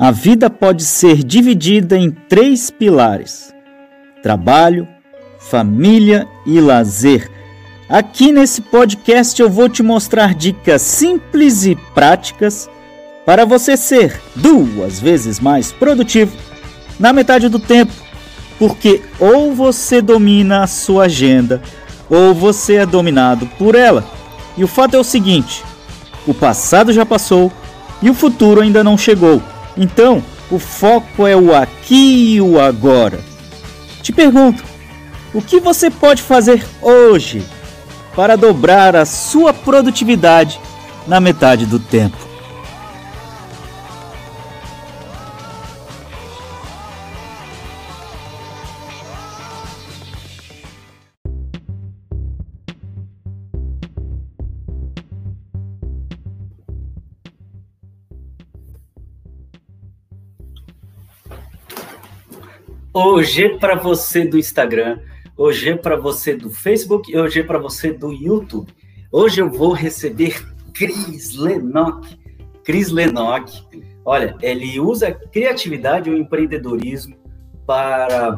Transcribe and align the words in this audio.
A 0.00 0.12
vida 0.12 0.48
pode 0.48 0.84
ser 0.84 1.24
dividida 1.24 1.98
em 1.98 2.08
três 2.08 2.70
pilares: 2.70 3.52
trabalho, 4.22 4.86
família 5.40 6.24
e 6.46 6.60
lazer. 6.60 7.28
Aqui 7.88 8.30
nesse 8.30 8.60
podcast 8.60 9.42
eu 9.42 9.50
vou 9.50 9.68
te 9.68 9.82
mostrar 9.82 10.36
dicas 10.36 10.82
simples 10.82 11.66
e 11.66 11.74
práticas 11.94 12.70
para 13.26 13.44
você 13.44 13.76
ser 13.76 14.20
duas 14.36 15.00
vezes 15.00 15.40
mais 15.40 15.72
produtivo 15.72 16.36
na 16.96 17.12
metade 17.12 17.48
do 17.48 17.58
tempo, 17.58 17.92
porque 18.56 19.02
ou 19.18 19.52
você 19.52 20.00
domina 20.00 20.62
a 20.62 20.68
sua 20.68 21.06
agenda 21.06 21.60
ou 22.08 22.32
você 22.32 22.74
é 22.76 22.86
dominado 22.86 23.46
por 23.58 23.74
ela. 23.74 24.08
E 24.56 24.62
o 24.62 24.68
fato 24.68 24.94
é 24.94 24.98
o 25.00 25.02
seguinte: 25.02 25.64
o 26.24 26.32
passado 26.32 26.92
já 26.92 27.04
passou 27.04 27.50
e 28.00 28.08
o 28.08 28.14
futuro 28.14 28.60
ainda 28.60 28.84
não 28.84 28.96
chegou. 28.96 29.42
Então, 29.78 30.22
o 30.50 30.58
foco 30.58 31.26
é 31.26 31.36
o 31.36 31.54
aqui 31.54 32.34
e 32.34 32.40
o 32.40 32.60
agora. 32.60 33.20
Te 34.02 34.12
pergunto, 34.12 34.64
o 35.32 35.40
que 35.40 35.60
você 35.60 35.88
pode 35.88 36.20
fazer 36.20 36.66
hoje 36.82 37.42
para 38.16 38.36
dobrar 38.36 38.96
a 38.96 39.04
sua 39.04 39.54
produtividade 39.54 40.60
na 41.06 41.20
metade 41.20 41.64
do 41.64 41.78
tempo? 41.78 42.27
Hoje 63.00 63.50
para 63.60 63.76
você 63.76 64.24
do 64.24 64.36
Instagram, 64.36 64.98
hoje 65.36 65.76
para 65.76 65.94
você 65.94 66.34
do 66.34 66.50
Facebook 66.50 67.12
e 67.12 67.38
é 67.38 67.42
para 67.44 67.56
você 67.56 67.92
do 67.92 68.12
YouTube. 68.12 68.74
Hoje 69.12 69.40
eu 69.40 69.48
vou 69.48 69.72
receber 69.72 70.44
Cris 70.74 71.36
Lenock. 71.36 72.18
Cris 72.64 72.90
Lenock, 72.90 73.52
olha, 74.04 74.36
ele 74.42 74.80
usa 74.80 75.12
criatividade 75.12 76.10
ou 76.10 76.16
empreendedorismo 76.16 77.16
para 77.64 78.36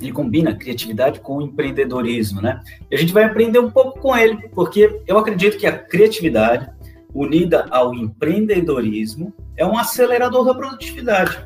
ele 0.00 0.12
combina 0.12 0.56
criatividade 0.56 1.20
com 1.20 1.42
empreendedorismo, 1.42 2.40
né? 2.40 2.62
E 2.90 2.94
a 2.94 2.98
gente 2.98 3.12
vai 3.12 3.24
aprender 3.24 3.58
um 3.58 3.70
pouco 3.70 4.00
com 4.00 4.16
ele, 4.16 4.48
porque 4.54 5.02
eu 5.06 5.18
acredito 5.18 5.58
que 5.58 5.66
a 5.66 5.78
criatividade 5.78 6.70
unida 7.12 7.66
ao 7.70 7.92
empreendedorismo 7.92 9.30
é 9.58 9.66
um 9.66 9.76
acelerador 9.76 10.46
da 10.46 10.54
produtividade, 10.54 11.36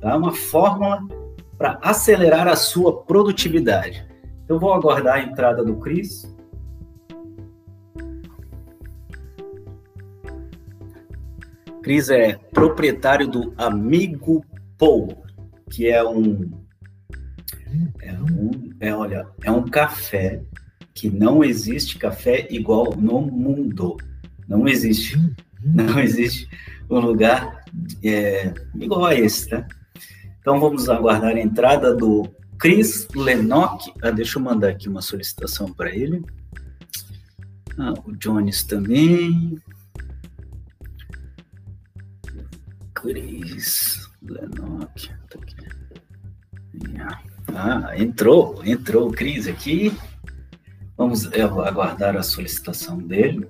tá? 0.00 0.16
Uma 0.16 0.32
fórmula 0.32 1.06
para 1.58 1.78
acelerar 1.82 2.46
a 2.46 2.54
sua 2.54 3.02
produtividade. 3.02 4.06
Eu 4.48 4.60
vou 4.60 4.72
aguardar 4.72 5.16
a 5.16 5.22
entrada 5.22 5.64
do 5.64 5.76
Cris. 5.76 6.32
Cris 11.82 12.08
é 12.08 12.34
proprietário 12.52 13.26
do 13.26 13.52
Amigo 13.58 14.44
Paul, 14.78 15.24
que 15.68 15.88
é 15.88 16.02
um 16.06 16.50
é 18.00 18.12
um, 18.12 18.70
é, 18.80 18.94
olha, 18.94 19.26
é 19.42 19.50
um 19.50 19.64
café 19.64 20.40
que 20.94 21.10
não 21.10 21.44
existe 21.44 21.98
café 21.98 22.46
igual 22.50 22.94
no 22.96 23.20
mundo. 23.20 23.96
Não 24.46 24.66
existe. 24.66 25.18
Não 25.62 25.98
existe 25.98 26.48
um 26.88 27.00
lugar 27.00 27.64
é, 28.02 28.54
igual 28.76 29.06
a 29.06 29.14
esse, 29.14 29.48
tá? 29.50 29.66
Então 30.48 30.58
vamos 30.58 30.88
aguardar 30.88 31.36
a 31.36 31.40
entrada 31.40 31.94
do 31.94 32.26
Chris 32.58 33.06
Lenock. 33.14 33.92
Ah, 34.00 34.10
deixa 34.10 34.38
eu 34.38 34.42
mandar 34.42 34.70
aqui 34.70 34.88
uma 34.88 35.02
solicitação 35.02 35.74
para 35.74 35.94
ele. 35.94 36.24
Ah, 37.78 37.92
o 38.06 38.16
Jones 38.16 38.64
também. 38.64 39.58
Chris 42.94 44.10
Lenock. 44.22 45.10
Tá 46.96 47.20
ah, 47.54 47.98
entrou, 47.98 48.64
entrou 48.64 49.10
o 49.10 49.12
Cris 49.12 49.46
aqui. 49.46 49.92
Vamos 50.96 51.26
aguardar 51.26 52.16
a 52.16 52.22
solicitação 52.22 52.96
dele. 52.96 53.46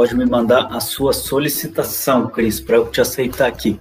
Pode 0.00 0.16
me 0.16 0.24
mandar 0.24 0.74
a 0.74 0.80
sua 0.80 1.12
solicitação, 1.12 2.26
Cris, 2.26 2.58
para 2.58 2.76
eu 2.76 2.90
te 2.90 3.02
aceitar 3.02 3.46
aqui. 3.46 3.78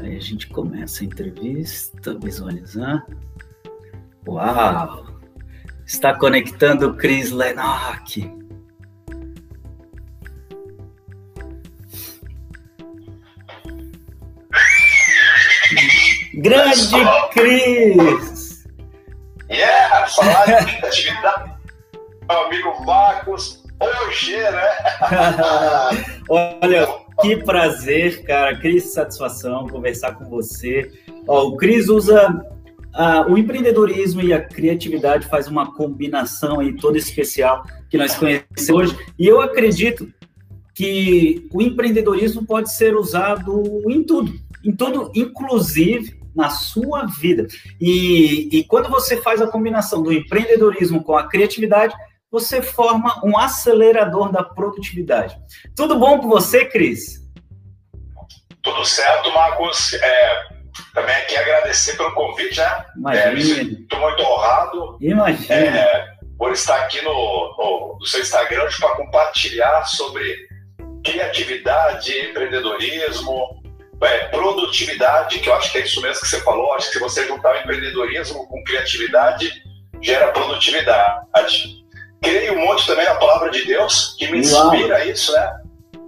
Aí 0.00 0.16
a 0.16 0.20
gente 0.20 0.46
começa 0.46 1.02
a 1.02 1.06
entrevista, 1.06 2.18
visualizar. 2.18 3.06
Uau! 4.26 5.08
Está 5.84 6.14
conectando 6.14 6.88
o 6.88 6.96
Cris 6.96 7.32
Lenock. 7.32 8.32
Grande 16.32 16.96
Cris! 17.34 18.66
Yeah! 19.50 20.06
Falar 20.06 20.46
de 20.46 20.86
atividade 20.86 21.55
meu 22.28 22.46
amigo 22.46 22.84
Marcos 22.84 23.64
hoje, 23.80 24.36
né? 24.36 24.68
Olha, 26.28 26.88
que 27.20 27.36
prazer, 27.36 28.24
cara. 28.24 28.56
Cris, 28.58 28.92
satisfação 28.92 29.68
conversar 29.68 30.14
com 30.14 30.24
você. 30.24 30.90
Ó, 31.26 31.48
o 31.48 31.56
Cris 31.56 31.88
usa 31.88 32.30
uh, 32.30 33.32
o 33.32 33.38
empreendedorismo 33.38 34.22
e 34.22 34.32
a 34.32 34.42
criatividade 34.42 35.28
faz 35.28 35.46
uma 35.46 35.72
combinação 35.74 36.60
aí 36.60 36.74
toda 36.74 36.98
especial 36.98 37.64
que 37.88 37.96
nós 37.96 38.16
conhecemos 38.16 38.68
hoje. 38.68 38.98
E 39.18 39.26
eu 39.26 39.40
acredito 39.40 40.12
que 40.74 41.48
o 41.52 41.62
empreendedorismo 41.62 42.44
pode 42.44 42.72
ser 42.72 42.96
usado 42.96 43.82
em 43.88 44.02
tudo, 44.02 44.34
em 44.64 44.72
tudo, 44.72 45.10
inclusive 45.14 46.16
na 46.34 46.50
sua 46.50 47.06
vida. 47.06 47.46
E, 47.80 48.50
e 48.52 48.64
quando 48.64 48.90
você 48.90 49.16
faz 49.16 49.40
a 49.40 49.46
combinação 49.46 50.02
do 50.02 50.12
empreendedorismo 50.12 51.02
com 51.02 51.16
a 51.16 51.26
criatividade, 51.26 51.94
você 52.30 52.60
forma 52.60 53.20
um 53.24 53.38
acelerador 53.38 54.30
da 54.30 54.42
produtividade. 54.42 55.36
Tudo 55.74 55.98
bom 55.98 56.18
com 56.18 56.28
você, 56.28 56.64
Cris? 56.64 57.24
Tudo 58.62 58.84
certo, 58.84 59.32
Marcos. 59.32 59.92
É, 59.94 60.42
também 60.92 61.14
aqui 61.14 61.36
agradecer 61.36 61.96
pelo 61.96 62.12
convite, 62.12 62.58
né? 62.58 62.84
Imagina. 62.96 63.80
Estou 63.80 64.00
muito 64.00 64.22
honrado. 64.22 64.98
Imagina. 65.00 65.54
É, 65.54 66.16
por 66.36 66.52
estar 66.52 66.76
aqui 66.82 67.00
no, 67.02 67.12
no, 67.12 67.98
no 68.00 68.06
seu 68.06 68.20
Instagram 68.20 68.68
para 68.78 68.96
compartilhar 68.96 69.84
sobre 69.84 70.48
criatividade, 71.04 72.12
empreendedorismo, 72.28 73.62
é, 74.02 74.26
produtividade, 74.28 75.38
que 75.38 75.48
eu 75.48 75.54
acho 75.54 75.70
que 75.70 75.78
é 75.78 75.82
isso 75.82 76.02
mesmo 76.02 76.20
que 76.20 76.28
você 76.28 76.40
falou. 76.40 76.74
Acho 76.74 76.88
que 76.88 76.94
se 76.94 76.98
você 76.98 77.26
juntar 77.26 77.54
o 77.54 77.58
empreendedorismo 77.60 78.46
com 78.48 78.64
criatividade, 78.64 79.50
gera 80.02 80.32
produtividade 80.32 81.75
creio 82.22 82.58
muito 82.58 82.86
também 82.86 83.04
na 83.04 83.14
palavra 83.14 83.50
de 83.50 83.64
Deus, 83.64 84.14
que 84.18 84.30
me 84.30 84.38
inspira 84.38 84.98
Uau. 84.98 85.08
isso, 85.08 85.32
né? 85.32 85.52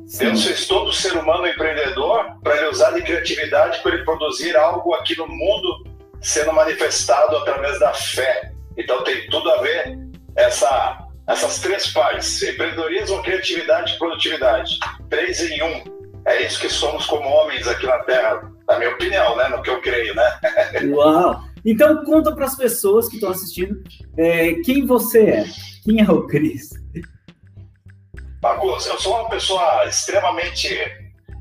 Sim. 0.07 0.25
Deus 0.25 0.45
fez 0.45 0.67
todo 0.67 0.93
ser 0.93 1.13
humano 1.13 1.47
empreendedor 1.47 2.25
para 2.43 2.57
ele 2.57 2.69
usar 2.69 2.93
de 2.93 3.03
criatividade 3.03 3.81
para 3.83 3.95
ele 3.95 4.05
produzir 4.05 4.57
algo 4.57 4.95
aqui 4.95 5.17
no 5.19 5.29
mundo 5.29 5.85
sendo 6.21 6.53
manifestado 6.53 7.37
através 7.37 7.79
da 7.79 7.93
fé. 7.93 8.53
Então 8.77 9.05
tem 9.05 9.29
tudo 9.29 9.51
a 9.51 9.61
ver 9.61 9.99
essa, 10.35 10.99
essas 11.27 11.61
três 11.61 11.89
partes: 11.89 12.43
empreendedorismo, 12.43 13.23
criatividade 13.23 13.95
e 13.95 13.99
produtividade. 13.99 14.79
Três 15.11 15.41
em 15.43 15.63
um. 15.63 15.99
É 16.25 16.43
isso 16.43 16.61
que 16.61 16.71
somos 16.71 17.07
como 17.07 17.29
homens 17.29 17.67
aqui 17.69 17.87
na 17.87 17.99
Terra, 18.01 18.51
na 18.67 18.79
minha 18.79 18.91
opinião, 18.91 19.37
né? 19.37 19.49
No 19.49 19.63
que 19.63 19.71
eu 19.71 19.81
creio, 19.81 20.15
né? 20.15 20.39
Uau! 20.91 21.43
Então 21.65 22.05
conta 22.05 22.35
para 22.35 22.47
as 22.47 22.57
pessoas 22.57 23.09
que 23.09 23.17
estão 23.17 23.31
assistindo 23.31 23.83
é, 24.17 24.55
quem 24.65 24.87
você 24.87 25.23
é. 25.23 25.45
Quem 25.89 26.03
é 26.03 26.11
o 26.11 26.27
Cris? 26.27 26.69
Marcos, 28.43 28.85
eu 28.85 29.01
sou 29.01 29.21
uma 29.21 29.31
pessoa 29.31 29.87
extremamente 29.87 30.69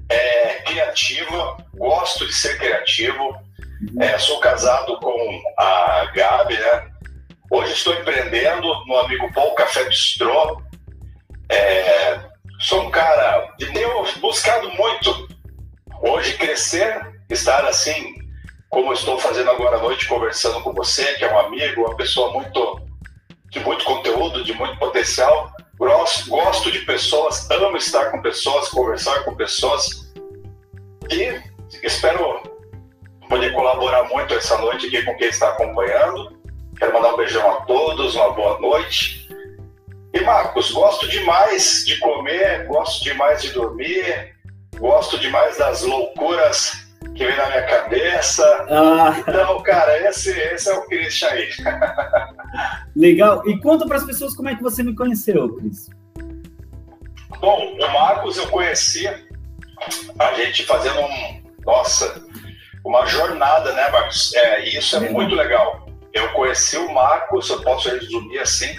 é, 0.08 0.62
criativa, 0.62 1.58
gosto 1.74 2.26
de 2.26 2.34
ser 2.34 2.58
criativo. 2.58 3.24
Uhum. 3.26 4.02
É, 4.02 4.18
sou 4.18 4.40
casado 4.40 4.98
com 5.02 5.44
a 5.60 6.10
Gabi, 6.16 6.58
né? 6.58 6.90
Hoje 7.52 7.74
estou 7.74 7.94
empreendendo 7.94 8.66
no 8.86 8.98
amigo 9.00 9.34
Paul 9.34 9.54
Café 9.54 9.84
Bistrô. 9.84 10.62
É, 11.52 12.18
sou 12.62 12.84
um 12.84 12.90
cara 12.90 13.54
que 13.60 13.66
tenho 13.66 14.06
buscado 14.22 14.72
muito 14.76 15.28
hoje 16.02 16.38
crescer, 16.38 17.06
estar 17.30 17.66
assim 17.66 18.16
como 18.70 18.94
estou 18.94 19.20
fazendo 19.20 19.52
agora 19.52 19.76
à 19.76 19.82
noite, 19.82 20.08
conversando 20.08 20.62
com 20.62 20.72
você, 20.72 21.16
que 21.16 21.26
é 21.26 21.34
um 21.34 21.38
amigo, 21.38 21.82
uma 21.82 21.98
pessoa 21.98 22.32
muito 22.32 22.87
de 23.52 23.60
muito 23.60 23.84
conteúdo, 23.86 24.44
de 24.44 24.54
muito 24.54 24.78
potencial. 24.78 25.52
Gosto, 25.78 26.30
gosto 26.30 26.72
de 26.72 26.80
pessoas, 26.80 27.50
amo 27.52 27.78
estar 27.78 28.12
com 28.12 28.22
pessoas, 28.22 28.70
conversar 28.70 29.24
com 29.24 29.36
pessoas. 29.36 30.12
E 31.10 31.40
espero 31.84 32.42
poder 33.30 33.54
colaborar 33.54 34.04
muito 34.06 34.34
essa 34.34 34.58
noite 34.58 34.88
aqui 34.88 35.04
com 35.04 35.16
quem 35.18 35.28
está 35.28 35.50
acompanhando. 35.50 36.38
Quero 36.78 36.94
mandar 36.94 37.14
um 37.14 37.18
beijão 37.18 37.50
a 37.52 37.62
todos, 37.62 38.16
uma 38.16 38.32
boa 38.32 38.60
noite. 38.60 39.28
E 40.14 40.20
Marcos, 40.22 40.72
gosto 40.72 41.08
demais 41.08 41.84
de 41.86 41.98
comer, 42.00 42.66
gosto 42.68 43.04
demais 43.04 43.42
de 43.42 43.52
dormir, 43.52 44.36
gosto 44.80 45.20
demais 45.20 45.58
das 45.58 45.84
loucuras 45.84 46.87
que 47.16 47.26
vem 47.26 47.36
na 47.36 47.48
minha 47.48 47.66
cabeça. 47.66 48.68
Ah. 48.70 49.16
Então, 49.20 49.62
cara, 49.64 50.08
esse, 50.08 50.30
esse 50.30 50.70
é 50.70 50.74
o 50.74 50.86
Christian 50.86 51.30
aí. 51.30 51.50
Legal. 52.96 53.48
E 53.48 53.60
conta 53.60 53.86
para 53.86 53.98
as 53.98 54.04
pessoas 54.04 54.36
como 54.36 54.50
é 54.50 54.56
que 54.56 54.64
você 54.64 54.84
me 54.84 54.96
conheceu, 54.96 55.56
Cris. 55.56 55.90
Bom, 57.40 57.78
o 57.80 57.94
Marcos 57.94 58.38
eu 58.38 58.48
conheci 58.48 59.08
a 60.18 60.34
gente 60.34 60.66
fazendo 60.66 61.00
um, 61.02 61.44
nossa, 61.66 62.24
uma 62.84 63.06
jornada, 63.06 63.74
né, 63.74 63.90
Marcos? 63.90 64.34
É, 64.34 64.68
isso 64.70 64.96
é, 64.96 65.06
é 65.06 65.10
muito 65.10 65.36
legal. 65.36 65.88
Eu 66.14 66.30
conheci 66.34 66.78
o 66.78 66.92
Marcos, 66.94 67.50
eu 67.50 67.62
posso 67.62 67.90
resumir 67.90 68.40
assim, 68.40 68.76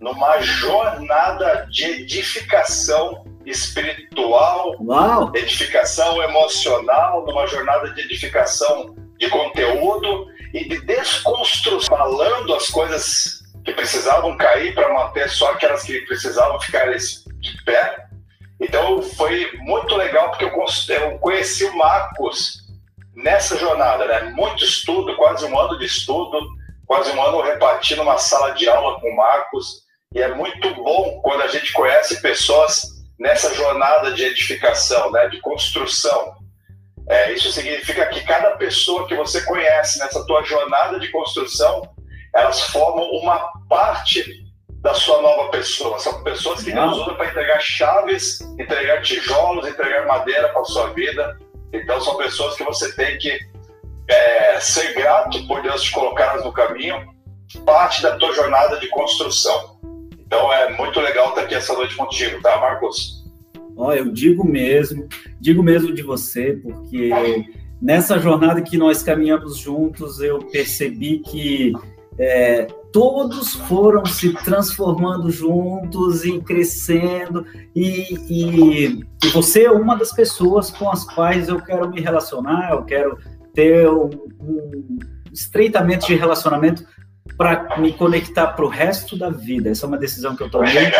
numa 0.00 0.40
jornada 0.40 1.66
de 1.70 1.84
edificação 1.84 3.24
espiritual, 3.50 4.76
Uau. 4.80 5.32
edificação 5.34 6.22
emocional, 6.22 7.24
numa 7.26 7.46
jornada 7.46 7.92
de 7.92 8.00
edificação 8.02 8.94
de 9.18 9.28
conteúdo 9.28 10.26
e 10.54 10.68
de 10.68 10.80
desconstrução, 10.80 11.96
falando 11.96 12.54
as 12.54 12.68
coisas 12.68 13.40
que 13.64 13.72
precisavam 13.72 14.36
cair 14.36 14.74
para 14.74 14.92
manter 14.92 15.28
só 15.28 15.52
aquelas 15.52 15.82
que 15.82 16.00
precisavam 16.06 16.58
ficar 16.60 16.90
de 16.90 17.64
pé. 17.64 18.06
Então 18.60 19.02
foi 19.02 19.50
muito 19.58 19.94
legal 19.96 20.30
porque 20.30 20.44
eu 20.44 21.18
conheci 21.18 21.64
o 21.64 21.76
Marcos 21.76 22.60
nessa 23.14 23.56
jornada, 23.56 24.06
né? 24.06 24.32
Muito 24.34 24.64
estudo, 24.64 25.16
quase 25.16 25.44
um 25.44 25.58
ano 25.58 25.78
de 25.78 25.86
estudo, 25.86 26.38
quase 26.86 27.10
um 27.10 27.22
ano 27.22 27.40
repartindo 27.40 28.02
uma 28.02 28.18
sala 28.18 28.50
de 28.52 28.68
aula 28.68 29.00
com 29.00 29.08
o 29.08 29.16
Marcos. 29.16 29.82
E 30.14 30.20
é 30.20 30.34
muito 30.34 30.74
bom 30.74 31.20
quando 31.22 31.42
a 31.42 31.46
gente 31.46 31.72
conhece 31.72 32.20
pessoas 32.20 32.99
nessa 33.20 33.54
jornada 33.54 34.12
de 34.12 34.24
edificação, 34.24 35.12
né, 35.12 35.28
de 35.28 35.38
construção. 35.40 36.34
É, 37.06 37.32
isso 37.32 37.52
significa 37.52 38.06
que 38.06 38.22
cada 38.22 38.52
pessoa 38.52 39.06
que 39.06 39.14
você 39.14 39.42
conhece 39.42 39.98
nessa 39.98 40.24
tua 40.26 40.42
jornada 40.42 40.98
de 40.98 41.08
construção, 41.08 41.82
elas 42.34 42.62
formam 42.68 43.04
uma 43.10 43.52
parte 43.68 44.24
da 44.80 44.94
sua 44.94 45.20
nova 45.20 45.50
pessoa. 45.50 45.98
São 45.98 46.22
pessoas 46.22 46.62
que 46.62 46.72
Deus 46.72 46.96
usa 46.96 47.14
para 47.14 47.26
entregar 47.26 47.60
chaves, 47.60 48.40
entregar 48.58 49.02
tijolos, 49.02 49.68
entregar 49.68 50.06
madeira 50.06 50.48
para 50.48 50.62
a 50.62 50.64
sua 50.64 50.90
vida. 50.94 51.38
Então, 51.72 52.00
são 52.00 52.16
pessoas 52.16 52.56
que 52.56 52.64
você 52.64 52.94
tem 52.94 53.18
que 53.18 53.38
é, 54.08 54.58
ser 54.60 54.94
grato 54.94 55.46
por 55.46 55.62
Deus 55.62 55.82
te 55.82 55.92
colocar 55.92 56.38
no 56.38 56.52
caminho, 56.52 57.14
parte 57.66 58.02
da 58.02 58.16
tua 58.16 58.32
jornada 58.32 58.78
de 58.78 58.88
construção. 58.88 59.78
Então 60.30 60.52
é 60.52 60.72
muito 60.76 61.00
legal 61.00 61.30
estar 61.30 61.40
aqui 61.40 61.56
essa 61.56 61.74
noite 61.74 61.96
contigo, 61.96 62.40
tá, 62.40 62.56
Marcos? 62.60 63.24
Ó, 63.76 63.92
eu 63.92 64.12
digo 64.12 64.46
mesmo, 64.46 65.08
digo 65.40 65.60
mesmo 65.60 65.92
de 65.92 66.02
você, 66.02 66.52
porque 66.52 67.10
nessa 67.82 68.16
jornada 68.16 68.62
que 68.62 68.78
nós 68.78 69.02
caminhamos 69.02 69.56
juntos, 69.56 70.20
eu 70.20 70.38
percebi 70.38 71.18
que 71.18 71.72
é, 72.16 72.68
todos 72.92 73.54
foram 73.54 74.06
se 74.06 74.32
transformando 74.44 75.32
juntos 75.32 76.24
e 76.24 76.38
crescendo, 76.40 77.44
e, 77.74 78.14
e, 78.30 79.00
e, 79.24 79.28
você 79.32 79.64
é 79.64 79.72
uma 79.72 79.96
das 79.96 80.12
pessoas 80.12 80.70
com 80.70 80.88
as 80.88 81.02
quais 81.02 81.48
eu 81.48 81.60
quero 81.60 81.90
me 81.90 82.00
relacionar, 82.00 82.70
eu 82.70 82.84
quero 82.84 83.18
ter 83.52 83.90
um, 83.90 84.10
um 84.40 84.98
estreitamento 85.32 86.06
de 86.06 86.14
relacionamento 86.14 86.84
para 87.36 87.78
me 87.78 87.92
conectar 87.92 88.48
para 88.48 88.64
o 88.64 88.68
resto 88.68 89.16
da 89.16 89.30
vida. 89.30 89.70
Essa 89.70 89.86
é 89.86 89.88
uma 89.88 89.98
decisão 89.98 90.36
que 90.36 90.42
eu 90.42 90.50
tomei 90.50 90.92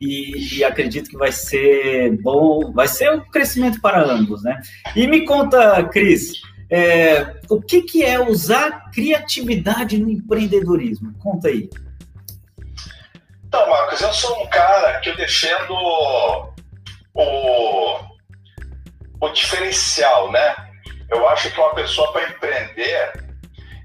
e, 0.00 0.58
e, 0.58 0.64
acredito 0.64 1.08
que 1.08 1.16
vai 1.16 1.32
ser 1.32 2.10
bom, 2.20 2.72
vai 2.72 2.86
ser 2.86 3.10
um 3.12 3.20
crescimento 3.20 3.80
para 3.80 4.02
ambos, 4.02 4.42
né? 4.42 4.60
E 4.94 5.06
me 5.06 5.24
conta, 5.24 5.82
Cris, 5.84 6.32
é, 6.70 7.36
o 7.48 7.62
que, 7.62 7.82
que 7.82 8.04
é 8.04 8.20
usar 8.20 8.90
criatividade 8.90 9.96
no 9.98 10.10
empreendedorismo? 10.10 11.14
Conta 11.18 11.48
aí. 11.48 11.70
Então, 13.46 13.70
Marcos, 13.70 14.00
eu 14.00 14.12
sou 14.12 14.42
um 14.42 14.46
cara 14.48 15.00
que 15.00 15.08
eu 15.08 15.16
defendo 15.16 15.72
o, 17.14 18.00
o 19.20 19.28
diferencial, 19.30 20.30
né? 20.30 20.54
Eu 21.08 21.26
acho 21.28 21.50
que 21.50 21.60
uma 21.60 21.74
pessoa 21.74 22.12
para 22.12 22.28
empreender 22.28 23.25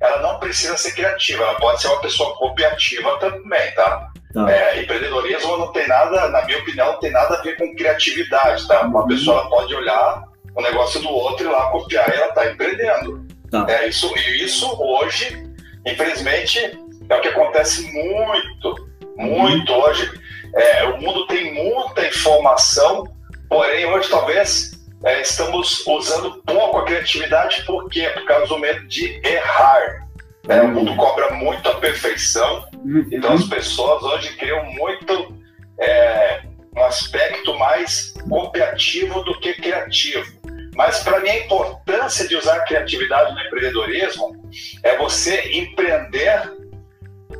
ela 0.01 0.19
não 0.19 0.39
precisa 0.39 0.75
ser 0.75 0.93
criativa, 0.93 1.43
ela 1.43 1.59
pode 1.59 1.79
ser 1.79 1.87
uma 1.87 2.01
pessoa 2.01 2.35
cooperativa 2.35 3.17
também, 3.19 3.71
tá? 3.75 4.09
tá. 4.33 4.51
É, 4.51 4.81
empreendedorismo 4.81 5.57
não 5.57 5.71
tem 5.71 5.87
nada, 5.87 6.27
na 6.29 6.43
minha 6.43 6.57
opinião, 6.57 6.93
não 6.93 6.99
tem 6.99 7.11
nada 7.11 7.37
a 7.37 7.41
ver 7.41 7.55
com 7.55 7.75
criatividade, 7.75 8.67
tá? 8.67 8.81
Uma 8.81 9.01
uhum. 9.01 9.07
pessoa 9.07 9.47
pode 9.47 9.73
olhar 9.75 10.23
o 10.55 10.61
negócio 10.61 10.99
do 11.01 11.09
outro 11.09 11.45
e 11.45 11.51
lá 11.51 11.67
copiar 11.67 12.09
e 12.09 12.13
ela 12.13 12.29
está 12.29 12.51
empreendendo. 12.51 13.27
Tá. 13.51 13.65
É, 13.69 13.87
isso, 13.87 14.11
e 14.17 14.43
isso 14.43 14.75
hoje, 14.81 15.47
infelizmente, 15.85 16.59
é 17.07 17.15
o 17.15 17.21
que 17.21 17.27
acontece 17.27 17.83
muito, 17.93 18.89
muito 19.15 19.71
uhum. 19.71 19.81
hoje. 19.83 20.11
É, 20.55 20.83
o 20.85 20.99
mundo 20.99 21.27
tem 21.27 21.53
muita 21.53 22.07
informação, 22.07 23.03
porém 23.47 23.85
hoje 23.85 24.09
talvez 24.09 24.70
é, 25.03 25.21
estamos 25.21 25.85
usando 25.85 26.41
pouco 26.43 26.77
a 26.77 26.85
criatividade, 26.85 27.63
por 27.65 27.89
quê? 27.89 28.09
Por 28.13 28.25
causa 28.25 28.47
do 28.47 28.59
medo 28.59 28.87
de 28.87 29.19
errar. 29.25 30.07
É, 30.47 30.61
o 30.61 30.67
mundo 30.69 30.95
cobra 30.95 31.31
muito 31.31 31.69
a 31.69 31.75
perfeição, 31.75 32.65
uhum. 32.83 33.07
então 33.11 33.33
as 33.33 33.43
pessoas 33.43 34.01
hoje 34.01 34.35
criam 34.37 34.65
muito 34.73 35.35
é, 35.79 36.41
um 36.75 36.83
aspecto 36.83 37.57
mais 37.59 38.13
cooperativo 38.27 39.23
do 39.23 39.39
que 39.39 39.53
criativo. 39.53 40.41
Mas 40.75 41.03
para 41.03 41.19
mim 41.19 41.29
a 41.29 41.39
importância 41.39 42.27
de 42.27 42.35
usar 42.35 42.55
a 42.55 42.65
criatividade 42.65 43.33
no 43.33 43.41
empreendedorismo 43.41 44.49
é 44.83 44.97
você 44.97 45.51
empreender 45.51 46.51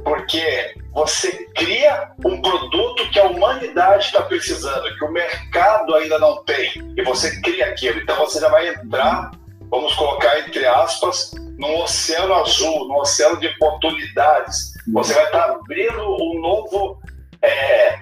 porque 0.03 0.75
você 0.93 1.45
cria 1.55 2.11
um 2.25 2.41
produto 2.41 3.09
que 3.11 3.19
a 3.19 3.25
humanidade 3.25 4.05
está 4.05 4.21
precisando, 4.23 4.95
que 4.97 5.05
o 5.05 5.11
mercado 5.11 5.95
ainda 5.95 6.19
não 6.19 6.43
tem, 6.43 6.71
e 6.97 7.03
você 7.03 7.39
cria 7.41 7.67
aquilo. 7.67 8.01
Então 8.01 8.15
você 8.17 8.39
já 8.39 8.49
vai 8.49 8.67
entrar, 8.69 9.31
vamos 9.69 9.93
colocar 9.95 10.39
entre 10.39 10.65
aspas, 10.65 11.31
num 11.57 11.81
oceano 11.81 12.33
azul, 12.35 12.87
num 12.87 12.97
oceano 12.97 13.39
de 13.39 13.47
oportunidades. 13.47 14.73
Você 14.91 15.13
vai 15.13 15.25
estar 15.25 15.43
tá 15.43 15.53
abrindo 15.53 16.01
um 16.01 16.41
novo 16.41 16.99
é, 17.41 17.99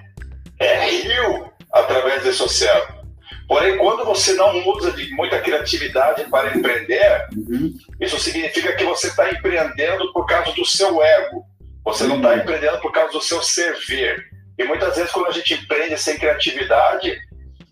é, 0.58 0.84
rio 0.86 1.50
através 1.72 2.22
desse 2.22 2.42
oceano. 2.42 3.00
Porém, 3.46 3.76
quando 3.78 4.04
você 4.04 4.32
não 4.34 4.64
usa 4.68 4.92
de 4.92 5.10
muita 5.10 5.40
criatividade 5.40 6.22
para 6.30 6.56
empreender, 6.56 7.26
uhum. 7.36 7.74
isso 8.00 8.16
significa 8.20 8.76
que 8.76 8.84
você 8.84 9.08
está 9.08 9.28
empreendendo 9.28 10.12
por 10.12 10.24
causa 10.24 10.52
do 10.52 10.64
seu 10.64 11.02
ego 11.02 11.49
você 11.84 12.04
não 12.04 12.16
está 12.16 12.36
empreendendo 12.36 12.80
por 12.80 12.92
causa 12.92 13.12
do 13.12 13.20
seu 13.20 13.42
servir. 13.42 14.24
E 14.58 14.64
muitas 14.64 14.96
vezes, 14.96 15.10
quando 15.12 15.28
a 15.28 15.32
gente 15.32 15.54
empreende 15.54 15.96
sem 15.96 16.18
criatividade, 16.18 17.18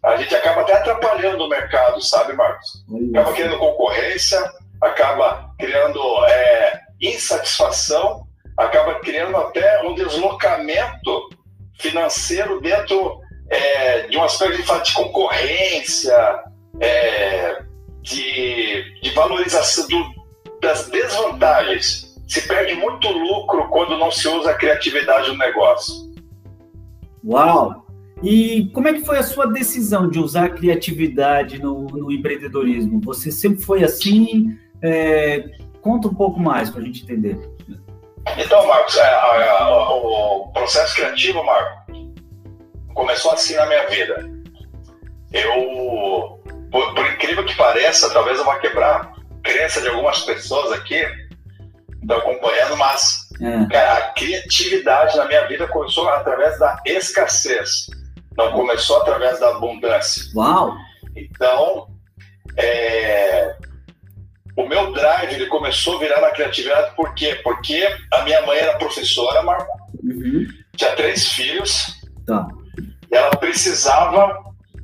a 0.02 0.16
gente 0.16 0.34
acaba 0.34 0.62
até 0.62 0.74
atrapalhando 0.74 1.44
o 1.44 1.48
mercado, 1.48 2.00
sabe, 2.00 2.32
Marcos? 2.32 2.84
Acaba 3.10 3.32
criando 3.34 3.58
concorrência, 3.58 4.52
acaba 4.80 5.50
criando 5.58 6.00
é, 6.26 6.80
insatisfação, 7.00 8.26
acaba 8.56 8.94
criando 9.00 9.36
até 9.36 9.82
um 9.82 9.94
deslocamento 9.94 11.28
financeiro 11.78 12.60
dentro 12.60 13.20
é, 13.50 14.02
de 14.08 14.16
um 14.16 14.22
aspecto 14.24 14.56
de, 14.56 14.82
de 14.82 14.94
concorrência, 14.94 16.42
é, 16.80 17.62
de, 18.02 19.00
de 19.02 19.10
valorização 19.10 19.86
do, 19.88 20.06
das 20.60 20.88
desvantagens 20.88 22.07
se 22.28 22.47
perde 22.47 22.75
muito 22.75 23.08
lucro 23.08 23.68
quando 23.68 23.97
não 23.97 24.11
se 24.11 24.28
usa 24.28 24.50
a 24.50 24.54
criatividade 24.54 25.28
no 25.30 25.38
negócio. 25.38 26.12
Uau! 27.25 27.87
E 28.23 28.70
como 28.75 28.88
é 28.88 28.92
que 28.92 29.04
foi 29.04 29.18
a 29.18 29.23
sua 29.23 29.47
decisão 29.47 30.11
de 30.11 30.18
usar 30.18 30.44
a 30.44 30.50
criatividade 30.50 31.61
no, 31.61 31.87
no 31.87 32.12
empreendedorismo? 32.12 33.00
Você 33.04 33.30
sempre 33.30 33.62
foi 33.64 33.82
assim? 33.82 34.58
É, 34.82 35.44
conta 35.80 36.08
um 36.08 36.14
pouco 36.14 36.38
mais 36.38 36.68
para 36.68 36.82
a 36.82 36.85
gente 36.85 37.04
entender. 37.04 37.38
Então, 38.37 38.66
Marcos, 38.66 38.97
é, 38.97 39.02
a, 39.02 39.64
a, 39.64 39.94
o 39.94 40.52
processo 40.52 40.97
criativo, 40.97 41.42
Marco, 41.42 41.92
começou 42.92 43.32
assim 43.32 43.54
na 43.54 43.66
minha 43.66 43.87
vida. 43.87 44.30
Eu, 45.32 46.40
por, 46.70 46.94
por 46.94 47.06
incrível 47.06 47.44
que 47.47 47.56
pareça, 47.56 48.12
talvez 48.12 48.38
eu 48.38 48.44
vá 48.44 48.58
quebrar 48.58 49.14
crença 49.42 49.80
de 49.80 49.88
algumas 49.88 50.20
pessoas 50.20 50.73
aqui, 50.73 51.00
acompanhando, 52.16 52.76
mas 52.76 53.28
é. 53.40 53.66
cara, 53.70 53.92
a 53.94 54.12
criatividade 54.12 55.16
na 55.16 55.26
minha 55.26 55.46
vida 55.46 55.66
começou 55.68 56.08
através 56.08 56.58
da 56.58 56.80
escassez, 56.84 57.86
não 58.36 58.52
começou 58.52 59.00
através 59.02 59.38
da 59.40 59.50
abundância. 59.50 60.22
Uau! 60.34 60.74
Então, 61.14 61.88
é, 62.56 63.56
o 64.56 64.66
meu 64.66 64.92
drive 64.92 65.34
ele 65.34 65.46
começou 65.46 65.96
a 65.96 66.00
virar 66.00 66.20
na 66.20 66.30
criatividade 66.30 66.94
por 66.96 67.14
quê? 67.14 67.40
Porque 67.44 67.88
a 68.12 68.22
minha 68.22 68.42
mãe 68.42 68.58
era 68.58 68.78
professora, 68.78 69.42
Marco, 69.42 69.78
uhum. 70.02 70.46
tinha 70.76 70.96
três 70.96 71.28
filhos, 71.32 71.86
tá. 72.26 72.46
e 73.10 73.16
ela 73.16 73.30
precisava 73.36 74.36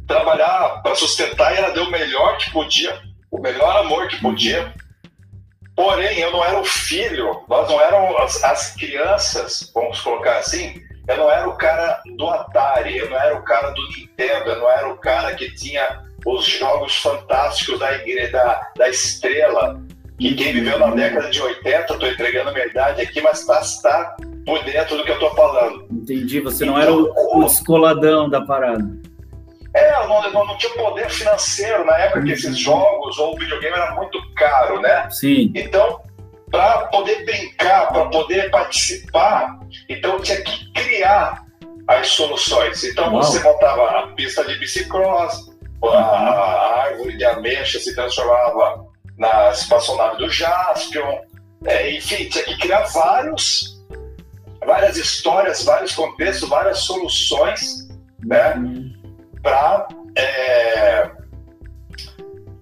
trabalhar 0.06 0.80
para 0.82 0.94
sustentar 0.94 1.52
e 1.52 1.58
ela 1.58 1.70
deu 1.70 1.84
o 1.84 1.90
melhor 1.90 2.36
que 2.38 2.50
podia, 2.52 3.00
o 3.30 3.40
melhor 3.40 3.76
amor 3.78 4.06
que 4.08 4.20
podia. 4.20 4.72
Porém, 5.76 6.20
eu 6.20 6.30
não 6.30 6.44
era 6.44 6.60
o 6.60 6.64
filho, 6.64 7.42
nós 7.48 7.68
não 7.68 7.80
éramos 7.80 8.16
as, 8.20 8.44
as 8.44 8.74
crianças, 8.74 9.70
vamos 9.74 10.00
colocar 10.00 10.38
assim, 10.38 10.80
eu 11.08 11.16
não 11.16 11.30
era 11.30 11.48
o 11.48 11.56
cara 11.56 12.00
do 12.16 12.30
Atari, 12.30 12.96
eu 12.96 13.10
não 13.10 13.18
era 13.18 13.36
o 13.36 13.42
cara 13.42 13.70
do 13.70 13.82
Nintendo, 13.88 14.50
eu 14.50 14.60
não 14.60 14.70
era 14.70 14.88
o 14.88 14.96
cara 14.98 15.34
que 15.34 15.52
tinha 15.54 16.02
os 16.24 16.46
jogos 16.46 16.96
fantásticos 16.96 17.78
da 17.78 17.92
igreja 17.94 18.32
da, 18.32 18.70
da 18.76 18.88
estrela. 18.88 19.80
Que 20.18 20.34
quem 20.34 20.52
viveu 20.52 20.78
na 20.78 20.92
década 20.92 21.28
de 21.28 21.42
80, 21.42 21.92
estou 21.92 22.08
entregando 22.08 22.50
a 22.50 22.52
minha 22.52 22.66
idade 22.66 23.02
aqui, 23.02 23.20
mas 23.20 23.40
está 23.40 23.60
tá 23.82 24.16
por 24.46 24.62
dentro 24.64 24.96
do 24.96 25.04
que 25.04 25.10
eu 25.10 25.14
estou 25.14 25.34
falando. 25.34 25.86
Entendi, 25.90 26.40
você 26.40 26.64
não 26.64 26.78
então, 26.78 26.82
era 26.82 26.94
o, 26.94 27.38
o 27.38 27.44
descoladão 27.44 28.30
da 28.30 28.40
parada. 28.40 28.88
É, 29.74 30.06
não, 30.06 30.30
não, 30.30 30.46
não 30.46 30.56
tinha 30.56 30.72
poder 30.74 31.10
financeiro 31.10 31.84
na 31.84 31.98
época 31.98 32.22
que 32.22 32.30
esses 32.30 32.46
uhum. 32.46 32.54
jogos 32.54 33.18
ou 33.18 33.34
o 33.34 33.38
videogame 33.38 33.74
era 33.74 33.94
muito 33.96 34.20
caro, 34.34 34.80
né? 34.80 35.10
Sim. 35.10 35.50
Então, 35.54 36.00
para 36.50 36.86
poder 36.86 37.24
brincar, 37.24 37.88
para 37.88 38.06
poder 38.06 38.50
participar, 38.50 39.58
então 39.88 40.20
tinha 40.20 40.40
que 40.42 40.72
criar 40.72 41.44
as 41.88 42.06
soluções. 42.06 42.84
Então 42.84 43.12
Uau. 43.12 43.22
você 43.22 43.40
montava 43.40 43.98
a 43.98 44.06
pista 44.14 44.44
de 44.44 44.56
bicicross, 44.60 45.50
a 45.82 46.84
árvore 46.84 47.16
de 47.16 47.24
ameixa 47.24 47.80
se 47.80 47.94
transformava 47.94 48.86
na 49.18 49.50
espaçonave 49.50 50.18
do 50.18 50.30
Jaspion, 50.30 51.18
é, 51.66 51.90
enfim, 51.90 52.28
tinha 52.28 52.44
que 52.44 52.58
criar 52.58 52.82
vários, 52.84 53.82
várias 54.64 54.96
histórias, 54.96 55.64
vários 55.64 55.92
contextos, 55.94 56.48
várias 56.48 56.78
soluções, 56.78 57.88
né, 58.24 58.54
para 59.44 59.86
é, 60.16 61.10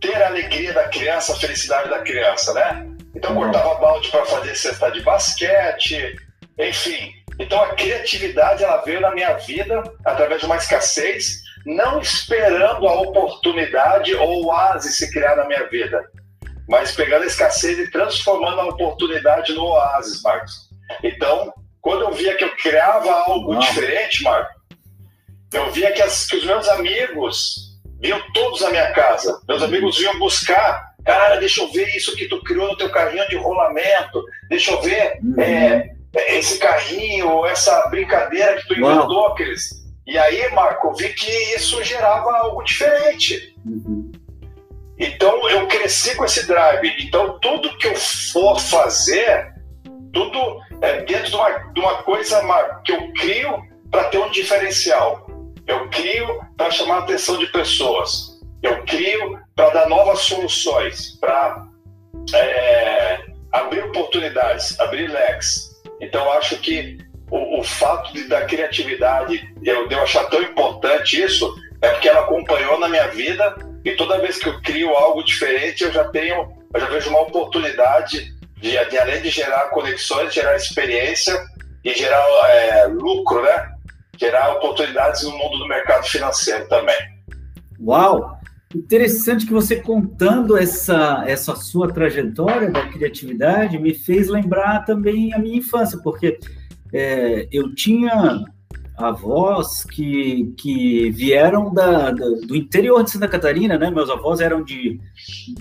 ter 0.01 0.21
a 0.21 0.27
alegria 0.27 0.73
da 0.73 0.89
criança, 0.89 1.33
a 1.33 1.37
felicidade 1.37 1.89
da 1.89 2.01
criança, 2.01 2.53
né? 2.53 2.89
Então 3.15 3.35
cortava 3.37 3.77
balde 3.77 4.11
para 4.11 4.27
fazer 4.27 4.55
cesta 4.57 4.91
de 4.91 5.01
basquete, 5.01 6.17
enfim. 6.59 7.13
Então 7.39 7.63
a 7.63 7.75
criatividade 7.75 8.65
ela 8.65 8.83
veio 8.83 9.01
na 9.01 9.13
minha 9.13 9.35
vida 9.35 9.83
através 10.05 10.41
de 10.41 10.47
uma 10.47 10.57
escassez 10.57 11.41
não 11.65 12.01
esperando 12.01 12.89
a 12.89 13.01
oportunidade 13.01 14.15
ou 14.17 14.43
o 14.43 14.47
oásis 14.47 14.97
se 14.97 15.13
criar 15.13 15.37
na 15.37 15.47
minha 15.47 15.69
vida, 15.69 16.03
mas 16.69 16.91
pegando 16.93 17.23
a 17.23 17.27
escassez 17.27 17.79
e 17.79 17.91
transformando 17.91 18.61
a 18.61 18.67
oportunidade 18.67 19.55
no 19.55 19.67
oásis, 19.67 20.21
Marcos. 20.23 20.69
Então, 21.05 21.53
quando 21.81 22.03
eu 22.03 22.13
via 22.13 22.37
que 22.37 22.43
eu 22.43 22.57
criava 22.57 23.13
algo 23.29 23.57
diferente, 23.61 24.25
Marcos, 24.25 24.62
eu 25.53 25.71
via 25.71 25.93
que, 25.93 26.03
as, 26.03 26.27
que 26.27 26.37
os 26.37 26.45
meus 26.45 26.69
amigos 26.69 27.73
vinham 28.01 28.21
todos 28.33 28.61
na 28.61 28.71
minha 28.71 28.93
casa. 28.93 29.41
Meus 29.47 29.63
amigos 29.63 29.99
vinham 29.99 30.19
buscar 30.19 30.93
cara, 31.05 31.37
deixa 31.37 31.61
eu 31.61 31.73
ver 31.73 31.89
isso 31.97 32.15
que 32.15 32.29
tu 32.29 32.41
criou 32.45 32.69
no 32.69 32.77
teu 32.77 32.89
carrinho 32.89 33.29
de 33.29 33.37
rolamento, 33.37 34.25
deixa 34.49 34.71
eu 34.71 34.81
ver 34.81 35.19
uhum. 35.21 35.41
é, 35.41 35.91
esse 36.29 36.59
carrinho, 36.59 37.45
essa 37.45 37.89
brincadeira 37.89 38.55
que 38.55 38.69
tu 38.69 38.75
inventou, 38.75 39.27
aqueles 39.27 39.83
e 40.07 40.19
aí, 40.19 40.51
Marco, 40.51 40.93
vi 40.95 41.11
que 41.11 41.31
isso 41.55 41.83
gerava 41.85 42.37
algo 42.39 42.63
diferente. 42.65 43.55
Uhum. 43.65 44.11
Então, 44.99 45.49
eu 45.49 45.67
cresci 45.69 46.17
com 46.17 46.25
esse 46.25 46.47
drive. 46.47 46.97
Então, 46.99 47.39
tudo 47.39 47.77
que 47.79 47.87
eu 47.87 47.95
for 47.95 48.59
fazer, 48.59 49.55
tudo 50.13 50.61
é 50.81 51.03
dentro 51.03 51.31
de 51.31 51.37
uma, 51.37 51.51
de 51.51 51.81
uma 51.81 52.03
coisa 52.03 52.43
Marco, 52.43 52.83
que 52.83 52.93
eu 52.93 53.13
crio 53.13 53.63
para 53.91 54.05
ter 54.05 54.19
um 54.19 54.31
diferencial. 54.31 55.27
Eu 55.67 55.89
crio 55.89 56.41
para 56.57 56.71
chamar 56.71 56.97
a 56.97 56.99
atenção 57.01 57.39
de 57.39 57.47
pessoas. 57.47 58.41
Eu 58.63 58.85
crio 58.85 59.39
para 59.55 59.71
dar 59.71 59.89
novas 59.89 60.21
soluções, 60.21 61.19
para 61.21 61.67
é, 62.35 63.21
abrir 63.53 63.85
oportunidades, 63.85 64.79
abrir 64.81 65.09
leques. 65.09 65.71
Então, 66.01 66.31
acho 66.33 66.59
que 66.59 66.99
o, 67.31 67.61
o 67.61 67.63
fato 67.63 68.13
de, 68.13 68.29
da 68.29 68.45
criatividade, 68.45 69.43
eu, 69.63 69.89
de 69.89 69.95
eu 69.95 70.03
achar 70.03 70.25
tão 70.25 70.43
importante 70.43 71.21
isso, 71.21 71.55
é 71.81 71.91
porque 71.91 72.09
ela 72.09 72.21
acompanhou 72.21 72.79
na 72.79 72.89
minha 72.89 73.09
vida 73.09 73.57
e 73.85 73.93
toda 73.93 74.21
vez 74.21 74.39
que 74.39 74.49
eu 74.49 74.61
crio 74.63 74.91
algo 74.91 75.25
diferente, 75.25 75.83
eu 75.83 75.93
já 75.93 76.05
tenho, 76.05 76.53
eu 76.73 76.81
já 76.81 76.87
vejo 76.87 77.11
uma 77.11 77.23
oportunidade 77.23 78.33
de, 78.57 78.85
de 78.85 78.99
além 78.99 79.21
de 79.21 79.31
gerar 79.31 79.71
conexões, 79.71 80.33
gerar 80.33 80.55
experiência 80.55 81.37
e 81.85 81.93
gerar 81.93 82.25
é, 82.49 82.87
lucro, 82.87 83.43
né? 83.43 83.72
Gerar 84.23 84.53
oportunidades 84.53 85.25
no 85.25 85.37
mundo 85.37 85.59
do 85.59 85.67
mercado 85.67 86.05
financeiro 86.05 86.69
também. 86.69 86.97
Uau! 87.81 88.39
Interessante 88.73 89.45
que 89.45 89.53
você 89.53 89.75
contando 89.75 90.57
essa, 90.57 91.25
essa 91.27 91.57
sua 91.57 91.93
trajetória 91.93 92.71
da 92.71 92.87
criatividade 92.87 93.81
me 93.81 93.93
fez 93.93 94.29
lembrar 94.29 94.85
também 94.85 95.35
a 95.35 95.41
minha 95.41 95.59
infância, 95.59 95.99
porque 96.05 96.39
é, 96.93 97.49
eu 97.51 97.75
tinha 97.75 98.45
avós 98.97 99.83
que, 99.83 100.55
que 100.57 101.11
vieram 101.11 101.75
da, 101.75 102.13
da, 102.13 102.25
do 102.47 102.55
interior 102.55 103.03
de 103.03 103.11
Santa 103.11 103.27
Catarina, 103.27 103.77
né? 103.77 103.91
Meus 103.91 104.09
avós 104.09 104.39
eram 104.39 104.63
de. 104.63 105.01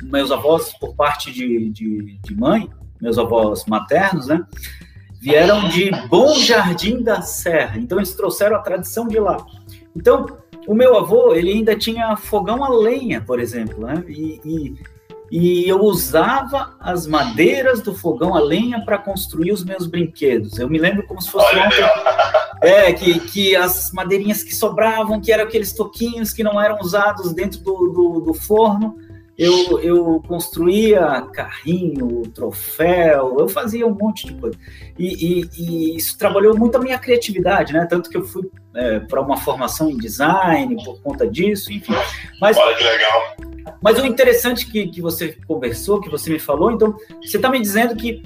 Meus 0.04 0.32
avós, 0.32 0.72
por 0.80 0.96
parte 0.96 1.32
de, 1.32 1.68
de, 1.72 2.20
de 2.20 2.36
mãe, 2.36 2.70
meus 3.02 3.18
avós 3.18 3.66
maternos, 3.66 4.28
né? 4.28 4.46
Vieram 5.22 5.70
de 5.70 5.92
Bom 6.08 6.34
Jardim 6.36 7.04
da 7.04 7.22
Serra. 7.22 7.78
Então, 7.78 8.00
eles 8.00 8.14
trouxeram 8.14 8.56
a 8.56 8.60
tradição 8.60 9.08
de 9.08 9.20
lá. 9.20 9.38
Então, 9.96 10.26
o 10.68 10.74
meu 10.74 10.98
avô, 10.98 11.34
ele 11.34 11.52
ainda 11.52 11.76
tinha 11.76 12.16
fogão 12.18 12.64
a 12.64 12.70
lenha, 12.70 13.22
por 13.22 13.40
exemplo, 13.40 13.86
né? 13.86 14.04
E, 14.08 14.42
e 14.44 14.76
e 15.32 15.68
eu 15.68 15.80
usava 15.80 16.76
as 16.78 17.08
madeiras 17.08 17.82
do 17.82 17.96
fogão 17.96 18.36
a 18.36 18.42
lenha 18.42 18.84
para 18.84 18.98
construir 18.98 19.54
os 19.54 19.64
meus 19.64 19.88
brinquedos. 19.88 20.60
Eu 20.60 20.70
me 20.70 20.78
lembro 20.78 21.08
como 21.08 21.22
se 21.22 21.32
fosse 21.32 21.56
ontem. 21.56 21.86
É, 22.62 22.92
que, 22.92 23.18
que 23.22 23.56
as 23.56 23.92
madeirinhas 23.94 24.44
que 24.44 24.54
sobravam, 24.54 25.22
que 25.22 25.32
eram 25.32 25.46
aqueles 25.46 25.72
toquinhos 25.72 26.34
que 26.34 26.44
não 26.44 26.62
eram 26.62 26.80
usados 26.82 27.32
dentro 27.32 27.62
do, 27.62 27.88
do, 27.88 28.20
do 28.20 28.34
forno, 28.34 28.98
eu, 29.38 29.80
eu 29.80 30.24
construía 30.28 31.22
carrinho, 31.34 32.22
troféu, 32.34 33.38
eu 33.40 33.48
fazia 33.48 33.88
um 33.88 33.94
monte 33.94 34.28
de 34.28 34.34
coisa. 34.34 34.58
E, 35.00 35.42
e, 35.42 35.50
e 35.58 35.96
isso 35.98 36.18
trabalhou 36.18 36.56
muito 36.58 36.76
a 36.76 36.80
minha 36.80 37.00
criatividade, 37.00 37.74
né? 37.74 37.86
Tanto 37.90 38.10
que 38.10 38.18
eu 38.18 38.24
fui 38.24 38.50
é, 38.76 39.00
para 39.00 39.22
uma 39.22 39.38
formação 39.38 39.90
em 39.90 39.98
design 39.98 40.84
por 40.84 41.02
conta 41.02 41.28
disso, 41.28 41.72
enfim. 41.72 41.94
Mas, 42.40 42.58
Olha 42.58 42.76
que 42.76 42.84
legal. 42.84 43.36
Mas 43.82 44.00
o 44.00 44.06
interessante 44.06 44.70
que, 44.70 44.88
que 44.88 45.02
você 45.02 45.38
conversou, 45.48 46.02
que 46.02 46.10
você 46.10 46.30
me 46.30 46.40
falou, 46.40 46.72
então, 46.72 46.96
você 47.22 47.38
está 47.38 47.50
me 47.50 47.60
dizendo 47.60 47.96
que 47.96 48.24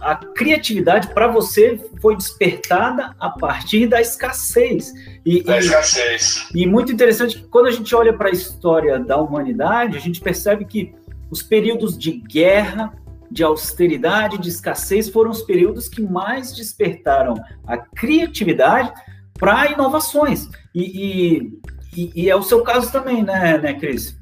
a 0.00 0.16
criatividade 0.16 1.08
para 1.14 1.26
você 1.26 1.80
foi 2.00 2.16
despertada 2.16 3.14
a 3.18 3.30
partir 3.30 3.86
da 3.86 4.00
escassez. 4.00 4.92
E, 5.24 5.42
da 5.42 5.58
escassez. 5.58 6.48
E, 6.54 6.62
e 6.62 6.66
muito 6.66 6.92
interessante 6.92 7.38
que 7.38 7.48
quando 7.48 7.66
a 7.66 7.70
gente 7.70 7.94
olha 7.94 8.12
para 8.12 8.28
a 8.28 8.32
história 8.32 8.98
da 8.98 9.16
humanidade, 9.16 9.96
a 9.96 10.00
gente 10.00 10.20
percebe 10.20 10.64
que 10.64 10.94
os 11.30 11.42
períodos 11.42 11.98
de 11.98 12.12
guerra, 12.12 12.92
de 13.30 13.42
austeridade, 13.42 14.38
de 14.38 14.48
escassez 14.48 15.08
foram 15.08 15.30
os 15.30 15.42
períodos 15.42 15.88
que 15.88 16.02
mais 16.02 16.54
despertaram 16.54 17.34
a 17.66 17.76
criatividade 17.76 18.92
para 19.38 19.72
inovações. 19.72 20.48
E, 20.74 21.50
e, 21.96 22.12
e, 22.14 22.30
é 22.30 22.36
o 22.36 22.42
seu 22.42 22.62
caso 22.62 22.90
também, 22.92 23.22
né, 23.22 23.58
né, 23.58 23.74
Cris? 23.74 24.16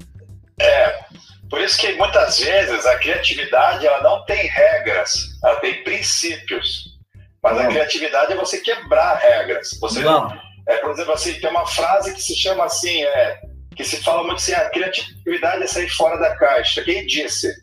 É, 0.59 1.05
por 1.53 1.61
isso 1.61 1.77
que 1.77 1.93
muitas 1.93 2.39
vezes 2.39 2.83
a 2.83 2.97
criatividade 2.97 3.85
ela 3.85 4.01
não 4.01 4.25
tem 4.25 4.47
regras, 4.47 5.37
ela 5.43 5.57
tem 5.57 5.83
princípios. 5.83 6.97
Mas 7.43 7.55
não. 7.55 7.61
a 7.61 7.67
criatividade 7.67 8.33
é 8.33 8.35
você 8.35 8.57
quebrar 8.57 9.19
regras. 9.19 9.69
Você, 9.79 9.99
não. 9.99 10.35
É, 10.67 10.77
por 10.77 10.89
exemplo, 10.89 11.13
assim, 11.13 11.39
tem 11.39 11.51
uma 11.51 11.67
frase 11.67 12.11
que 12.15 12.23
se 12.23 12.35
chama 12.35 12.65
assim, 12.65 13.03
é, 13.03 13.39
que 13.75 13.83
se 13.83 14.01
fala 14.01 14.23
muito 14.23 14.37
assim, 14.37 14.53
a 14.53 14.67
criatividade 14.71 15.61
é 15.61 15.67
sair 15.67 15.89
fora 15.89 16.17
da 16.17 16.35
caixa. 16.35 16.81
Quem 16.81 17.05
disse? 17.05 17.53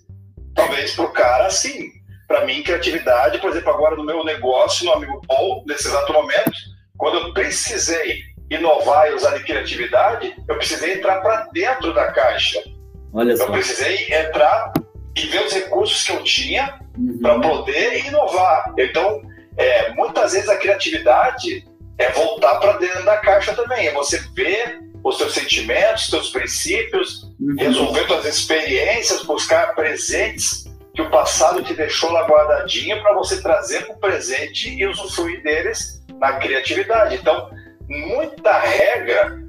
Talvez 0.55 0.95
para 0.95 1.07
o 1.07 1.13
cara, 1.13 1.51
sim. 1.51 1.91
Para 2.29 2.45
mim, 2.45 2.63
criatividade, 2.63 3.41
por 3.41 3.51
exemplo, 3.51 3.73
agora 3.73 3.97
no 3.97 4.05
meu 4.05 4.23
negócio, 4.23 4.87
no 4.87 4.93
Amigo 4.93 5.21
Paul, 5.27 5.65
nesse 5.67 5.89
exato 5.89 6.13
momento, 6.13 6.53
quando 6.97 7.19
eu 7.19 7.35
precisei 7.35 8.21
inovar 8.49 9.11
e 9.11 9.15
usar 9.15 9.37
de 9.37 9.43
criatividade, 9.43 10.33
eu 10.49 10.57
precisei 10.59 10.95
entrar 10.95 11.21
para 11.23 11.49
dentro 11.53 11.93
da 11.93 12.13
caixa. 12.13 12.63
Olha 13.13 13.37
só. 13.37 13.45
Eu 13.45 13.53
precisei 13.53 14.13
entrar 14.13 14.73
e 15.17 15.27
ver 15.27 15.45
os 15.45 15.53
recursos 15.53 16.05
que 16.05 16.13
eu 16.13 16.23
tinha 16.23 16.81
uhum. 16.97 17.19
para 17.21 17.41
poder 17.41 18.07
inovar. 18.07 18.73
Então, 18.79 19.23
é, 19.57 19.93
muitas 19.93 20.33
vezes 20.33 20.49
a 20.49 20.57
criatividade 20.57 21.67
é 21.99 22.11
voltar 22.13 22.59
para 22.61 22.75
dentro 22.75 23.05
da 23.05 23.19
caixa 23.19 23.55
também, 23.55 23.89
é 23.89 23.93
você 23.93 24.19
ver 24.35 24.81
os 25.03 25.19
seus 25.19 25.35
sentimentos, 25.35 26.05
os 26.05 26.11
seus 26.11 26.31
princípios, 26.31 27.25
uhum. 27.41 27.57
resolver 27.59 28.07
suas 28.07 28.25
experiências, 28.27 29.23
buscar 29.23 29.75
presentes 29.75 30.65
que 30.95 31.03
o 31.03 31.11
passado 31.11 31.63
te 31.63 31.75
deixou 31.75 32.11
lá 32.11 32.27
guardadinho 32.27 33.01
para 33.03 33.15
você 33.15 33.41
trazer 33.41 33.87
para 33.87 33.95
o 33.95 33.99
presente 33.99 34.69
e 34.69 34.87
usufruir 34.87 35.43
deles 35.43 36.03
na 36.19 36.35
criatividade. 36.35 37.17
Então, 37.17 37.51
muita 37.89 38.59
regra 38.59 39.40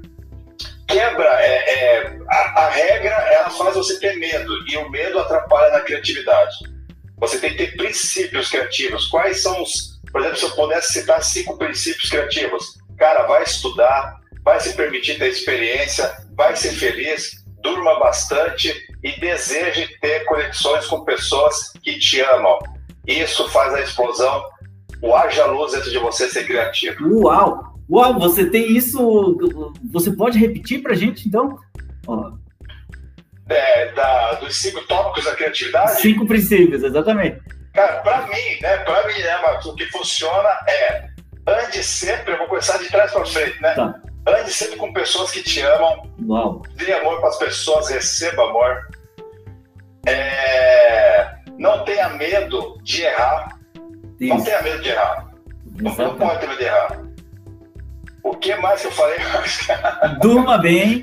quebra, 0.92 1.42
é, 1.42 1.70
é 1.70 2.18
a, 2.28 2.64
a, 2.64 2.68
regra 2.70 3.14
ela 3.14 3.50
faz 3.50 3.74
você 3.74 3.98
ter 3.98 4.16
medo 4.16 4.52
e 4.68 4.76
o 4.76 4.90
medo 4.90 5.18
atrapalha 5.18 5.72
na 5.72 5.80
criatividade. 5.80 6.54
Você 7.18 7.38
tem 7.38 7.50
que 7.50 7.56
ter 7.56 7.76
princípios 7.76 8.48
criativos. 8.48 9.06
Quais 9.08 9.42
são 9.42 9.62
os, 9.62 10.00
por 10.10 10.20
exemplo, 10.20 10.38
se 10.38 10.44
eu 10.44 10.50
pudesse 10.50 10.92
citar 10.92 11.22
cinco 11.22 11.56
princípios 11.56 12.10
criativos, 12.10 12.78
cara, 12.98 13.26
vai 13.26 13.42
estudar, 13.42 14.20
vai 14.44 14.60
se 14.60 14.74
permitir 14.74 15.18
ter 15.18 15.28
experiência, 15.28 16.14
vai 16.34 16.54
ser 16.56 16.72
feliz, 16.72 17.42
durma 17.62 17.98
bastante 17.98 18.74
e 19.02 19.18
deseje 19.20 19.88
ter 20.00 20.24
conexões 20.24 20.86
com 20.86 21.04
pessoas 21.04 21.72
que 21.82 21.98
te 21.98 22.20
amam. 22.20 22.58
Isso 23.06 23.48
faz 23.48 23.72
a 23.74 23.80
explosão, 23.80 24.44
o 25.00 25.14
haja 25.14 25.46
luz 25.46 25.72
dentro 25.72 25.90
de 25.90 25.98
você 25.98 26.28
ser 26.28 26.44
criativo. 26.44 27.24
Uau! 27.24 27.71
Uau, 27.92 28.18
você 28.18 28.48
tem 28.48 28.74
isso. 28.74 29.38
Você 29.92 30.10
pode 30.12 30.38
repetir 30.38 30.82
para 30.82 30.92
a 30.92 30.96
gente, 30.96 31.28
então? 31.28 31.58
É, 33.50 33.92
da, 33.92 34.32
dos 34.34 34.56
cinco 34.56 34.80
tópicos 34.86 35.26
da 35.26 35.36
criatividade? 35.36 36.00
Cinco 36.00 36.26
princípios, 36.26 36.82
exatamente. 36.82 37.38
Cara, 37.74 38.00
para 38.00 38.26
mim, 38.28 38.60
né? 38.62 38.78
Para 38.78 39.06
mim, 39.06 39.18
né, 39.18 39.42
Marcos, 39.42 39.66
o 39.66 39.74
que 39.74 39.84
funciona 39.86 40.48
é 40.66 41.10
ande 41.46 41.84
sempre, 41.84 42.32
eu 42.32 42.38
vou 42.38 42.46
começar 42.46 42.78
de 42.78 42.88
trás 42.88 43.12
para 43.12 43.26
frente, 43.26 43.60
né? 43.60 43.74
Tá. 43.74 43.94
Ande 44.26 44.50
sempre 44.50 44.76
com 44.76 44.90
pessoas 44.94 45.30
que 45.30 45.42
te 45.42 45.60
amam. 45.60 46.10
Uau. 46.26 46.62
Dê 46.76 46.94
amor 46.94 47.20
para 47.20 47.28
as 47.28 47.38
pessoas, 47.38 47.90
receba 47.90 48.48
amor. 48.48 48.88
É... 50.06 51.34
Não 51.58 51.84
tenha 51.84 52.08
medo 52.10 52.78
de 52.82 53.02
errar. 53.02 53.58
Isso. 54.18 54.34
Não 54.34 54.42
tenha 54.42 54.62
medo 54.62 54.82
de 54.82 54.88
errar. 54.88 55.28
Exatamente. 55.78 55.98
Não 55.98 56.16
pode 56.16 56.40
ter 56.40 56.46
medo 56.46 56.58
de 56.58 56.64
errar. 56.64 57.11
O 58.22 58.36
que 58.36 58.54
mais 58.56 58.80
que 58.80 58.86
eu 58.86 58.92
falei? 58.92 59.18
Durma 60.20 60.58
bem. 60.58 61.02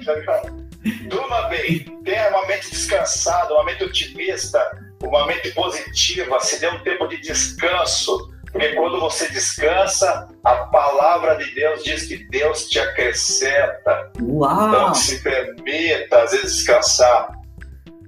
Durma 1.09 1.41
bem. 1.49 1.79
Tenha 2.03 2.29
uma 2.29 2.47
mente 2.47 2.69
descansada, 2.69 3.53
uma 3.53 3.65
mente 3.65 3.83
otimista, 3.83 4.59
uma 5.03 5.25
mente 5.27 5.51
positiva. 5.51 6.39
Se 6.39 6.59
dê 6.59 6.67
um 6.67 6.79
tempo 6.79 7.07
de 7.07 7.17
descanso. 7.17 8.33
Porque 8.51 8.69
quando 8.69 8.99
você 8.99 9.27
descansa, 9.29 10.27
a 10.43 10.55
palavra 10.55 11.35
de 11.35 11.53
Deus 11.53 11.83
diz 11.83 12.07
que 12.07 12.17
Deus 12.29 12.67
te 12.67 12.79
acrescenta. 12.79 14.11
Uau. 14.19 14.69
Então, 14.69 14.95
se 14.95 15.21
permita, 15.21 16.23
às 16.23 16.31
vezes, 16.31 16.55
descansar. 16.57 17.29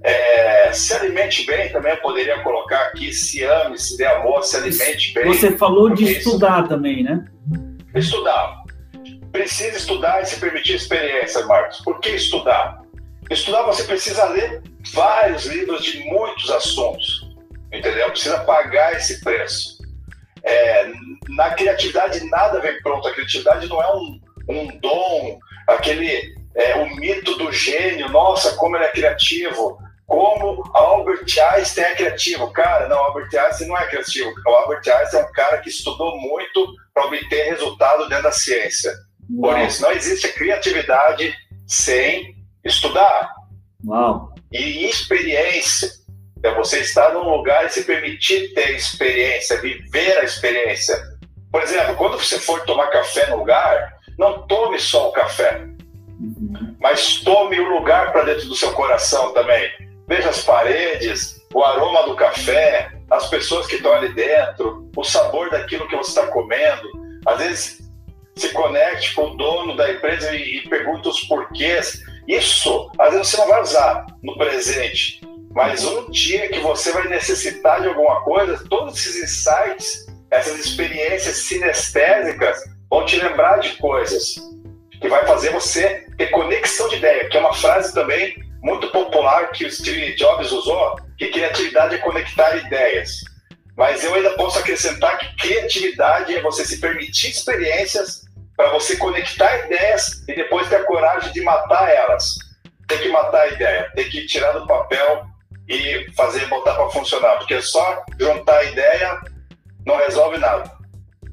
É, 0.02 0.72
se 0.72 0.92
alimente 0.94 1.46
bem, 1.46 1.70
também 1.70 1.92
eu 1.92 1.98
poderia 1.98 2.42
colocar 2.42 2.80
aqui. 2.86 3.12
Se 3.12 3.44
ame, 3.44 3.78
se 3.78 3.96
dê 3.96 4.04
amor, 4.04 4.42
se 4.42 4.56
alimente 4.56 5.14
bem. 5.14 5.26
Você 5.26 5.56
falou 5.56 5.90
de 5.90 6.10
estudar 6.10 6.66
também, 6.66 7.04
né? 7.04 7.24
Estudar 7.94 8.61
precisa 9.32 9.78
estudar 9.78 10.22
e 10.22 10.26
se 10.26 10.38
permitir 10.38 10.74
experiência, 10.74 11.44
Marcos. 11.46 11.80
Por 11.80 11.98
que 12.00 12.10
estudar? 12.10 12.82
Estudar 13.30 13.62
você 13.62 13.84
precisa 13.84 14.28
ler 14.28 14.62
vários 14.92 15.46
livros 15.46 15.82
de 15.84 16.00
muitos 16.04 16.50
assuntos, 16.50 17.34
entendeu? 17.72 18.10
Precisa 18.10 18.40
pagar 18.40 18.92
esse 18.94 19.20
preço. 19.22 19.78
É, 20.44 20.92
na 21.28 21.50
criatividade 21.50 22.22
nada 22.28 22.60
vem 22.60 22.80
pronto. 22.82 23.08
A 23.08 23.12
criatividade 23.12 23.68
não 23.68 23.82
é 23.82 23.96
um, 23.96 24.20
um 24.48 24.78
dom, 24.78 25.38
aquele 25.66 26.34
é, 26.54 26.76
o 26.76 26.94
mito 26.96 27.36
do 27.36 27.50
gênio. 27.50 28.08
Nossa, 28.10 28.54
como 28.56 28.76
ele 28.76 28.84
é 28.84 28.92
criativo! 28.92 29.80
Como 30.06 30.62
Albert 30.74 31.24
Einstein 31.54 31.84
é 31.84 31.94
criativo. 31.94 32.52
Cara, 32.52 32.86
não, 32.86 32.98
Albert 32.98 33.30
Einstein 33.34 33.68
não 33.68 33.78
é 33.78 33.86
criativo. 33.86 34.30
O 34.46 34.50
Albert 34.50 34.82
Einstein 34.86 35.22
é 35.22 35.24
um 35.24 35.32
cara 35.32 35.58
que 35.58 35.70
estudou 35.70 36.18
muito 36.18 36.74
para 36.92 37.06
obter 37.06 37.44
resultado 37.44 38.06
dentro 38.08 38.24
da 38.24 38.32
ciência. 38.32 38.92
Por 39.40 39.58
isso, 39.60 39.82
não 39.82 39.92
existe 39.92 40.28
criatividade 40.32 41.34
sem 41.66 42.36
estudar. 42.64 43.30
Uau. 43.86 44.34
E 44.52 44.86
experiência. 44.86 45.90
É 46.42 46.52
você 46.54 46.80
estar 46.80 47.14
num 47.14 47.30
lugar 47.30 47.66
e 47.66 47.70
se 47.70 47.84
permitir 47.84 48.52
ter 48.52 48.74
experiência, 48.74 49.60
viver 49.60 50.18
a 50.18 50.24
experiência. 50.24 51.00
Por 51.52 51.62
exemplo, 51.62 51.94
quando 51.94 52.18
você 52.18 52.38
for 52.38 52.64
tomar 52.64 52.88
café 52.88 53.30
no 53.30 53.38
lugar, 53.38 53.92
não 54.18 54.46
tome 54.46 54.78
só 54.80 55.08
o 55.08 55.12
café, 55.12 55.64
uhum. 56.18 56.76
mas 56.80 57.20
tome 57.20 57.60
o 57.60 57.68
lugar 57.68 58.12
para 58.12 58.24
dentro 58.24 58.48
do 58.48 58.56
seu 58.56 58.72
coração 58.72 59.32
também. 59.32 59.70
Veja 60.08 60.30
as 60.30 60.42
paredes, 60.42 61.40
o 61.54 61.62
aroma 61.62 62.02
do 62.04 62.16
café, 62.16 62.90
as 63.10 63.28
pessoas 63.28 63.66
que 63.66 63.76
estão 63.76 63.92
ali 63.92 64.12
dentro, 64.12 64.90
o 64.96 65.04
sabor 65.04 65.48
daquilo 65.50 65.86
que 65.88 65.96
você 65.96 66.10
está 66.10 66.26
comendo. 66.26 66.90
Às 67.24 67.38
vezes 67.38 67.81
se 68.36 68.48
conecte 68.50 69.14
com 69.14 69.22
o 69.22 69.36
dono 69.36 69.76
da 69.76 69.90
empresa 69.92 70.34
e, 70.34 70.58
e 70.58 70.68
pergunte 70.68 71.08
os 71.08 71.20
porquês. 71.22 72.02
Isso, 72.26 72.90
às 72.98 73.12
vezes 73.12 73.28
você 73.28 73.36
não 73.38 73.48
vai 73.48 73.62
usar 73.62 74.06
no 74.22 74.36
presente, 74.36 75.20
mas 75.50 75.84
um 75.84 76.10
dia 76.10 76.48
que 76.48 76.60
você 76.60 76.92
vai 76.92 77.08
necessitar 77.08 77.80
de 77.80 77.88
alguma 77.88 78.22
coisa, 78.22 78.62
todos 78.68 78.96
esses 78.96 79.22
insights, 79.22 80.06
essas 80.30 80.58
experiências 80.58 81.36
sinestésicas 81.36 82.58
vão 82.88 83.04
te 83.04 83.16
lembrar 83.16 83.58
de 83.58 83.76
coisas 83.76 84.36
que 85.00 85.08
vai 85.08 85.26
fazer 85.26 85.50
você 85.50 86.06
ter 86.16 86.28
conexão 86.28 86.88
de 86.88 86.96
ideia, 86.96 87.28
que 87.28 87.36
é 87.36 87.40
uma 87.40 87.52
frase 87.52 87.92
também 87.92 88.34
muito 88.62 88.88
popular 88.92 89.50
que 89.50 89.66
o 89.66 89.70
Steve 89.70 90.14
Jobs 90.14 90.52
usou, 90.52 90.96
que 91.18 91.28
criatividade 91.28 91.96
é 91.96 91.98
conectar 91.98 92.56
ideias. 92.56 93.20
Mas 93.76 94.04
eu 94.04 94.14
ainda 94.14 94.30
posso 94.30 94.58
acrescentar 94.58 95.18
que 95.18 95.36
criatividade 95.36 96.34
é 96.34 96.42
você 96.42 96.64
se 96.64 96.80
permitir 96.80 97.30
experiências 97.30 98.22
para 98.56 98.70
você 98.70 98.96
conectar 98.96 99.66
ideias 99.66 100.22
e 100.28 100.34
depois 100.34 100.68
ter 100.68 100.76
a 100.76 100.84
coragem 100.84 101.32
de 101.32 101.40
matar 101.40 101.88
elas. 101.88 102.36
Tem 102.86 102.98
que 102.98 103.08
matar 103.08 103.42
a 103.42 103.48
ideia, 103.48 103.90
tem 103.94 104.08
que 104.08 104.26
tirar 104.26 104.52
do 104.52 104.66
papel 104.66 105.26
e 105.68 106.06
fazer 106.12 106.46
botar 106.48 106.74
para 106.74 106.90
funcionar, 106.90 107.38
porque 107.38 107.60
só 107.62 108.04
juntar 108.20 108.58
a 108.58 108.64
ideia 108.64 109.20
não 109.86 109.96
resolve 109.96 110.38
nada. 110.38 110.70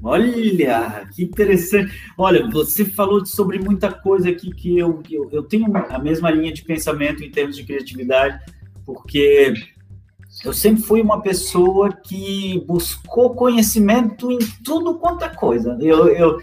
Olha, 0.02 1.06
que 1.14 1.22
interessante. 1.22 1.92
Olha, 2.16 2.48
você 2.50 2.86
falou 2.86 3.24
sobre 3.26 3.58
muita 3.58 3.92
coisa 3.92 4.30
aqui 4.30 4.50
que 4.50 4.78
eu, 4.78 5.02
eu, 5.10 5.28
eu 5.30 5.42
tenho 5.42 5.66
a 5.76 5.98
mesma 5.98 6.30
linha 6.30 6.52
de 6.52 6.62
pensamento 6.62 7.22
em 7.22 7.30
termos 7.30 7.54
de 7.54 7.64
criatividade, 7.64 8.40
porque 8.86 9.52
eu 10.44 10.52
sempre 10.52 10.82
fui 10.82 11.02
uma 11.02 11.20
pessoa 11.20 11.92
que 11.92 12.64
buscou 12.66 13.34
conhecimento 13.34 14.32
em 14.32 14.38
tudo 14.64 14.98
quanto 14.98 15.24
é 15.24 15.28
coisa. 15.28 15.76
Eu, 15.80 16.08
eu, 16.08 16.38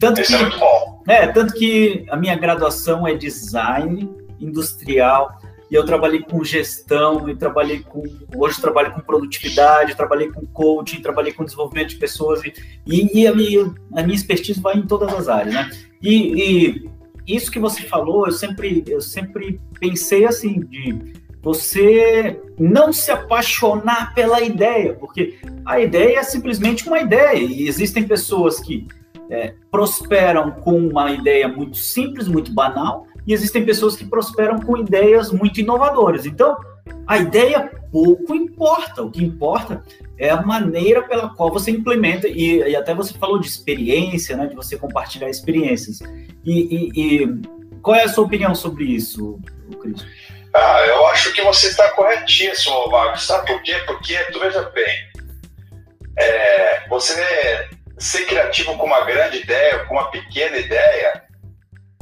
tanto 0.00 0.20
Isso 0.20 0.30
que, 0.30 0.36
é 0.36 0.42
muito 0.42 0.58
bom. 0.58 1.02
É, 1.06 1.26
tanto 1.26 1.52
que 1.52 2.06
a 2.08 2.16
minha 2.16 2.34
graduação 2.36 3.06
é 3.06 3.14
design 3.14 4.10
industrial 4.40 5.38
e 5.70 5.74
eu 5.74 5.84
trabalhei 5.84 6.22
com 6.22 6.44
gestão, 6.44 7.28
e 7.28 7.34
trabalhei 7.34 7.80
com 7.80 8.02
hoje 8.36 8.60
trabalho 8.60 8.92
com 8.92 9.00
produtividade, 9.00 9.96
trabalhei 9.96 10.30
com 10.30 10.46
coaching, 10.46 11.02
trabalhei 11.02 11.32
com 11.32 11.44
desenvolvimento 11.44 11.90
de 11.90 11.96
pessoas 11.96 12.40
e, 12.44 12.52
e 12.86 13.26
a, 13.26 13.34
minha, 13.34 13.74
a 13.94 14.02
minha 14.02 14.14
expertise 14.14 14.60
vai 14.60 14.76
em 14.76 14.86
todas 14.86 15.12
as 15.12 15.28
áreas, 15.28 15.54
né? 15.54 15.70
E, 16.00 16.86
e 17.26 17.36
isso 17.36 17.50
que 17.50 17.58
você 17.58 17.82
falou, 17.82 18.26
eu 18.26 18.32
sempre 18.32 18.84
eu 18.86 19.00
sempre 19.00 19.60
pensei 19.80 20.24
assim 20.24 20.60
de 20.60 21.12
você 21.46 22.40
não 22.58 22.92
se 22.92 23.08
apaixonar 23.08 24.12
pela 24.16 24.40
ideia, 24.40 24.94
porque 24.94 25.38
a 25.64 25.78
ideia 25.78 26.18
é 26.18 26.22
simplesmente 26.24 26.88
uma 26.88 26.98
ideia, 26.98 27.38
e 27.38 27.68
existem 27.68 28.02
pessoas 28.02 28.58
que 28.58 28.84
é, 29.30 29.54
prosperam 29.70 30.50
com 30.50 30.76
uma 30.76 31.12
ideia 31.12 31.46
muito 31.46 31.76
simples, 31.76 32.26
muito 32.26 32.52
banal, 32.52 33.06
e 33.24 33.32
existem 33.32 33.64
pessoas 33.64 33.94
que 33.94 34.04
prosperam 34.04 34.58
com 34.58 34.76
ideias 34.76 35.30
muito 35.30 35.60
inovadoras. 35.60 36.26
Então, 36.26 36.56
a 37.06 37.16
ideia 37.16 37.70
pouco 37.92 38.34
importa, 38.34 39.04
o 39.04 39.10
que 39.12 39.24
importa 39.24 39.84
é 40.18 40.30
a 40.30 40.42
maneira 40.42 41.02
pela 41.02 41.28
qual 41.28 41.52
você 41.52 41.70
implementa, 41.70 42.26
e, 42.26 42.58
e 42.58 42.74
até 42.74 42.92
você 42.92 43.14
falou 43.14 43.38
de 43.38 43.46
experiência, 43.46 44.36
né, 44.36 44.48
de 44.48 44.56
você 44.56 44.76
compartilhar 44.76 45.30
experiências. 45.30 46.00
E, 46.44 46.58
e, 46.74 47.22
e 47.22 47.40
qual 47.82 47.94
é 47.94 48.02
a 48.02 48.08
sua 48.08 48.24
opinião 48.24 48.52
sobre 48.52 48.82
isso, 48.82 49.38
Cris? 49.80 50.04
Ah, 50.58 50.84
eu 50.86 51.06
acho 51.08 51.34
que 51.34 51.42
você 51.42 51.66
está 51.66 51.90
corretíssimo, 51.90 52.88
Marcos. 52.88 53.26
Sabe 53.26 53.46
por 53.46 53.62
quê? 53.62 53.74
Porque, 53.86 54.16
tu 54.32 54.40
veja 54.40 54.62
bem, 54.70 55.10
é, 56.18 56.88
você 56.88 57.68
ser 57.98 58.24
criativo 58.24 58.74
com 58.78 58.86
uma 58.86 59.02
grande 59.02 59.38
ideia, 59.38 59.84
com 59.84 59.94
uma 59.94 60.10
pequena 60.10 60.56
ideia, 60.56 61.22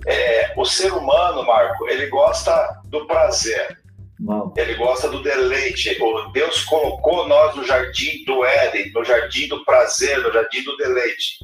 é, 0.06 0.52
o 0.56 0.64
ser 0.64 0.92
humano, 0.92 1.44
Marco, 1.44 1.88
ele 1.88 2.06
gosta 2.06 2.80
do 2.84 3.06
prazer. 3.06 3.76
Ele 4.56 4.74
gosta 4.74 5.08
do 5.08 5.20
deleite. 5.20 5.98
Deus 6.32 6.62
colocou 6.64 7.26
nós 7.26 7.56
no 7.56 7.64
jardim 7.64 8.24
do 8.24 8.44
Éden, 8.44 8.92
no 8.92 9.04
jardim 9.04 9.48
do 9.48 9.64
prazer, 9.64 10.18
no 10.18 10.32
jardim 10.32 10.62
do 10.62 10.76
deleite. 10.76 11.38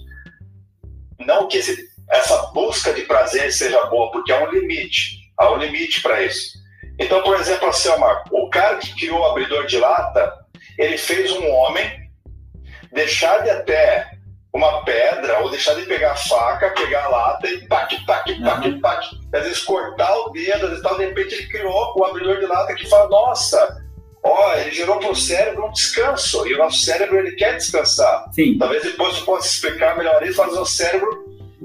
Não 1.19 1.49
que 1.49 1.59
esse, 1.59 1.89
essa 2.09 2.47
busca 2.53 2.93
de 2.93 3.03
prazer 3.03 3.53
seja 3.53 3.85
boa, 3.87 4.13
porque 4.13 4.33
há 4.33 4.45
um 4.45 4.51
limite. 4.53 5.19
Há 5.37 5.53
um 5.53 5.57
limite 5.57 6.01
para 6.01 6.23
isso. 6.23 6.60
Então, 7.01 7.23
por 7.23 7.41
exemplo, 7.41 7.69
assim, 7.69 7.89
o 8.31 8.51
cara 8.51 8.77
que 8.77 8.95
criou 8.95 9.21
o 9.21 9.25
abridor 9.25 9.67
de 9.67 9.79
lata, 9.79 10.33
ele 10.79 10.99
fez 10.99 11.33
um 11.33 11.51
homem 11.51 11.91
deixar 12.93 13.43
de 13.43 13.49
até 13.49 14.11
uma 14.53 14.85
pedra 14.85 15.39
ou 15.41 15.49
deixar 15.49 15.75
de 15.75 15.87
pegar 15.87 16.13
a 16.13 16.17
faca, 16.17 16.71
pegar 16.71 17.05
a 17.05 17.09
lata 17.09 17.49
e 17.49 17.67
pac, 17.67 18.05
pac, 18.05 18.43
pac, 18.43 18.69
uhum. 18.69 18.81
pac. 18.81 19.07
Às 19.33 19.45
vezes 19.45 19.63
cortar 19.63 20.15
o 20.15 20.31
dedo, 20.31 20.65
às 20.65 20.71
vezes 20.71 20.83
tal, 20.83 20.99
de 20.99 21.07
repente 21.07 21.35
ele 21.35 21.49
criou 21.49 21.95
o 21.97 22.05
abridor 22.05 22.39
de 22.39 22.47
lata 22.47 22.75
que 22.75 22.89
fala, 22.89 23.09
nossa, 23.09 23.83
ó, 24.23 24.55
ele 24.57 24.73
gerou 24.73 24.99
para 24.99 25.11
o 25.11 25.17
cérebro 25.17 25.67
um 25.67 25.73
descanso. 25.73 26.47
E 26.47 26.55
o 26.55 26.59
nosso 26.59 26.81
cérebro 26.81 27.19
ele 27.19 27.33
quer 27.33 27.57
descansar. 27.57 28.27
Sim. 28.33 28.59
Talvez 28.59 28.83
depois 28.83 29.17
tu 29.17 29.25
possa 29.25 29.47
explicar 29.47 29.97
melhor 29.97 30.23
isso, 30.23 30.45
mas 30.45 30.53
o 30.53 30.67
cérebro, 30.67 31.09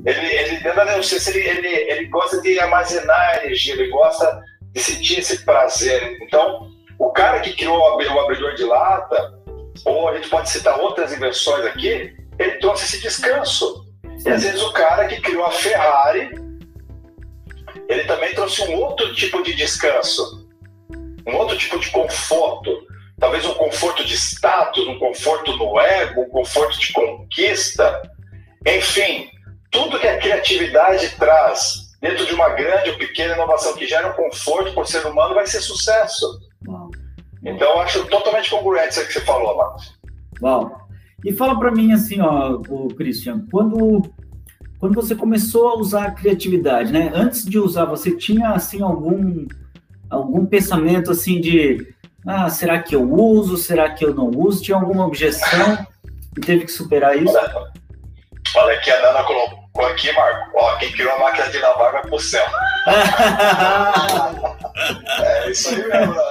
ele, 0.06 0.28
ele 0.28 0.74
não 0.74 1.04
sei 1.04 1.20
se 1.20 1.32
ele, 1.32 1.46
ele, 1.46 1.68
ele 1.68 2.06
gosta 2.06 2.40
de 2.42 2.58
armazenar 2.58 3.44
energia, 3.44 3.74
ele 3.74 3.90
gosta 3.90 4.42
de 4.76 4.82
sentir 4.82 5.20
esse 5.20 5.46
prazer. 5.46 6.18
Então, 6.22 6.70
o 7.00 7.10
cara 7.12 7.40
que 7.40 7.54
criou 7.54 7.80
o 7.80 8.20
abridor 8.20 8.54
de 8.56 8.66
lata, 8.66 9.34
ou 9.86 10.10
a 10.10 10.16
gente 10.16 10.30
pode 10.30 10.50
citar 10.50 10.78
outras 10.80 11.14
invenções 11.14 11.66
aqui, 11.66 12.14
ele 12.38 12.58
trouxe 12.60 12.84
esse 12.84 13.02
descanso. 13.02 13.86
E 14.26 14.30
às 14.30 14.44
vezes 14.44 14.62
o 14.62 14.74
cara 14.74 15.08
que 15.08 15.22
criou 15.22 15.46
a 15.46 15.52
Ferrari, 15.52 16.30
ele 17.88 18.04
também 18.04 18.34
trouxe 18.34 18.62
um 18.64 18.76
outro 18.76 19.14
tipo 19.14 19.42
de 19.44 19.56
descanso, 19.56 20.46
um 21.26 21.36
outro 21.36 21.58
tipo 21.58 21.80
de 21.80 21.90
conforto. 21.90 22.86
Talvez 23.18 23.46
um 23.46 23.54
conforto 23.54 24.04
de 24.04 24.14
status, 24.14 24.86
um 24.88 25.00
conforto 25.00 25.56
no 25.56 25.80
ego, 25.80 26.24
um 26.24 26.30
conforto 26.30 26.78
de 26.78 26.92
conquista. 26.92 28.02
Enfim, 28.66 29.30
tudo 29.72 30.00
que 30.00 30.08
a 30.08 30.18
criatividade 30.18 31.10
traz 31.12 31.85
dentro 32.06 32.24
de 32.28 32.36
uma 32.36 32.50
grande 32.50 32.92
ou 32.92 32.98
pequena 32.98 33.34
inovação 33.34 33.74
que 33.74 33.88
gera 33.88 34.12
um 34.12 34.14
conforto 34.14 34.74
para 34.74 34.84
o 34.84 34.86
ser 34.86 35.04
humano 35.08 35.34
vai 35.34 35.48
ser 35.48 35.60
sucesso. 35.60 36.40
Então, 37.44 37.68
eu 37.68 37.80
acho 37.80 38.06
totalmente 38.06 38.52
congruente 38.52 38.90
isso 38.90 39.08
que 39.08 39.14
você 39.14 39.22
falou, 39.22 39.58
Marcos. 39.58 39.94
Uau! 40.40 40.88
E 41.24 41.34
fala 41.34 41.58
para 41.58 41.72
mim 41.72 41.92
assim, 41.92 42.22
ó, 42.22 42.62
o 42.70 42.90
Christian, 42.90 43.44
quando 43.52 44.04
quando 44.80 44.94
você 44.94 45.16
começou 45.16 45.70
a 45.70 45.78
usar 45.80 46.06
a 46.06 46.12
criatividade, 46.12 46.92
né? 46.92 47.12
Antes 47.16 47.44
de 47.44 47.58
usar, 47.58 47.86
você 47.86 48.16
tinha 48.16 48.50
assim 48.50 48.84
algum 48.84 49.48
algum 50.08 50.46
pensamento 50.46 51.10
assim 51.10 51.42
de 51.42 51.96
ah, 52.28 52.50
será 52.50 52.84
que 52.84 52.96
eu 52.96 53.12
uso? 53.12 53.58
Será 53.58 53.90
que 53.90 54.06
eu 54.06 54.14
não 54.14 54.30
uso? 54.30 54.62
Tinha 54.62 54.78
alguma 54.78 55.08
objeção 55.08 55.88
e 56.38 56.42
teve 56.42 56.66
que 56.66 56.72
superar 56.72 57.18
isso? 57.18 57.36
Olha, 57.36 57.72
olha 58.58 58.76
aqui, 58.76 58.92
a 58.92 59.02
Nana 59.02 59.24
colocou 59.24 59.65
aqui, 59.84 60.12
Marco. 60.14 60.52
Ó, 60.56 60.76
quem 60.78 60.92
criou 60.92 61.12
a 61.14 61.20
máquina 61.20 61.50
de 61.50 61.58
lavar 61.60 61.92
vai 61.92 62.02
pro 62.04 62.20
céu. 62.20 62.46
é 65.20 65.50
isso 65.50 65.70
aí 65.70 65.88
mesmo, 65.88 66.14
né? 66.14 66.22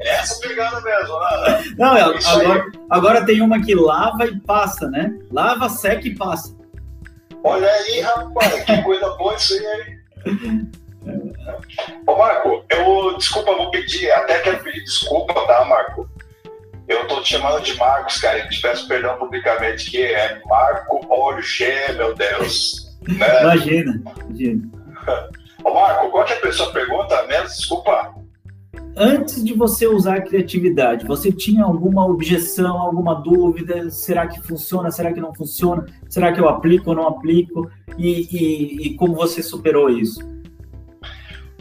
É 0.00 0.08
essa 0.14 0.40
pegada 0.40 0.80
mesmo, 0.80 1.18
né? 1.18 1.64
Não, 1.76 1.96
é, 1.96 2.02
agora, 2.02 2.64
agora 2.90 3.26
tem 3.26 3.40
uma 3.40 3.60
que 3.62 3.74
lava 3.74 4.26
e 4.26 4.38
passa, 4.40 4.88
né? 4.88 5.12
Lava, 5.32 5.68
seca 5.68 6.06
e 6.06 6.14
passa. 6.14 6.56
Olha 7.44 7.68
aí, 7.70 8.00
rapaz, 8.00 8.64
que 8.64 8.82
coisa 8.82 9.08
boa 9.16 9.34
isso 9.34 9.54
aí, 9.54 9.66
hein? 9.66 10.70
Ô, 12.06 12.16
Marco, 12.16 12.64
eu, 12.68 13.16
desculpa, 13.16 13.54
vou 13.54 13.70
pedir, 13.70 14.10
até 14.10 14.40
quero 14.40 14.62
pedir 14.62 14.82
desculpa, 14.82 15.34
tá, 15.46 15.64
Marco? 15.64 16.08
Eu 16.88 17.06
tô 17.08 17.20
te 17.20 17.30
chamando 17.30 17.62
de 17.62 17.76
Marcos, 17.76 18.18
cara, 18.18 18.38
e 18.38 18.48
te 18.48 18.60
peço 18.60 18.86
perdão 18.86 19.16
publicamente, 19.16 19.90
que 19.90 20.02
é 20.02 20.40
Marco 20.46 21.04
Orgê, 21.08 21.92
meu 21.92 22.14
Deus. 22.14 22.96
Né? 23.08 23.42
Imagina, 23.42 24.02
imagina. 24.24 24.70
Ô 25.64 25.74
Marco, 25.74 26.10
qual 26.10 26.24
que 26.24 26.32
é 26.32 26.36
a 26.36 26.40
pessoa 26.40 26.72
pergunta 26.72 27.26
mesmo? 27.26 27.48
Desculpa. 27.48 28.14
Antes 28.96 29.44
de 29.44 29.52
você 29.52 29.86
usar 29.86 30.16
a 30.16 30.20
criatividade, 30.22 31.04
você 31.04 31.30
tinha 31.30 31.64
alguma 31.64 32.06
objeção, 32.06 32.78
alguma 32.78 33.14
dúvida? 33.14 33.90
Será 33.90 34.26
que 34.26 34.40
funciona? 34.40 34.90
Será 34.90 35.12
que 35.12 35.20
não 35.20 35.34
funciona? 35.34 35.84
Será 36.08 36.32
que 36.32 36.40
eu 36.40 36.48
aplico 36.48 36.90
ou 36.90 36.96
não 36.96 37.08
aplico? 37.08 37.70
E, 37.98 38.28
e, 38.30 38.86
e 38.86 38.96
como 38.96 39.14
você 39.14 39.42
superou 39.42 39.90
isso? 39.90 40.20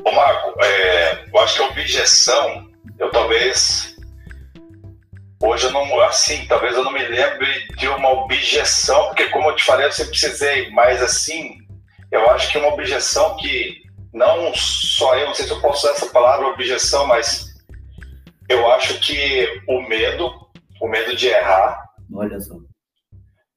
Ô 0.05 0.11
Marco, 0.11 0.53
é, 0.63 1.25
eu 1.33 1.39
acho 1.39 1.57
que 1.57 1.63
a 1.63 1.67
objeção, 1.67 2.69
eu 2.99 3.09
talvez 3.09 3.94
hoje 5.45 5.65
eu 5.65 5.71
não, 5.71 5.99
assim, 6.01 6.45
talvez 6.47 6.75
eu 6.75 6.83
não 6.83 6.91
me 6.91 7.05
lembre 7.05 7.67
de 7.77 7.87
uma 7.87 8.09
objeção, 8.09 9.07
porque 9.07 9.29
como 9.29 9.49
eu 9.49 9.55
te 9.55 9.63
falei, 9.63 9.85
eu 9.85 9.91
sempre 9.91 10.11
precisei, 10.11 10.69
mas 10.71 11.01
assim, 11.01 11.57
eu 12.11 12.29
acho 12.31 12.51
que 12.51 12.57
uma 12.57 12.73
objeção 12.73 13.35
que 13.37 13.83
não 14.13 14.53
só 14.53 15.17
eu, 15.17 15.27
não 15.27 15.33
sei 15.33 15.45
se 15.45 15.51
eu 15.51 15.61
posso 15.61 15.85
usar 15.85 15.95
essa 15.95 16.11
palavra 16.11 16.47
objeção, 16.47 17.05
mas 17.05 17.53
eu 18.47 18.71
acho 18.71 18.99
que 18.99 19.61
o 19.67 19.81
medo, 19.81 20.31
o 20.81 20.87
medo 20.87 21.15
de 21.15 21.27
errar. 21.27 21.85
Olha 22.13 22.39
só. 22.39 22.55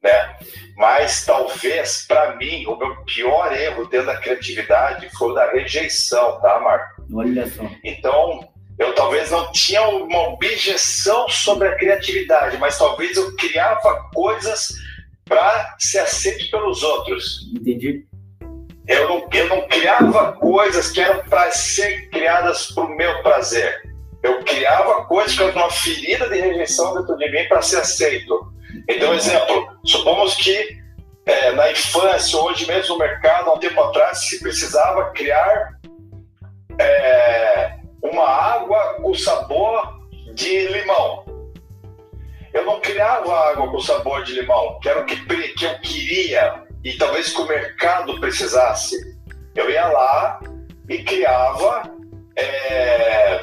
Né? 0.03 0.37
Mas 0.77 1.24
talvez, 1.24 2.07
para 2.07 2.37
mim, 2.37 2.66
o 2.66 2.77
meu 2.77 3.05
pior 3.05 3.53
erro 3.53 3.87
dentro 3.87 4.07
da 4.07 4.16
criatividade 4.16 5.09
foi 5.16 5.31
o 5.31 5.35
da 5.35 5.51
rejeição, 5.51 6.40
tá, 6.40 6.59
Marco? 6.61 7.07
Olha 7.12 7.46
só. 7.48 7.64
Então, 7.85 8.48
eu 8.79 8.95
talvez 8.95 9.31
não 9.31 9.51
tinha 9.51 9.83
uma 9.88 10.29
objeção 10.29 11.29
sobre 11.29 11.69
a 11.69 11.77
criatividade, 11.77 12.57
mas 12.59 12.79
talvez 12.79 13.17
eu 13.17 13.35
criava 13.37 14.09
coisas 14.14 14.69
para 15.25 15.77
ser 15.79 15.99
aceito 15.99 16.51
pelos 16.51 16.83
outros. 16.83 17.51
Entendi. 17.55 18.07
Eu 18.87 19.09
não, 19.09 19.29
eu 19.33 19.49
não 19.49 19.69
criava 19.69 20.33
coisas 20.33 20.91
que 20.91 21.01
eram 21.01 21.23
para 21.25 21.51
ser 21.51 22.09
criadas 22.09 22.67
para 22.73 22.85
o 22.85 22.97
meu 22.97 23.23
prazer. 23.23 23.83
Eu 24.23 24.43
criava 24.45 25.05
coisas 25.05 25.37
que 25.37 25.43
eram 25.43 25.55
uma 25.55 25.71
ferida 25.71 26.29
de 26.29 26.41
rejeição 26.41 26.95
dentro 26.95 27.17
de 27.17 27.31
mim 27.31 27.49
para 27.49 27.61
ser 27.61 27.79
aceito. 27.79 28.53
Então, 28.88 29.12
exemplo, 29.12 29.69
supomos 29.85 30.35
que 30.37 30.79
é, 31.27 31.53
na 31.53 31.71
infância, 31.71 32.38
hoje 32.38 32.67
mesmo 32.67 32.95
no 32.95 33.01
mercado, 33.01 33.51
há 33.51 33.55
um 33.55 33.59
tempo 33.59 33.79
atrás, 33.83 34.27
se 34.27 34.41
precisava 34.41 35.11
criar 35.11 35.79
é, 36.79 37.78
uma 38.11 38.27
água 38.27 38.94
com 38.94 39.14
sabor 39.14 39.99
de 40.35 40.68
limão. 40.68 41.25
Eu 42.53 42.64
não 42.64 42.81
criava 42.81 43.51
água 43.51 43.71
com 43.71 43.81
sabor 43.81 44.25
de 44.25 44.33
limão, 44.33 44.79
que 44.81 44.88
era 44.88 45.01
o 45.01 45.05
que, 45.05 45.16
que 45.16 45.64
eu 45.64 45.79
queria 45.81 46.62
e 46.85 46.94
talvez 46.94 47.33
que 47.33 47.40
o 47.40 47.47
mercado 47.47 48.18
precisasse. 48.21 48.97
Eu 49.55 49.71
ia 49.71 49.87
lá 49.88 50.40
e 50.88 51.03
criava, 51.03 51.83
é... 52.37 53.40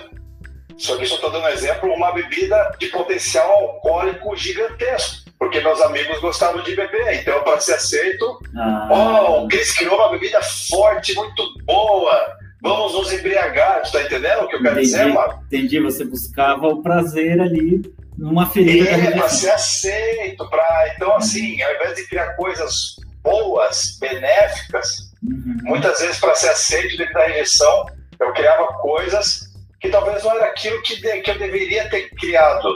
só 0.78 0.98
que 0.98 1.06
só 1.06 1.16
estou 1.16 1.32
dando 1.32 1.44
um 1.44 1.50
exemplo, 1.50 1.94
uma 1.94 2.12
bebida 2.12 2.72
de 2.80 2.88
potencial 2.88 3.52
alcoólico 3.52 4.36
gigantesco, 4.36 5.30
porque 5.38 5.60
meus 5.60 5.82
amigos 5.82 6.20
gostavam 6.20 6.64
de 6.64 6.76
beber, 6.76 7.22
então 7.22 7.44
para 7.44 7.60
ser 7.60 7.76
aceito, 7.76 8.40
ah. 8.58 8.88
oh, 8.90 9.44
o 9.44 9.48
Cris 9.48 9.74
criou 9.78 9.96
uma 9.96 10.10
bebida 10.10 10.42
forte, 10.42 11.14
muito 11.14 11.44
boa, 11.66 12.38
vamos 12.66 12.94
nos 12.94 13.14
embriagar, 13.14 13.84
tu 13.84 13.92
tá 13.92 14.02
entendendo 14.02 14.44
o 14.44 14.48
que 14.48 14.56
eu 14.56 14.62
quero 14.62 14.74
entendi, 14.74 14.88
dizer, 14.88 15.06
mano? 15.06 15.44
Entendi, 15.46 15.80
você 15.80 16.04
buscava 16.04 16.68
o 16.68 16.82
prazer 16.82 17.40
ali 17.40 17.82
numa 18.18 18.50
ferida. 18.50 18.90
É, 18.90 19.12
para 19.12 19.30
ser 19.30 19.52
aceito, 19.52 20.50
para 20.50 20.94
então 20.96 21.16
assim, 21.16 21.62
ao 21.62 21.76
invés 21.76 21.96
de 21.96 22.08
criar 22.08 22.34
coisas 22.36 22.96
boas, 23.22 23.98
benéficas, 24.00 25.12
uhum. 25.24 25.58
muitas 25.64 26.00
vezes 26.00 26.20
para 26.20 26.34
ser 26.34 26.50
aceito 26.50 26.98
dentro 26.98 27.14
da 27.14 27.28
rejeição, 27.28 27.86
eu 28.20 28.34
criava 28.34 28.66
coisas 28.80 29.54
que 29.80 29.90
talvez 29.90 30.24
não 30.24 30.32
era 30.32 30.46
aquilo 30.46 30.82
que, 30.82 31.00
de, 31.00 31.22
que 31.22 31.32
eu 31.32 31.38
deveria 31.38 31.88
ter 31.90 32.10
criado, 32.12 32.68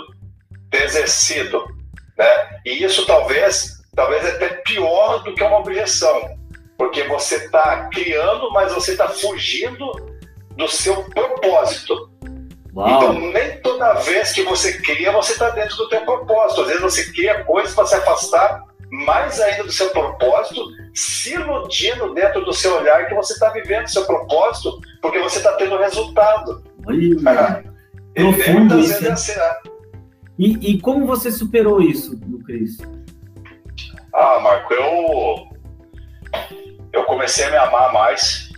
ter 0.70 0.84
exercido, 0.84 1.66
né? 2.16 2.60
E 2.64 2.84
isso 2.84 3.06
talvez, 3.08 3.82
talvez 3.96 4.24
é 4.24 4.32
até 4.32 4.50
pior 4.66 5.24
do 5.24 5.34
que 5.34 5.44
uma 5.44 5.60
objeção, 5.60 6.38
porque 6.80 7.04
você 7.04 7.36
está 7.36 7.90
criando, 7.90 8.50
mas 8.54 8.74
você 8.74 8.94
está 8.94 9.10
fugindo 9.10 9.92
do 10.56 10.66
seu 10.70 11.04
propósito. 11.04 12.10
Uau. 12.74 12.88
Então, 12.88 13.32
nem 13.34 13.60
toda 13.62 13.96
vez 13.96 14.32
que 14.32 14.44
você 14.44 14.78
cria, 14.78 15.12
você 15.12 15.34
está 15.34 15.50
dentro 15.50 15.76
do 15.76 15.90
teu 15.90 16.06
propósito. 16.06 16.62
Às 16.62 16.68
vezes 16.68 16.82
você 16.82 17.12
cria 17.12 17.44
coisas 17.44 17.76
para 17.76 17.86
se 17.86 17.96
afastar 17.96 18.64
mais 18.90 19.42
ainda 19.42 19.66
do 19.66 19.72
seu 19.74 19.90
propósito, 19.90 20.62
se 20.96 21.34
iludindo 21.34 22.14
dentro 22.14 22.46
do 22.46 22.54
seu 22.54 22.78
olhar 22.78 23.08
que 23.08 23.14
você 23.14 23.34
está 23.34 23.50
vivendo 23.50 23.86
o 23.86 23.90
seu 23.90 24.06
propósito, 24.06 24.80
porque 25.02 25.20
você 25.20 25.40
está 25.40 25.52
tendo 25.58 25.78
resultado. 25.78 26.64
Olha, 26.88 27.64
profundo 28.14 28.80
isso. 28.80 29.12
Assim, 29.12 29.36
né? 29.36 29.56
E, 30.40 30.72
e, 30.72 30.82
como 30.82 31.06
você 31.06 31.30
superou 31.30 31.82
isso, 31.82 32.18
Cris? 32.46 32.78
Ah, 34.14 34.40
Marco, 34.40 34.74
eu, 34.74 35.50
eu 36.94 37.04
comecei 37.06 37.46
a 37.46 37.52
me 37.52 37.58
amar 37.58 37.94
mais. 37.94 38.50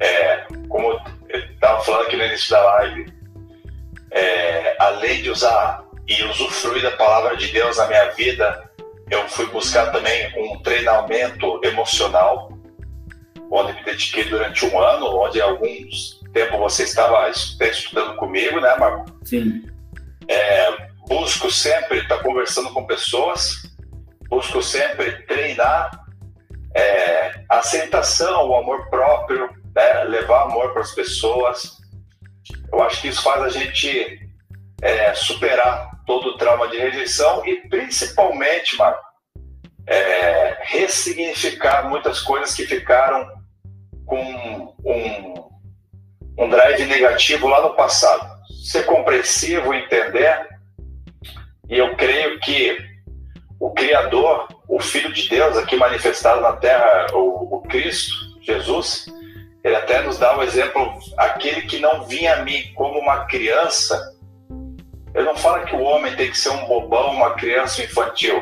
É, 0.00 0.44
como 0.68 1.00
estava 1.28 1.80
falando 1.82 2.06
aqui 2.06 2.16
no 2.16 2.24
início 2.24 2.50
da 2.50 2.62
live, 2.62 3.12
é, 4.10 4.76
além 4.78 5.22
de 5.22 5.30
usar 5.30 5.84
e 6.06 6.22
usufruir 6.24 6.82
da 6.82 6.90
palavra 6.92 7.36
de 7.36 7.48
Deus 7.48 7.76
na 7.76 7.86
minha 7.86 8.10
vida, 8.10 8.70
eu 9.10 9.28
fui 9.28 9.46
buscar 9.46 9.90
também 9.92 10.32
um 10.36 10.60
treinamento 10.62 11.60
emocional, 11.62 12.52
onde 13.50 13.72
me 13.72 13.84
dediquei 13.84 14.24
durante 14.24 14.66
um 14.66 14.78
ano, 14.78 15.06
onde 15.20 15.40
alguns 15.40 16.22
tempo 16.34 16.58
você 16.58 16.82
estava 16.82 17.30
estudando 17.30 18.16
comigo, 18.16 18.60
né, 18.60 18.74
Marco? 18.76 19.06
Sim. 19.24 19.64
É, 20.28 20.88
busco 21.06 21.50
sempre 21.50 21.98
estar 21.98 22.18
conversando 22.18 22.72
com 22.72 22.84
pessoas, 22.84 23.62
busco 24.28 24.60
sempre 24.60 25.12
treinar 25.22 26.03
é, 26.74 27.44
aceitação, 27.48 28.48
o 28.48 28.56
amor 28.56 28.88
próprio, 28.88 29.48
né, 29.74 30.04
levar 30.04 30.42
amor 30.42 30.72
para 30.72 30.82
as 30.82 30.92
pessoas. 30.92 31.78
Eu 32.72 32.82
acho 32.82 33.00
que 33.00 33.08
isso 33.08 33.22
faz 33.22 33.42
a 33.42 33.48
gente 33.48 34.20
é, 34.82 35.14
superar 35.14 35.90
todo 36.06 36.30
o 36.30 36.36
trauma 36.36 36.68
de 36.68 36.76
rejeição 36.76 37.44
e 37.46 37.56
principalmente, 37.68 38.76
Marco, 38.76 39.02
é, 39.86 40.58
ressignificar 40.62 41.88
muitas 41.88 42.20
coisas 42.20 42.54
que 42.54 42.66
ficaram 42.66 43.28
com 44.06 44.74
um, 44.84 45.34
um 46.38 46.48
drive 46.48 46.84
negativo 46.86 47.48
lá 47.48 47.62
no 47.62 47.74
passado. 47.74 48.34
Ser 48.70 48.84
compreensivo, 48.84 49.74
entender, 49.74 50.54
e 51.68 51.78
eu 51.78 51.96
creio 51.96 52.38
que 52.40 52.78
o 53.58 53.70
Criador, 53.72 54.48
o 54.68 54.80
Filho 54.80 55.12
de 55.12 55.28
Deus 55.28 55.56
aqui 55.56 55.76
manifestado 55.76 56.40
na 56.40 56.52
Terra, 56.52 57.06
o, 57.12 57.56
o 57.56 57.62
Cristo, 57.62 58.14
Jesus, 58.40 59.06
ele 59.62 59.76
até 59.76 60.02
nos 60.02 60.18
dá 60.18 60.36
o 60.36 60.42
exemplo, 60.42 60.98
aquele 61.16 61.62
que 61.62 61.78
não 61.78 62.04
vinha 62.04 62.36
a 62.36 62.42
mim 62.42 62.72
como 62.74 62.98
uma 62.98 63.24
criança, 63.26 64.14
ele 65.14 65.24
não 65.24 65.36
fala 65.36 65.64
que 65.64 65.76
o 65.76 65.82
homem 65.82 66.14
tem 66.16 66.30
que 66.30 66.38
ser 66.38 66.50
um 66.50 66.66
bobão, 66.66 67.12
uma 67.12 67.34
criança 67.34 67.82
infantil. 67.82 68.36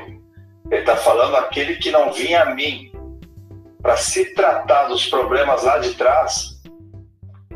Ele 0.71 0.81
está 0.81 0.97
falando 0.97 1.37
aquele 1.37 1.77
que 1.77 1.91
não 1.91 2.13
vinha 2.13 2.43
a 2.43 2.55
mim 2.55 2.91
para 3.83 3.97
se 3.97 4.35
tratar 4.35 4.85
dos 4.85 5.07
problemas 5.07 5.65
lá 5.65 5.79
de 5.79 5.95
trás, 5.95 6.61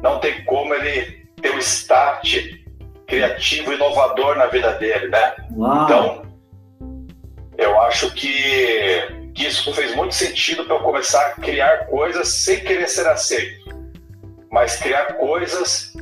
não 0.03 0.19
tem 0.19 0.45
como 0.45 0.75
ele 0.75 1.27
ter 1.41 1.51
o 1.55 1.59
start 1.59 2.37
criativo, 3.07 3.73
inovador 3.73 4.37
na 4.37 4.47
vida 4.47 4.73
dele, 4.75 5.09
né? 5.09 5.35
Uau. 5.53 5.85
Então, 5.85 6.26
eu 7.59 7.81
acho 7.83 8.13
que, 8.15 9.31
que 9.35 9.47
isso 9.47 9.73
fez 9.75 9.95
muito 9.95 10.15
sentido 10.15 10.65
para 10.65 10.77
eu 10.77 10.81
começar 10.81 11.27
a 11.27 11.33
criar 11.33 11.87
coisas 11.87 12.29
sem 12.29 12.61
querer 12.61 12.89
ser 12.89 13.07
aceito, 13.07 13.71
mas 14.51 14.77
criar 14.77 15.15
coisas 15.15 15.93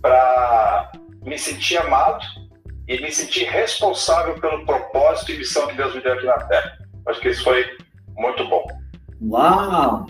para 0.00 0.92
me 1.24 1.38
sentir 1.38 1.76
amado 1.78 2.24
e 2.88 3.00
me 3.00 3.12
sentir 3.12 3.44
responsável 3.44 4.34
pelo 4.40 4.64
propósito 4.66 5.32
e 5.32 5.38
missão 5.38 5.66
que 5.68 5.76
Deus 5.76 5.94
me 5.94 6.02
deu 6.02 6.14
aqui 6.14 6.26
na 6.26 6.38
Terra. 6.44 6.78
Acho 7.06 7.20
que 7.20 7.28
isso 7.28 7.44
foi 7.44 7.64
muito 8.16 8.48
bom. 8.48 8.66
Uau! 9.20 10.06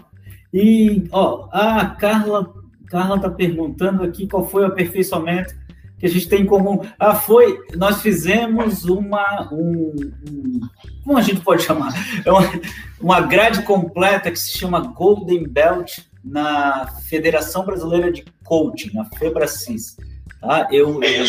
E, 0.53 1.09
ó, 1.13 1.49
a 1.53 1.87
Carla 1.99 2.63
Carla 2.93 3.17
está 3.17 3.31
perguntando 3.31 4.03
aqui 4.05 4.29
qual 4.29 4.47
foi 4.47 4.65
o 4.65 4.67
aperfeiçoamento 4.67 5.55
que 6.03 6.07
a 6.07 6.11
gente 6.11 6.29
tem 6.29 6.43
em 6.43 6.47
comum. 6.47 6.81
Ah, 6.99 7.15
foi, 7.15 7.61
nós 7.77 8.03
fizemos 8.03 8.85
uma, 8.87 9.49
um, 9.53 9.95
um 10.29 10.61
como 11.05 11.17
a 11.17 11.23
gente 11.23 11.41
pode 11.43 11.63
chamar? 11.63 11.93
É 12.27 12.33
uma, 12.33 12.61
uma 13.01 13.21
grade 13.21 13.63
completa 13.63 14.29
que 14.29 14.39
se 14.39 14.59
chama 14.59 14.81
Golden 14.81 15.47
Belt 15.47 16.01
na 16.25 16.89
Federação 17.09 17.65
Brasileira 17.65 18.11
de 18.11 18.25
Coaching, 18.43 18.91
na 18.93 19.05
FEBRACIS. 19.05 19.97
Tá? 20.41 20.67
Eu, 20.73 21.01
eu, 21.05 21.25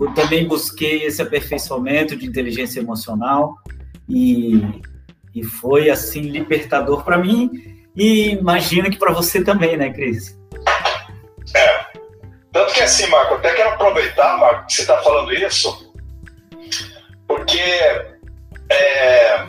eu 0.00 0.14
também 0.14 0.48
busquei 0.48 1.04
esse 1.04 1.22
aperfeiçoamento 1.22 2.16
de 2.16 2.26
inteligência 2.26 2.80
emocional 2.80 3.54
e, 4.08 4.64
e 5.32 5.44
foi, 5.44 5.90
assim, 5.90 6.22
libertador 6.22 7.04
para 7.04 7.18
mim 7.18 7.48
e 7.94 8.30
imagino 8.30 8.90
que 8.90 8.98
para 8.98 9.12
você 9.12 9.44
também, 9.44 9.76
né, 9.76 9.92
Cris? 9.92 10.39
Assim, 12.90 13.06
Marco, 13.06 13.34
até 13.34 13.54
quero 13.54 13.68
aproveitar, 13.68 14.36
Marco, 14.36 14.66
que 14.66 14.72
você 14.72 14.80
está 14.80 15.00
falando 15.00 15.32
isso, 15.32 15.94
porque 17.28 17.60
é, 18.68 19.46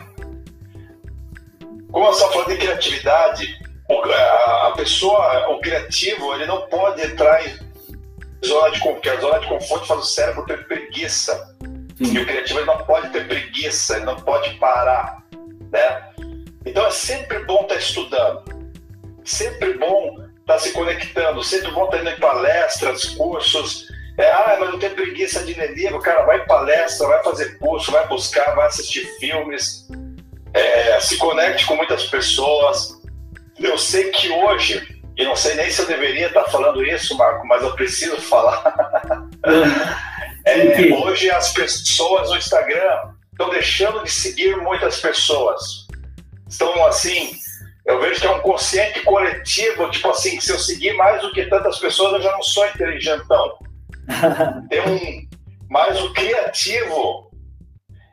como 1.90 2.06
eu 2.06 2.12
falando 2.14 2.50
de 2.50 2.56
criatividade, 2.56 3.58
a, 3.88 4.72
pessoa, 4.76 5.48
o 5.48 5.60
criativo, 5.60 6.32
ele 6.34 6.46
não 6.46 6.68
pode 6.68 7.02
entrar 7.02 7.44
em 7.44 7.58
zona 8.46 8.70
de 8.70 8.78
conforto, 8.78 9.10
a 9.10 9.20
zona 9.20 9.40
de 9.40 9.48
conforto 9.48 9.86
faz 9.86 10.00
o 10.00 10.04
cérebro 10.04 10.46
ter 10.46 10.64
preguiça. 10.68 11.56
Sim. 11.98 12.14
E 12.14 12.18
o 12.20 12.24
criativo 12.24 12.60
ele 12.60 12.66
não 12.66 12.78
pode 12.84 13.08
ter 13.08 13.26
preguiça, 13.26 13.96
ele 13.96 14.04
não 14.04 14.16
pode 14.20 14.54
parar, 14.60 15.20
né? 15.72 16.12
Então 16.64 16.86
é 16.86 16.90
sempre 16.92 17.40
bom 17.40 17.62
estar 17.62 17.74
tá 17.74 17.80
estudando, 17.80 18.44
sempre 19.24 19.74
bom 19.74 20.30
está 20.42 20.58
se 20.58 20.72
conectando, 20.72 21.42
sempre 21.42 21.70
bom 21.70 21.84
estar 21.84 22.00
indo 22.00 22.10
em 22.10 22.20
palestras, 22.20 23.04
cursos. 23.06 23.86
É, 24.18 24.30
ah, 24.30 24.56
mas 24.60 24.70
eu 24.70 24.78
tenho 24.78 24.94
preguiça 24.94 25.42
de 25.44 25.54
ler 25.54 25.74
livro. 25.74 26.00
Cara, 26.00 26.24
vai 26.24 26.40
em 26.40 26.46
palestra, 26.46 27.08
vai 27.08 27.22
fazer 27.22 27.58
curso, 27.58 27.90
vai 27.90 28.06
buscar, 28.08 28.54
vai 28.54 28.66
assistir 28.66 29.06
filmes, 29.18 29.88
é, 30.52 31.00
se 31.00 31.16
conecte 31.16 31.64
com 31.64 31.76
muitas 31.76 32.04
pessoas. 32.06 33.00
Eu 33.58 33.78
sei 33.78 34.10
que 34.10 34.28
hoje, 34.30 35.00
e 35.16 35.24
não 35.24 35.36
sei 35.36 35.54
nem 35.54 35.70
se 35.70 35.80
eu 35.80 35.86
deveria 35.86 36.26
estar 36.26 36.44
falando 36.44 36.84
isso, 36.84 37.16
Marco, 37.16 37.46
mas 37.46 37.62
eu 37.62 37.74
preciso 37.74 38.20
falar. 38.20 38.74
é, 40.44 40.92
hoje 40.92 41.30
as 41.30 41.52
pessoas 41.52 42.28
no 42.30 42.36
Instagram 42.36 43.12
estão 43.30 43.48
deixando 43.48 44.02
de 44.02 44.10
seguir 44.10 44.56
muitas 44.56 45.00
pessoas. 45.00 45.86
Estão 46.48 46.84
assim, 46.84 47.34
eu 47.86 48.00
vejo 48.00 48.20
que 48.20 48.26
é 48.26 48.30
um 48.30 48.40
consciente 48.40 49.00
coletivo, 49.00 49.90
tipo 49.90 50.08
assim, 50.10 50.36
que 50.36 50.44
se 50.44 50.52
eu 50.52 50.58
seguir 50.58 50.92
mais 50.94 51.20
do 51.22 51.32
que 51.32 51.46
tantas 51.46 51.78
pessoas, 51.78 52.14
eu 52.14 52.22
já 52.22 52.32
não 52.32 52.42
sou 52.42 52.66
inteligentão. 52.66 53.58
Tem 54.68 54.80
um, 54.80 55.28
mas 55.68 56.00
o 56.00 56.12
criativo, 56.12 57.30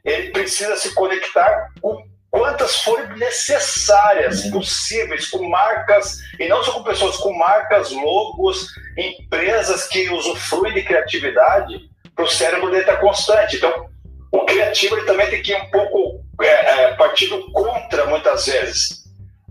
ele 0.04 0.32
precisa 0.32 0.76
se 0.78 0.94
conectar 0.94 1.70
com 1.82 2.04
quantas 2.32 2.78
forem 2.84 3.18
necessárias, 3.18 4.48
possíveis, 4.48 5.28
com 5.28 5.48
marcas, 5.50 6.18
e 6.40 6.48
não 6.48 6.64
só 6.64 6.74
com 6.74 6.84
pessoas, 6.84 7.18
com 7.18 7.34
marcas, 7.34 7.92
logos, 7.92 8.68
empresas 8.98 9.88
que 9.88 10.10
usufruem 10.10 10.74
de 10.74 10.84
criatividade, 10.84 11.90
para 12.16 12.26
o 12.26 12.30
cérebro 12.30 12.70
dele 12.70 12.82
estar 12.82 12.96
tá 12.96 13.02
constante. 13.02 13.58
Então, 13.58 13.88
o 14.32 14.46
criativo 14.46 14.98
ele 14.98 15.06
também 15.06 15.30
tem 15.30 15.42
que 15.42 15.52
ir 15.52 15.56
um 15.56 15.70
pouco 15.70 16.24
é, 16.42 16.84
é, 16.84 16.96
partido 16.96 17.52
contra, 17.52 18.06
muitas 18.06 18.46
vezes. 18.46 19.00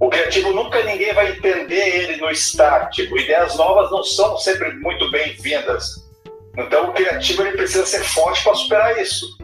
O 0.01 0.09
criativo 0.09 0.53
nunca 0.53 0.83
ninguém 0.85 1.13
vai 1.13 1.33
entender 1.33 1.97
ele 1.97 2.17
no 2.19 2.31
start. 2.31 2.95
Tipo, 2.95 3.19
ideias 3.19 3.57
novas 3.57 3.91
não 3.91 4.03
são 4.05 4.37
sempre 4.39 4.73
muito 4.77 5.11
bem-vindas. 5.11 6.07
Então 6.57 6.91
o 6.91 6.93
criativo 6.93 7.43
ele 7.43 7.57
precisa 7.57 7.85
ser 7.87 8.03
forte 8.05 8.43
para 8.43 8.55
superar 8.55 9.01
isso. 9.01 9.37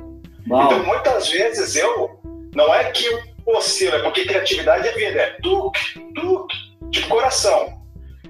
Então 0.46 0.84
muitas 0.84 1.28
vezes 1.28 1.76
eu 1.76 2.20
não 2.54 2.72
é 2.74 2.90
que 2.90 3.04
eu 3.06 3.20
oscilo, 3.46 3.96
é 3.96 4.02
porque 4.02 4.24
criatividade 4.24 4.88
é 4.88 4.92
vida, 4.92 5.20
é 5.20 5.36
tuque, 5.42 6.00
tuque, 6.14 6.56
de 6.90 7.02
coração. 7.06 7.82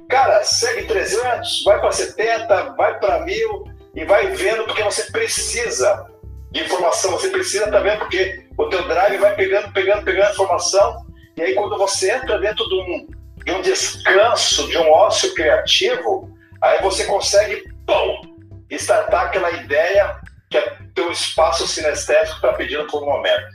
Cara, 0.08 0.42
segue 0.44 0.86
300, 0.86 1.62
vai 1.64 1.80
para 1.80 1.92
70, 1.92 2.74
vai 2.76 2.98
para 2.98 3.20
1000 3.20 3.64
e 3.94 4.04
vai 4.04 4.28
vendo 4.28 4.64
porque 4.64 4.82
você 4.82 5.10
precisa 5.10 6.06
de 6.50 6.62
informação, 6.62 7.12
você 7.12 7.28
precisa 7.28 7.70
também 7.70 7.98
porque 7.98 8.44
o 8.56 8.68
teu 8.68 8.86
drive 8.86 9.18
vai 9.18 9.34
pegando, 9.34 9.72
pegando, 9.72 10.04
pegando 10.04 10.32
informação 10.32 11.06
e 11.36 11.42
aí, 11.42 11.54
quando 11.54 11.76
você 11.76 12.12
entra 12.12 12.38
dentro 12.38 12.66
de 12.68 12.74
um, 12.74 13.08
de 13.44 13.52
um 13.52 13.62
descanso, 13.62 14.68
de 14.68 14.78
um 14.78 14.90
ócio 14.90 15.34
criativo, 15.34 16.36
aí 16.60 16.80
você 16.80 17.04
consegue, 17.04 17.64
pum, 17.86 18.36
startar 18.70 19.26
aquela 19.26 19.50
ideia 19.50 20.20
que 20.50 20.58
é 20.58 20.76
teu 20.94 21.10
espaço 21.10 21.66
sinestésico 21.66 22.36
está 22.36 22.52
pedindo 22.52 22.86
por 22.86 23.02
um 23.02 23.06
momento. 23.06 23.46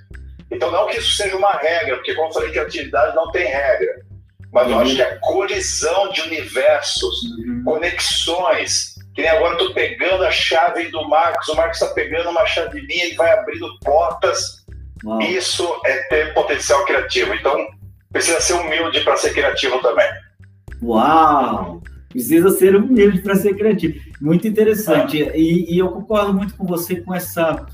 Então, 0.51 0.69
não 0.71 0.87
que 0.87 0.97
isso 0.97 1.15
seja 1.15 1.37
uma 1.37 1.53
regra, 1.53 1.95
porque, 1.95 2.13
como 2.15 2.29
eu 2.29 2.33
falei, 2.33 2.51
criatividade 2.51 3.15
não 3.15 3.31
tem 3.31 3.45
regra. 3.47 4.01
Mas 4.51 4.67
uhum. 4.67 4.73
eu 4.73 4.79
acho 4.79 4.95
que 4.95 5.01
a 5.01 5.19
colisão 5.19 6.11
de 6.11 6.21
universos, 6.21 7.23
uhum. 7.23 7.63
conexões, 7.63 8.95
que 9.15 9.21
nem 9.21 9.29
agora 9.29 9.53
estou 9.53 9.73
pegando 9.73 10.25
a 10.25 10.31
chave 10.31 10.89
do 10.89 11.07
Marcos, 11.07 11.47
o 11.47 11.55
Marcos 11.55 11.81
está 11.81 11.93
pegando 11.93 12.29
uma 12.29 12.45
chave 12.45 12.81
minha 12.81 13.05
e 13.05 13.15
vai 13.15 13.31
abrindo 13.31 13.79
portas 13.79 14.58
Uau. 15.03 15.21
Isso 15.21 15.65
é 15.85 16.03
ter 16.03 16.33
potencial 16.33 16.85
criativo. 16.85 17.33
Então, 17.33 17.55
precisa 18.11 18.39
ser 18.41 18.53
humilde 18.53 19.01
para 19.01 19.17
ser 19.17 19.33
criativo 19.33 19.79
também. 19.81 20.09
Uau! 20.81 21.81
Precisa 22.09 22.49
ser 22.49 22.75
humilde 22.75 23.21
para 23.21 23.35
ser 23.35 23.55
criativo. 23.55 23.99
Muito 24.19 24.47
interessante. 24.47 25.23
Ah. 25.23 25.31
E, 25.35 25.73
e, 25.73 25.77
eu 25.77 25.89
concordo 25.89 26.33
muito 26.33 26.55
com 26.55 26.65
você 26.65 27.01
com 27.01 27.13
essa 27.13 27.65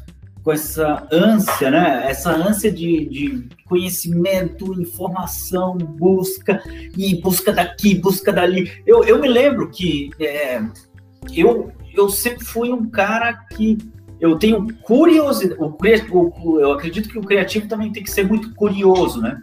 com 0.44 0.52
essa 0.52 1.08
ânsia, 1.12 1.72
né? 1.72 2.04
Essa 2.08 2.30
ânsia 2.32 2.72
de, 2.72 3.10
de 3.10 3.50
conhecimento, 3.66 4.80
informação, 4.80 5.76
busca, 5.76 6.62
e 6.96 7.20
busca 7.20 7.52
daqui, 7.52 7.96
busca 7.96 8.32
dali. 8.32 8.72
Eu, 8.86 9.04
eu 9.04 9.20
me 9.20 9.28
lembro 9.28 9.72
que 9.72 10.12
é, 10.20 10.62
eu, 11.34 11.72
eu 11.96 12.10
sempre 12.10 12.46
fui 12.46 12.72
um 12.72 12.88
cara 12.88 13.34
que 13.34 13.80
eu 14.20 14.38
tenho 14.38 14.68
curiosidade. 14.82 15.60
O, 16.12 16.32
o, 16.44 16.60
eu 16.60 16.72
acredito 16.72 17.10
que 17.10 17.20
o 17.20 17.24
criativo 17.24 17.68
também 17.68 17.92
tem 17.92 18.04
que 18.04 18.12
ser 18.12 18.28
muito 18.28 18.54
curioso, 18.56 19.22
né? 19.22 19.42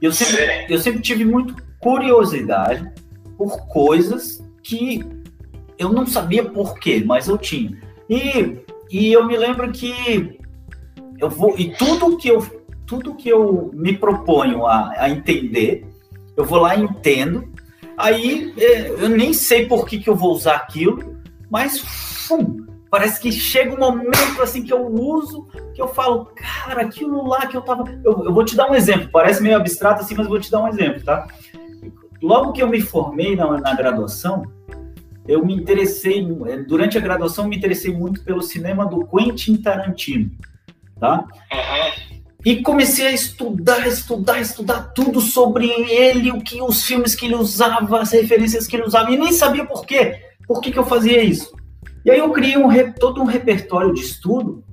Eu 0.00 0.12
sempre, 0.12 0.66
eu 0.68 0.78
sempre 0.78 1.00
tive 1.00 1.24
muito 1.24 1.54
curiosidade 1.80 2.90
por 3.36 3.66
coisas 3.68 4.42
que 4.62 5.04
eu 5.78 5.92
não 5.92 6.06
sabia 6.06 6.44
por 6.44 6.78
quê, 6.78 7.02
mas 7.04 7.28
eu 7.28 7.38
tinha. 7.38 7.78
E, 8.08 8.56
e 8.90 9.12
eu 9.12 9.26
me 9.26 9.36
lembro 9.36 9.70
que 9.70 10.38
eu 11.18 11.30
vou 11.30 11.54
e 11.58 11.70
tudo 11.74 12.16
que 12.16 12.28
eu 12.28 12.58
tudo 12.86 13.14
que 13.14 13.28
eu 13.28 13.70
me 13.74 13.96
proponho 13.96 14.66
a, 14.66 14.94
a 14.96 15.10
entender, 15.10 15.86
eu 16.36 16.44
vou 16.44 16.58
lá 16.58 16.74
e 16.74 16.82
entendo. 16.82 17.52
Aí 17.98 18.54
é, 18.56 18.88
eu 18.88 19.08
nem 19.10 19.32
sei 19.34 19.66
por 19.66 19.86
que, 19.86 19.98
que 19.98 20.08
eu 20.08 20.16
vou 20.16 20.32
usar 20.32 20.56
aquilo, 20.56 21.18
mas 21.50 21.78
fum, 21.80 22.64
parece 22.90 23.20
que 23.20 23.30
chega 23.30 23.74
um 23.74 23.78
momento 23.78 24.42
assim 24.42 24.62
que 24.62 24.72
eu 24.72 24.86
uso, 24.86 25.46
que 25.74 25.80
eu 25.80 25.88
falo, 25.88 26.26
cara, 26.36 26.82
aquilo 26.82 27.26
lá 27.26 27.46
que 27.46 27.56
eu 27.56 27.62
tava. 27.62 27.84
Eu, 28.04 28.24
eu 28.24 28.32
vou 28.32 28.44
te 28.44 28.56
dar 28.56 28.70
um 28.70 28.74
exemplo, 28.74 29.08
parece 29.12 29.42
meio 29.42 29.56
abstrato 29.56 30.02
assim, 30.02 30.14
mas 30.14 30.26
vou 30.26 30.40
te 30.40 30.50
dar 30.50 30.62
um 30.62 30.68
exemplo, 30.68 31.02
tá? 31.04 31.26
Logo 32.22 32.52
que 32.52 32.62
eu 32.62 32.68
me 32.68 32.80
formei 32.80 33.36
na, 33.36 33.58
na 33.58 33.74
graduação, 33.74 34.42
eu 35.26 35.44
me 35.44 35.54
interessei, 35.54 36.26
durante 36.66 36.96
a 36.98 37.00
graduação, 37.00 37.46
me 37.46 37.56
interessei 37.56 37.94
muito 37.94 38.24
pelo 38.24 38.42
cinema 38.42 38.86
do 38.86 39.06
Quentin 39.06 39.56
Tarantino 39.56 40.30
tá? 40.98 41.24
Uhum. 41.52 42.28
E 42.44 42.62
comecei 42.62 43.06
a 43.06 43.12
estudar, 43.12 43.86
estudar, 43.86 44.40
estudar 44.40 44.92
tudo 44.94 45.20
sobre 45.20 45.66
ele, 45.68 46.30
o 46.30 46.40
que 46.40 46.62
os 46.62 46.84
filmes 46.84 47.14
que 47.14 47.26
ele 47.26 47.34
usava, 47.34 48.00
as 48.00 48.12
referências 48.12 48.66
que 48.66 48.76
ele 48.76 48.84
usava, 48.84 49.10
e 49.10 49.16
nem 49.16 49.32
sabia 49.32 49.64
por 49.64 49.84
quê. 49.84 50.20
Por 50.46 50.60
que, 50.60 50.70
que 50.70 50.78
eu 50.78 50.86
fazia 50.86 51.22
isso? 51.22 51.52
E 52.08 52.10
aí 52.10 52.20
eu 52.20 52.30
criei 52.30 52.56
um, 52.56 52.70
todo 52.92 53.20
um 53.20 53.26
repertório 53.26 53.92
de 53.92 54.00
estudo 54.00 54.64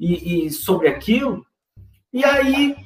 e, 0.00 0.46
e 0.46 0.50
sobre 0.50 0.88
aquilo. 0.88 1.44
E 2.10 2.24
aí 2.24 2.76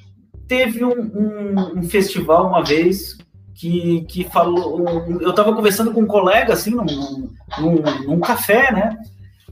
teve 0.49 0.85
um, 0.85 0.91
um, 0.91 1.79
um, 1.79 1.83
festival 1.85 2.49
uma 2.49 2.65
vez 2.65 3.17
que, 3.55 4.05
que 4.09 4.25
falou. 4.25 4.81
Um, 4.81 5.21
eu 5.21 5.31
estava 5.31 5.55
conversando 5.55 5.93
com 5.93 6.01
um 6.01 6.07
colega 6.07 6.53
assim 6.53 6.73
num, 6.73 7.31
num, 7.61 7.77
num, 8.09 8.19
café, 8.19 8.73
né? 8.73 8.99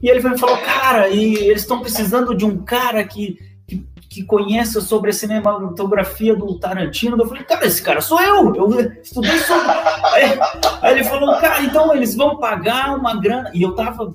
E 0.03 0.09
ele 0.09 0.21
me 0.27 0.37
falou, 0.37 0.57
cara, 0.57 1.07
e 1.07 1.33
eles 1.33 1.61
estão 1.61 1.79
precisando 1.79 2.35
de 2.35 2.43
um 2.43 2.57
cara 2.57 3.05
que, 3.05 3.39
que, 3.65 3.87
que 4.09 4.23
conheça 4.25 4.81
sobre 4.81 5.11
a 5.11 5.13
cinematografia 5.13 6.35
do 6.35 6.59
Tarantino. 6.59 7.15
Eu 7.17 7.25
falei, 7.25 7.45
cara, 7.45 7.65
esse 7.65 7.81
cara 7.81 8.01
sou 8.01 8.21
eu, 8.21 8.53
eu 8.53 8.81
estudei 9.01 9.37
sobre. 9.37 9.71
Aí, 10.11 10.37
aí 10.81 10.93
ele 10.95 11.05
falou, 11.05 11.39
cara, 11.39 11.63
então 11.63 11.95
eles 11.95 12.15
vão 12.15 12.37
pagar 12.37 12.97
uma 12.97 13.15
grana. 13.15 13.49
E 13.53 13.61
eu 13.61 13.73
tava 13.73 14.13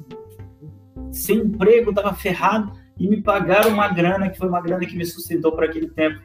sem 1.17 1.39
emprego, 1.39 1.93
tava 1.93 2.15
ferrado, 2.15 2.73
e 2.99 3.09
me 3.09 3.21
pagaram 3.21 3.71
uma 3.71 3.89
grana, 3.89 4.31
que 4.31 4.39
foi 4.39 4.49
uma 4.49 4.61
grana 4.61 4.87
que 4.87 4.97
me 4.97 5.05
sustentou 5.05 5.53
para 5.53 5.67
aquele 5.67 5.89
tempo, 5.89 6.21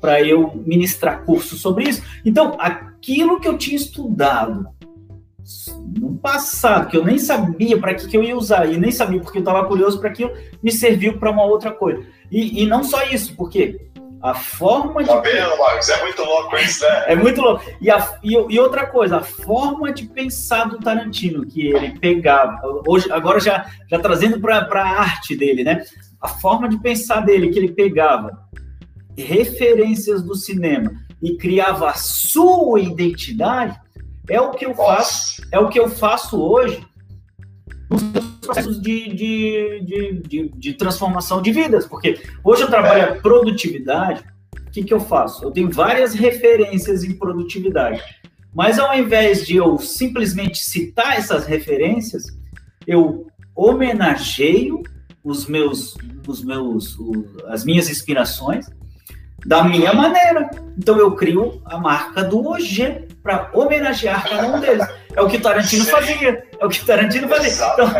para 0.00 0.22
eu 0.22 0.62
ministrar 0.66 1.24
curso 1.24 1.56
sobre 1.56 1.84
isso. 1.84 2.02
Então, 2.24 2.56
aquilo 2.58 3.40
que 3.40 3.48
eu 3.48 3.56
tinha 3.56 3.76
estudado 3.76 4.66
no 6.00 6.16
passado, 6.16 6.88
que 6.88 6.96
eu 6.96 7.04
nem 7.04 7.18
sabia 7.18 7.78
para 7.78 7.94
que, 7.94 8.06
que 8.06 8.16
eu 8.16 8.22
ia 8.22 8.36
usar, 8.36 8.70
e 8.70 8.76
nem 8.76 8.90
sabia 8.90 9.20
porque 9.20 9.38
eu 9.38 9.42
estava 9.42 9.66
curioso 9.66 9.98
para 10.00 10.10
aquilo, 10.10 10.32
me 10.62 10.72
serviu 10.72 11.18
para 11.18 11.30
uma 11.30 11.44
outra 11.44 11.70
coisa. 11.70 12.02
E, 12.30 12.62
e 12.62 12.66
não 12.66 12.82
só 12.82 13.02
isso, 13.04 13.34
porque 13.36 13.88
a 14.24 14.32
forma 14.32 15.02
de. 15.02 15.08
Tá 15.10 15.20
vendo, 15.20 15.58
Marcos? 15.58 15.86
É 15.90 16.02
muito 16.02 16.24
louco 16.24 16.56
isso, 16.56 16.82
né? 16.82 17.04
é 17.08 17.14
muito 17.14 17.42
louco. 17.42 17.62
E, 17.78 17.90
a, 17.90 18.18
e, 18.22 18.32
e, 18.32 18.58
outra 18.58 18.86
coisa, 18.86 19.18
a 19.18 19.22
forma 19.22 19.92
de 19.92 20.06
pensar 20.06 20.64
do 20.64 20.78
Tarantino, 20.78 21.44
que 21.44 21.66
ele 21.66 21.98
pegava, 21.98 22.58
hoje, 22.88 23.12
agora 23.12 23.38
já, 23.38 23.66
já 23.86 23.98
trazendo 23.98 24.40
para 24.40 24.66
a 24.82 25.00
arte 25.00 25.36
dele, 25.36 25.62
né? 25.62 25.84
A 26.18 26.28
forma 26.28 26.70
de 26.70 26.78
pensar 26.78 27.20
dele, 27.20 27.50
que 27.50 27.58
ele 27.58 27.72
pegava 27.72 28.48
referências 29.14 30.22
do 30.22 30.34
cinema 30.34 30.90
e 31.22 31.36
criava 31.36 31.90
a 31.90 31.94
sua 31.94 32.80
identidade, 32.80 33.78
é 34.30 34.40
o 34.40 34.52
que 34.52 34.64
eu 34.64 34.74
faço, 34.74 35.42
é 35.52 35.58
o 35.58 35.68
que 35.68 35.78
eu 35.78 35.90
faço 35.90 36.40
hoje 36.40 36.82
nos 37.90 38.02
processos 38.44 38.80
de, 38.80 39.14
de, 39.14 39.80
de, 39.80 40.12
de, 40.22 40.48
de 40.48 40.74
transformação 40.74 41.40
de 41.40 41.52
vidas, 41.52 41.86
porque 41.86 42.20
hoje 42.42 42.62
eu 42.62 42.68
trabalho 42.68 43.04
a 43.04 43.14
produtividade. 43.16 44.24
O 44.66 44.70
que, 44.70 44.82
que 44.82 44.92
eu 44.92 45.00
faço? 45.00 45.44
Eu 45.44 45.50
tenho 45.50 45.70
várias 45.70 46.14
referências 46.14 47.04
em 47.04 47.16
produtividade, 47.16 48.02
mas 48.52 48.78
ao 48.78 48.96
invés 48.96 49.46
de 49.46 49.56
eu 49.56 49.78
simplesmente 49.78 50.58
citar 50.58 51.16
essas 51.16 51.46
referências, 51.46 52.26
eu 52.86 53.26
homenageio 53.54 54.82
os 55.22 55.46
meus, 55.46 55.96
os 56.26 56.44
meus, 56.44 56.98
as 57.46 57.64
minhas 57.64 57.88
inspirações 57.88 58.66
da 59.46 59.64
minha 59.64 59.92
maneira. 59.92 60.50
Então 60.76 60.98
eu 60.98 61.14
crio 61.14 61.62
a 61.64 61.78
marca 61.78 62.22
do 62.22 62.46
OG 62.46 63.08
para 63.22 63.50
homenagear 63.54 64.28
cada 64.28 64.56
um 64.56 64.60
deles. 64.60 64.86
É 65.16 65.22
o 65.22 65.28
que 65.28 65.38
Tarantino 65.38 65.84
Sim. 65.84 65.90
fazia. 65.90 66.46
É 66.58 66.66
o 66.66 66.68
que 66.68 66.84
Tarantino 66.84 67.28
fazia. 67.28 67.52
Então, 67.52 67.92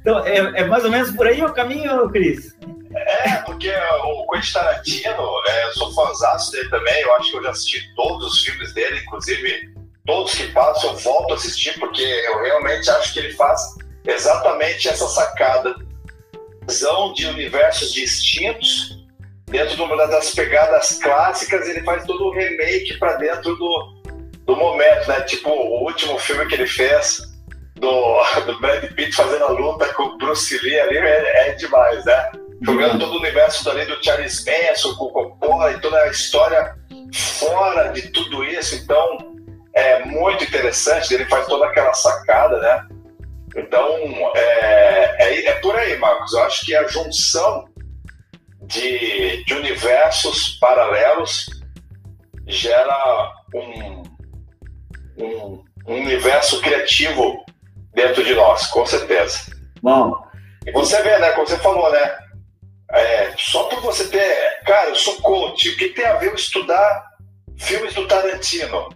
então 0.00 0.26
é, 0.26 0.36
é, 0.36 0.64
mais 0.64 0.84
ou 0.84 0.90
menos 0.90 1.10
por 1.12 1.26
aí 1.26 1.42
o 1.44 1.52
caminho, 1.52 2.08
Cris. 2.10 2.56
É, 2.94 3.36
porque 3.38 3.70
o 4.04 4.26
Quentin 4.30 4.52
Tarantino, 4.52 5.22
é, 5.48 5.64
eu 5.66 5.72
sou 5.74 5.92
fãzão 5.92 6.50
dele 6.50 6.68
também, 6.70 7.02
eu 7.02 7.14
acho 7.14 7.30
que 7.30 7.36
eu 7.36 7.42
já 7.42 7.50
assisti 7.50 7.94
todos 7.94 8.32
os 8.32 8.44
filmes 8.44 8.72
dele, 8.72 9.00
inclusive 9.00 9.74
todos 10.06 10.34
que 10.34 10.46
passam 10.52 10.90
eu 10.90 10.96
volto 10.96 11.32
a 11.32 11.36
assistir, 11.36 11.78
porque 11.78 12.02
eu 12.02 12.42
realmente 12.42 12.88
acho 12.90 13.12
que 13.12 13.18
ele 13.18 13.32
faz 13.32 13.60
exatamente 14.06 14.88
essa 14.88 15.06
sacada 15.08 15.74
visão 16.66 17.12
de 17.12 17.26
universos 17.26 17.92
distintos 17.92 18.96
dentro 19.46 19.76
de 19.76 19.82
uma 19.82 20.06
das 20.06 20.34
pegadas 20.34 20.98
clássicas, 20.98 21.68
ele 21.68 21.82
faz 21.82 22.04
todo 22.04 22.24
o 22.24 22.32
remake 22.32 22.98
para 22.98 23.16
dentro 23.16 23.54
do, 23.56 23.95
do 24.46 24.56
momento, 24.56 25.08
né? 25.08 25.20
Tipo, 25.22 25.50
o 25.50 25.84
último 25.84 26.18
filme 26.18 26.46
que 26.46 26.54
ele 26.54 26.66
fez 26.66 27.20
do, 27.74 28.22
do 28.46 28.58
Brad 28.60 28.84
Pitt 28.92 29.14
fazendo 29.14 29.44
a 29.44 29.50
luta 29.50 29.92
com 29.94 30.04
o 30.04 30.18
Bruce 30.18 30.56
Lee 30.62 30.78
ali 30.80 30.96
é, 30.96 31.48
é 31.48 31.54
demais, 31.54 32.04
né? 32.04 32.30
Jogando 32.62 32.92
uhum. 32.92 32.98
todo 33.00 33.12
o 33.14 33.18
universo 33.18 33.68
ali 33.68 33.84
do 33.84 34.02
Charles 34.02 34.44
Manson, 34.46 34.94
com 34.94 35.04
o 35.06 35.12
Coppola 35.12 35.72
e 35.72 35.80
toda 35.80 35.98
a 35.98 36.08
história 36.08 36.74
fora 37.12 37.88
de 37.88 38.02
tudo 38.12 38.44
isso. 38.44 38.76
Então, 38.76 39.18
é 39.74 40.04
muito 40.04 40.44
interessante. 40.44 41.12
Ele 41.12 41.26
faz 41.26 41.46
toda 41.46 41.66
aquela 41.66 41.92
sacada, 41.92 42.58
né? 42.60 42.88
Então, 43.56 43.88
é, 44.34 45.16
é, 45.18 45.46
é 45.48 45.52
por 45.56 45.76
aí, 45.76 45.98
Marcos. 45.98 46.32
Eu 46.32 46.42
acho 46.44 46.64
que 46.64 46.74
a 46.74 46.86
junção 46.86 47.66
de, 48.62 49.44
de 49.44 49.54
universos 49.54 50.56
paralelos 50.60 51.46
gera 52.46 53.32
um, 53.54 54.02
um, 55.18 55.64
um, 55.86 55.94
universo 55.94 56.60
criativo 56.60 57.44
dentro 57.94 58.24
de 58.24 58.34
nós, 58.34 58.66
com 58.68 58.84
certeza. 58.84 59.52
Bom. 59.82 60.24
E 60.66 60.72
você 60.72 61.02
vê, 61.02 61.18
né? 61.18 61.32
Como 61.32 61.46
você 61.46 61.58
falou, 61.58 61.90
né? 61.92 62.18
É, 62.90 63.32
só 63.36 63.64
por 63.64 63.80
você 63.80 64.06
ter. 64.08 64.60
Cara, 64.64 64.90
eu 64.90 64.94
sou 64.94 65.16
coach. 65.22 65.70
O 65.70 65.76
que 65.76 65.88
tem 65.88 66.04
a 66.04 66.14
ver 66.14 66.28
eu 66.28 66.34
estudar 66.34 67.10
filmes 67.56 67.94
do 67.94 68.06
Tarantino? 68.06 68.88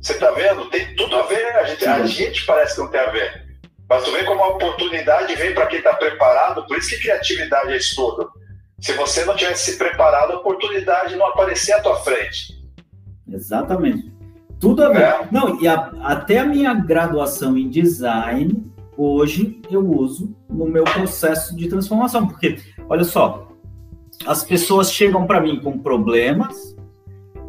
Você 0.00 0.14
tá 0.14 0.30
vendo? 0.32 0.68
Tem 0.70 0.94
tudo 0.96 1.16
a 1.16 1.22
ver. 1.22 1.56
A 1.56 1.64
gente, 1.64 1.86
a 1.86 2.06
gente 2.06 2.46
parece 2.46 2.74
que 2.74 2.80
não 2.80 2.90
tem 2.90 3.00
a 3.00 3.10
ver. 3.10 3.42
Mas 3.88 4.04
tu 4.04 4.12
vê 4.12 4.24
como 4.24 4.42
a 4.42 4.48
oportunidade 4.48 5.34
vem 5.34 5.54
para 5.54 5.66
quem 5.66 5.78
está 5.78 5.94
preparado. 5.94 6.66
Por 6.66 6.78
isso 6.78 6.90
que 6.90 7.00
criatividade 7.00 7.72
é 7.72 7.76
estudo. 7.76 8.30
Se 8.80 8.92
você 8.94 9.24
não 9.24 9.36
tivesse 9.36 9.72
se 9.72 9.78
preparado, 9.78 10.32
a 10.32 10.36
oportunidade 10.36 11.14
não 11.14 11.26
aparecia 11.26 11.76
à 11.76 11.80
tua 11.80 11.96
frente. 12.00 12.52
Exatamente. 13.30 14.11
Tudo 14.62 14.84
a 14.84 14.90
ver. 14.90 15.02
É. 15.02 15.28
Não, 15.32 15.60
e 15.60 15.66
a, 15.66 15.92
até 16.04 16.38
a 16.38 16.46
minha 16.46 16.72
graduação 16.72 17.58
em 17.58 17.68
design, 17.68 18.64
hoje 18.96 19.60
eu 19.68 19.84
uso 19.84 20.36
no 20.48 20.66
meu 20.66 20.84
processo 20.84 21.56
de 21.56 21.68
transformação. 21.68 22.28
Porque, 22.28 22.58
olha 22.88 23.02
só, 23.02 23.48
as 24.24 24.44
pessoas 24.44 24.92
chegam 24.92 25.26
para 25.26 25.40
mim 25.40 25.58
com 25.60 25.76
problemas 25.76 26.76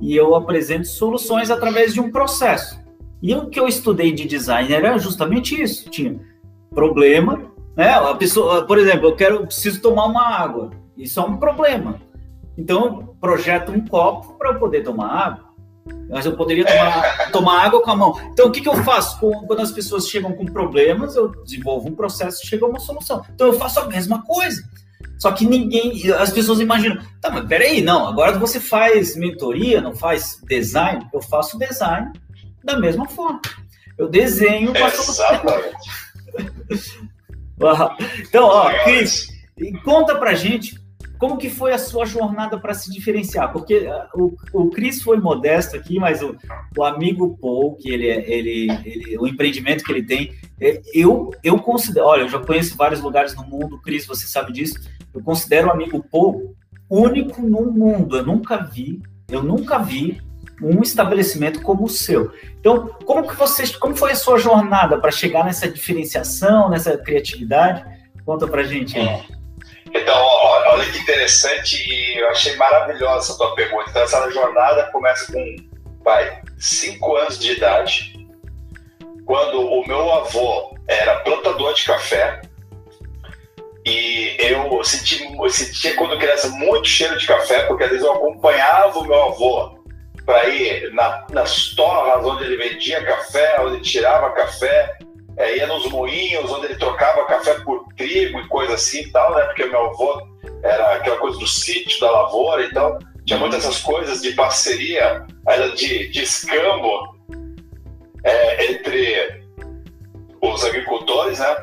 e 0.01 0.15
eu 0.15 0.33
apresento 0.33 0.87
soluções 0.87 1.51
através 1.51 1.93
de 1.93 2.01
um 2.01 2.11
processo. 2.11 2.81
E 3.21 3.35
o 3.35 3.45
que 3.47 3.59
eu 3.59 3.67
estudei 3.67 4.11
de 4.11 4.25
design 4.25 4.73
era 4.73 4.97
justamente 4.97 5.61
isso. 5.61 5.91
Tinha 5.91 6.19
problema, 6.71 7.43
né? 7.77 7.91
A 7.91 8.15
pessoa, 8.15 8.65
por 8.65 8.79
exemplo, 8.79 9.05
eu 9.09 9.15
quero, 9.15 9.45
preciso 9.45 9.79
tomar 9.79 10.05
uma 10.05 10.35
água. 10.35 10.71
Isso 10.97 11.19
é 11.19 11.23
um 11.23 11.37
problema. 11.37 12.01
Então, 12.57 13.15
projeto 13.21 13.71
um 13.71 13.85
copo 13.85 14.33
para 14.33 14.49
eu 14.49 14.59
poder 14.59 14.83
tomar 14.83 15.09
água. 15.09 15.52
Mas 16.09 16.25
eu 16.25 16.35
poderia 16.35 16.65
tomar, 16.65 17.31
tomar 17.31 17.65
água 17.65 17.81
com 17.81 17.91
a 17.91 17.95
mão. 17.95 18.19
Então, 18.31 18.47
o 18.47 18.51
que, 18.51 18.61
que 18.61 18.69
eu 18.69 18.83
faço? 18.83 19.19
Quando 19.19 19.59
as 19.59 19.71
pessoas 19.71 20.07
chegam 20.07 20.33
com 20.33 20.45
problemas, 20.45 21.15
eu 21.15 21.29
desenvolvo 21.43 21.89
um 21.89 21.95
processo 21.95 22.43
e 22.43 22.47
chega 22.47 22.65
a 22.65 22.69
uma 22.69 22.79
solução. 22.79 23.25
Então, 23.33 23.47
eu 23.47 23.53
faço 23.53 23.79
a 23.79 23.87
mesma 23.87 24.23
coisa. 24.23 24.63
Só 25.17 25.31
que 25.31 25.45
ninguém, 25.45 26.11
as 26.11 26.31
pessoas 26.31 26.59
imaginam, 26.59 27.01
tá, 27.21 27.29
mas 27.29 27.47
peraí, 27.47 27.81
não, 27.81 28.07
agora 28.07 28.37
você 28.37 28.59
faz 28.59 29.15
mentoria, 29.15 29.79
não 29.79 29.95
faz 29.95 30.39
design? 30.43 31.07
Eu 31.13 31.21
faço 31.21 31.57
design 31.57 32.11
da 32.63 32.77
mesma 32.77 33.07
forma. 33.07 33.41
Eu 33.97 34.09
desenho. 34.09 34.73
Exatamente. 34.75 35.89
então, 38.19 38.45
ó, 38.45 38.83
Cris, 38.83 39.27
conta 39.83 40.15
pra 40.15 40.33
gente 40.33 40.82
como 41.17 41.37
que 41.37 41.49
foi 41.49 41.73
a 41.73 41.77
sua 41.77 42.05
jornada 42.05 42.59
para 42.59 42.73
se 42.73 42.91
diferenciar? 42.91 43.51
Porque 43.51 43.87
uh, 43.87 44.07
o, 44.15 44.35
o 44.53 44.69
Cris 44.69 45.01
foi 45.01 45.17
modesto 45.17 45.75
aqui, 45.75 45.99
mas 45.99 46.21
o, 46.21 46.35
o 46.77 46.83
amigo 46.83 47.37
Paul, 47.39 47.75
que 47.75 47.89
ele, 47.89 48.07
é, 48.07 48.29
ele, 48.29 48.67
ele, 48.83 49.17
o 49.17 49.27
empreendimento 49.27 49.83
que 49.83 49.91
ele 49.91 50.03
tem, 50.03 50.33
é, 50.59 50.81
eu, 50.93 51.31
eu 51.43 51.57
considero, 51.59 52.07
olha, 52.07 52.21
eu 52.21 52.29
já 52.29 52.39
conheço 52.39 52.75
vários 52.75 53.01
lugares 53.01 53.35
no 53.35 53.43
mundo, 53.43 53.79
Cris, 53.81 54.05
você 54.05 54.27
sabe 54.27 54.51
disso, 54.51 54.79
eu 55.13 55.21
considero 55.21 55.67
o 55.67 55.71
amigo 55.71 56.03
Paul 56.11 56.55
único 56.89 57.41
no 57.41 57.71
mundo. 57.71 58.17
Eu 58.17 58.25
nunca 58.25 58.57
vi, 58.57 59.01
eu 59.29 59.43
nunca 59.43 59.79
vi 59.79 60.21
um 60.61 60.81
estabelecimento 60.81 61.61
como 61.61 61.85
o 61.85 61.89
seu. 61.89 62.31
Então, 62.59 62.87
como 63.05 63.27
que 63.27 63.35
você, 63.35 63.67
como 63.77 63.95
foi 63.95 64.11
a 64.11 64.15
sua 64.15 64.37
jornada 64.37 64.97
para 64.97 65.11
chegar 65.11 65.45
nessa 65.45 65.67
diferenciação, 65.67 66.69
nessa 66.69 66.97
criatividade? 66.97 67.83
Conta 68.25 68.47
para 68.47 68.63
gente 68.63 68.97
aí. 68.97 69.07
É. 69.07 69.42
Então, 69.93 70.17
olha 70.17 70.91
que 70.91 70.97
interessante 70.97 71.75
e 71.75 72.19
eu 72.19 72.29
achei 72.29 72.55
maravilhosa 72.55 73.33
a 73.33 73.37
tua 73.37 73.55
pergunta. 73.55 73.89
Então, 73.89 74.01
essa 74.01 74.29
jornada 74.31 74.89
começa 74.91 75.31
com, 75.31 75.55
vai, 76.03 76.41
cinco 76.57 77.15
anos 77.15 77.37
de 77.37 77.51
idade, 77.51 78.27
quando 79.25 79.61
o 79.61 79.87
meu 79.87 80.11
avô 80.11 80.75
era 80.87 81.19
plantador 81.19 81.73
de 81.73 81.85
café 81.85 82.41
e 83.85 84.37
eu 84.39 84.83
senti, 84.83 85.27
sentia 85.49 85.95
quando 85.95 86.17
criança 86.17 86.47
muito 86.49 86.87
cheiro 86.87 87.17
de 87.17 87.27
café, 87.27 87.63
porque 87.63 87.83
às 87.83 87.89
vezes 87.89 88.05
eu 88.05 88.13
acompanhava 88.13 88.99
o 88.99 89.05
meu 89.05 89.23
avô 89.23 89.77
para 90.25 90.47
ir 90.47 90.93
na, 90.93 91.25
nas 91.31 91.73
torras 91.75 92.25
onde 92.25 92.45
ele 92.45 92.57
vendia 92.57 93.03
café, 93.03 93.57
onde 93.59 93.75
ele 93.75 93.83
tirava 93.83 94.31
café, 94.31 94.97
é, 95.37 95.57
ia 95.57 95.67
nos 95.67 95.87
moinhos 95.89 96.51
onde 96.51 96.67
ele 96.67 96.75
trocava 96.75 97.25
café 97.25 97.55
por 97.61 97.85
trigo 97.95 98.39
e 98.39 98.47
coisa 98.47 98.75
assim 98.75 99.01
e 99.01 99.11
tal, 99.11 99.33
né? 99.35 99.43
Porque 99.45 99.65
meu 99.65 99.85
avô 99.87 100.27
era 100.63 100.93
aquela 100.93 101.17
coisa 101.17 101.37
do 101.39 101.47
sítio, 101.47 101.99
da 101.99 102.11
lavoura, 102.11 102.65
então 102.65 102.97
tinha 103.25 103.39
muitas 103.39 103.65
essas 103.65 103.81
coisas 103.81 104.21
de 104.21 104.33
parceria, 104.33 105.25
de, 105.75 106.09
de 106.09 106.23
escambo 106.23 107.15
é, 108.23 108.71
entre 108.71 109.43
os 110.41 110.63
agricultores, 110.65 111.39
né? 111.39 111.55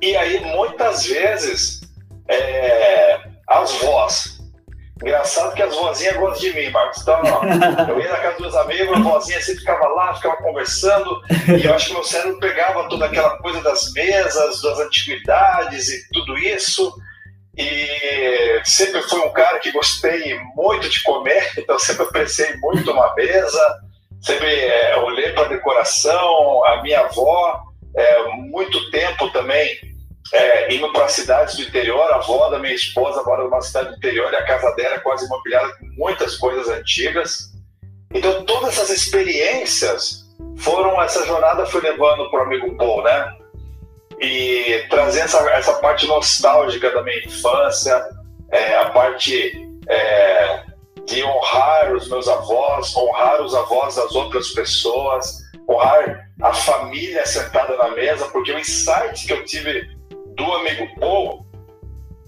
E 0.00 0.16
aí, 0.16 0.40
muitas 0.40 1.06
vezes, 1.06 1.80
é, 2.28 3.20
as 3.48 3.72
vós. 3.76 4.41
Engraçado 5.02 5.54
que 5.54 5.62
as 5.62 5.74
vozinhas 5.74 6.16
gostam 6.16 6.40
de 6.40 6.54
mim, 6.54 6.70
Marcos. 6.70 7.02
Então, 7.02 7.20
ó, 7.24 7.90
eu 7.90 8.00
ia 8.00 8.08
na 8.08 8.18
casa 8.18 8.38
dos 8.38 8.54
amigos, 8.54 8.96
a 8.96 9.00
vozinha 9.00 9.40
sempre 9.40 9.60
ficava 9.60 9.88
lá, 9.88 10.14
ficava 10.14 10.36
conversando, 10.36 11.20
e 11.58 11.66
eu 11.66 11.74
acho 11.74 11.88
que 11.88 11.92
meu 11.92 12.04
cérebro 12.04 12.38
pegava 12.38 12.88
toda 12.88 13.06
aquela 13.06 13.36
coisa 13.38 13.60
das 13.62 13.92
mesas, 13.92 14.62
das 14.62 14.78
antiguidades 14.78 15.88
e 15.88 16.08
tudo 16.12 16.38
isso. 16.38 16.94
E 17.58 18.60
sempre 18.64 19.02
fui 19.02 19.18
um 19.20 19.32
cara 19.32 19.58
que 19.58 19.72
gostei 19.72 20.38
muito 20.54 20.88
de 20.88 21.02
comer, 21.02 21.50
então 21.58 21.78
sempre 21.80 22.04
apreciei 22.04 22.56
muito 22.58 22.92
uma 22.92 23.12
mesa, 23.14 23.78
sempre 24.20 24.48
é, 24.48 24.96
olhei 24.98 25.32
para 25.32 25.46
a 25.46 25.48
decoração, 25.48 26.64
a 26.64 26.80
minha 26.80 27.00
avó, 27.00 27.60
é, 27.96 28.24
muito 28.28 28.90
tempo 28.90 29.28
também 29.30 29.91
é, 30.32 30.74
indo 30.74 30.92
para 30.92 31.08
cidades 31.08 31.56
do 31.56 31.62
interior. 31.62 32.10
A 32.12 32.16
avó 32.16 32.48
da 32.50 32.58
minha 32.58 32.74
esposa 32.74 33.22
mora 33.22 33.44
numa 33.44 33.60
cidade 33.60 33.90
do 33.90 33.96
interior 33.96 34.32
e 34.32 34.36
a 34.36 34.44
casa 34.44 34.70
dela 34.72 34.96
é 34.96 35.00
quase 35.00 35.26
imobiliada 35.26 35.72
com 35.78 35.86
muitas 35.96 36.36
coisas 36.36 36.68
antigas. 36.68 37.52
Então, 38.12 38.44
todas 38.44 38.70
essas 38.74 38.90
experiências 38.90 40.22
foram, 40.58 41.00
essa 41.02 41.26
jornada 41.26 41.66
foi 41.66 41.80
levando 41.80 42.30
para 42.30 42.40
o 42.40 42.42
amigo 42.44 42.76
Paul, 42.76 43.02
né? 43.02 43.36
E 44.20 44.86
trazendo 44.88 45.24
essa, 45.24 45.50
essa 45.50 45.72
parte 45.74 46.06
nostálgica 46.06 46.90
da 46.90 47.02
minha 47.02 47.18
infância, 47.24 48.00
é, 48.50 48.76
a 48.76 48.90
parte 48.90 49.52
é, 49.88 50.62
de 51.06 51.24
honrar 51.24 51.92
os 51.94 52.08
meus 52.08 52.28
avós, 52.28 52.94
honrar 52.96 53.42
os 53.42 53.54
avós 53.54 53.96
das 53.96 54.14
outras 54.14 54.48
pessoas, 54.50 55.38
honrar 55.68 56.28
a 56.40 56.52
família 56.52 57.24
sentada 57.26 57.76
na 57.76 57.88
mesa, 57.90 58.26
porque 58.26 58.52
o 58.52 58.58
insight 58.58 59.26
que 59.26 59.32
eu 59.32 59.44
tive 59.44 59.88
do 60.36 60.52
amigo 60.52 60.88
Paul, 60.98 61.46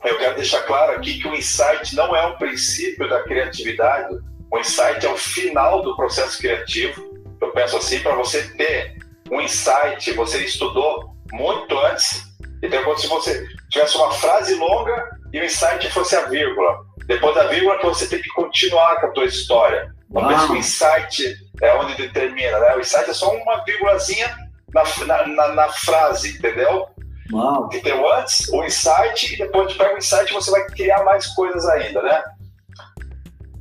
eu 0.05 0.19
quero 0.19 0.37
deixar 0.37 0.63
claro 0.63 0.93
aqui 0.93 1.19
que 1.19 1.29
o 1.29 1.35
insight 1.35 1.95
não 1.97 2.15
é 2.15 2.27
um 2.27 2.37
princípio 2.37 3.09
da 3.09 3.23
criatividade, 3.23 4.15
o 4.51 4.59
insight 4.59 5.05
é 5.05 5.11
o 5.11 5.17
final 5.17 5.83
do 5.83 5.97
processo 5.97 6.39
criativo. 6.39 7.03
Eu 7.41 7.51
penso 7.53 7.77
assim, 7.77 8.01
para 8.01 8.15
você 8.15 8.43
ter 8.57 8.99
um 9.31 9.41
insight, 9.41 10.13
você 10.13 10.39
estudou 10.45 11.15
muito 11.33 11.77
antes, 11.79 12.23
então 12.63 12.79
é 12.79 12.83
como 12.83 12.99
se 12.99 13.07
você 13.07 13.47
tivesse 13.71 13.97
uma 13.97 14.13
frase 14.13 14.55
longa 14.55 15.11
e 15.33 15.41
o 15.41 15.45
insight 15.45 15.91
fosse 15.91 16.15
a 16.15 16.27
vírgula. 16.27 16.85
Depois 17.07 17.35
da 17.35 17.45
vírgula 17.49 17.79
que 17.79 17.87
você 17.87 18.07
tem 18.07 18.23
que 18.23 18.29
continuar 18.31 19.01
com 19.01 19.07
a 19.07 19.11
tua 19.11 19.25
história. 19.25 19.93
Então, 20.11 20.53
o 20.53 20.57
insight 20.57 21.37
é 21.61 21.75
onde 21.75 21.97
determina, 21.97 22.59
né? 22.61 22.77
O 22.77 22.81
insight 22.81 23.11
é 23.11 23.13
só 23.15 23.35
uma 23.35 23.65
vírgulazinha 23.65 24.35
na, 24.73 24.85
na, 25.07 25.27
na, 25.27 25.49
na 25.49 25.69
frase, 25.69 26.37
entendeu? 26.37 26.87
Uau. 27.33 27.69
Que 27.69 27.81
tem 27.81 27.95
o 27.95 28.13
antes, 28.13 28.49
o 28.49 28.63
insight, 28.65 29.35
e 29.35 29.39
depois 29.39 29.73
de 29.73 29.79
pega 29.79 29.95
o 29.95 29.99
insight 29.99 30.33
você 30.33 30.51
vai 30.51 30.67
criar 30.67 31.03
mais 31.05 31.27
coisas 31.29 31.67
ainda, 31.67 32.03
né? 32.03 32.23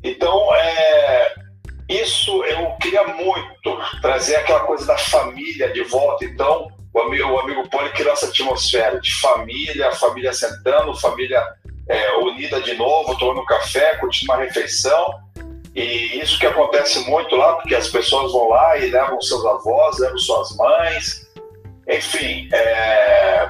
Então, 0.03 0.53
é, 0.53 1.34
isso 1.88 2.43
eu 2.43 2.72
queria 2.82 3.07
muito 3.07 3.80
trazer 4.01 4.36
aquela 4.38 4.61
coisa 4.61 4.86
da 4.86 4.97
família 4.97 5.72
de 5.72 5.84
volta. 5.84 6.26
Então, 6.26 6.68
o 6.93 6.99
amigo, 6.99 7.30
o 7.30 7.39
amigo 7.39 7.70
Poli 7.70 7.89
criou 7.91 8.14
essa 8.14 8.28
atmosfera 8.28 8.99
de 8.99 9.14
família, 9.16 9.91
família 9.93 10.34
sentando, 10.34 10.93
família 10.99 11.43
é, 11.88 12.18
unida 12.18 12.61
de 12.61 12.74
novo, 12.76 13.18
tomando 13.18 13.45
café, 13.45 13.95
curtindo 13.97 14.32
uma 14.32 14.41
refeição. 14.43 15.22
E 15.76 16.20
isso 16.20 16.38
que 16.38 16.45
acontece 16.45 16.99
muito 17.09 17.36
lá, 17.36 17.53
porque 17.55 17.74
as 17.74 17.88
pessoas 17.88 18.32
vão 18.32 18.49
lá 18.49 18.78
e 18.78 18.91
levam 18.91 19.20
seus 19.22 19.43
avós, 19.45 19.97
levam 19.99 20.18
suas 20.20 20.55
mães, 20.55 21.22
enfim, 21.88 22.49
é, 22.53 23.49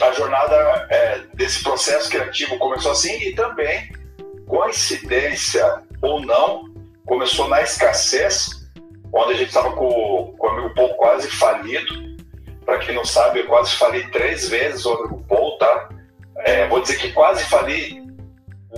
a 0.00 0.12
jornada 0.12 0.86
é, 0.90 1.18
desse 1.34 1.62
processo 1.62 2.10
criativo 2.10 2.58
começou 2.58 2.92
assim 2.92 3.16
e 3.20 3.34
também, 3.34 3.90
coincidência 4.46 5.82
ou 6.02 6.20
não, 6.20 6.72
começou 7.06 7.48
na 7.48 7.62
escassez, 7.62 8.68
onde 9.12 9.32
a 9.32 9.36
gente 9.36 9.48
estava 9.48 9.72
com, 9.72 10.34
com 10.38 10.46
o 10.46 10.50
amigo 10.50 10.74
Paul 10.74 10.94
quase 10.94 11.28
falido. 11.30 12.10
Para 12.64 12.78
quem 12.78 12.94
não 12.94 13.04
sabe, 13.04 13.40
eu 13.40 13.46
quase 13.46 13.72
fali 13.72 14.08
três 14.10 14.48
vezes 14.48 14.84
o 14.86 14.92
amigo 14.92 15.24
Paul, 15.28 15.58
tá? 15.58 15.88
É, 16.38 16.68
vou 16.68 16.80
dizer 16.80 16.96
que 16.98 17.12
quase 17.12 17.44
fali 17.44 18.00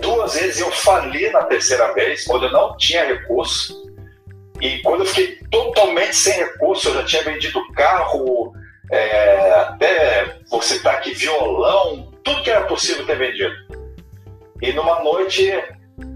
duas 0.01 0.35
vezes 0.35 0.61
eu 0.61 0.71
fali 0.71 1.31
na 1.31 1.45
terceira 1.45 1.93
vez, 1.93 2.25
quando 2.25 2.47
eu 2.47 2.53
não 2.53 2.77
tinha 2.77 3.05
recurso. 3.05 3.83
E 4.61 4.79
quando 4.79 5.01
eu 5.01 5.07
fiquei 5.07 5.39
totalmente 5.51 6.15
sem 6.17 6.35
recurso, 6.35 6.89
eu 6.89 6.95
já 6.95 7.05
tinha 7.05 7.23
vendido 7.25 7.61
carro, 7.73 8.55
é, 8.93 9.51
até 9.55 10.39
você 10.49 10.79
tá 10.79 10.93
aqui 10.93 11.15
violão, 11.15 12.13
tudo 12.23 12.43
que 12.43 12.51
era 12.51 12.67
possível 12.67 13.07
ter 13.07 13.17
vendido. 13.17 13.55
E 14.61 14.73
numa 14.73 15.03
noite 15.03 15.51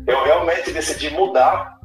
eu 0.07 0.25
realmente 0.25 0.71
decidi 0.71 1.11
mudar 1.11 1.77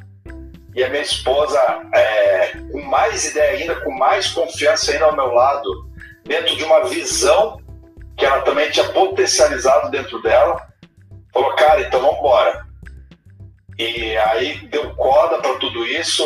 e 0.74 0.84
a 0.84 0.90
minha 0.90 1.02
esposa, 1.02 1.60
é, 1.94 2.52
com 2.72 2.82
mais 2.84 3.26
ideia 3.26 3.58
ainda, 3.58 3.76
com 3.82 3.92
mais 3.92 4.30
confiança 4.32 4.92
ainda 4.92 5.06
ao 5.06 5.16
meu 5.16 5.34
lado, 5.34 5.90
dentro 6.24 6.56
de 6.56 6.64
uma 6.64 6.86
visão 6.86 7.62
que 8.16 8.26
ela 8.26 8.42
também 8.42 8.70
tinha 8.72 8.88
potencializado 8.90 9.92
dentro 9.92 10.22
dela, 10.22 10.66
falou: 11.34 11.54
Cara, 11.56 11.82
então 11.82 12.00
vamos 12.00 12.20
embora. 12.20 12.66
E 13.78 14.16
aí 14.18 14.68
deu 14.68 14.96
corda 14.96 15.40
para 15.40 15.56
tudo 15.56 15.86
isso. 15.86 16.24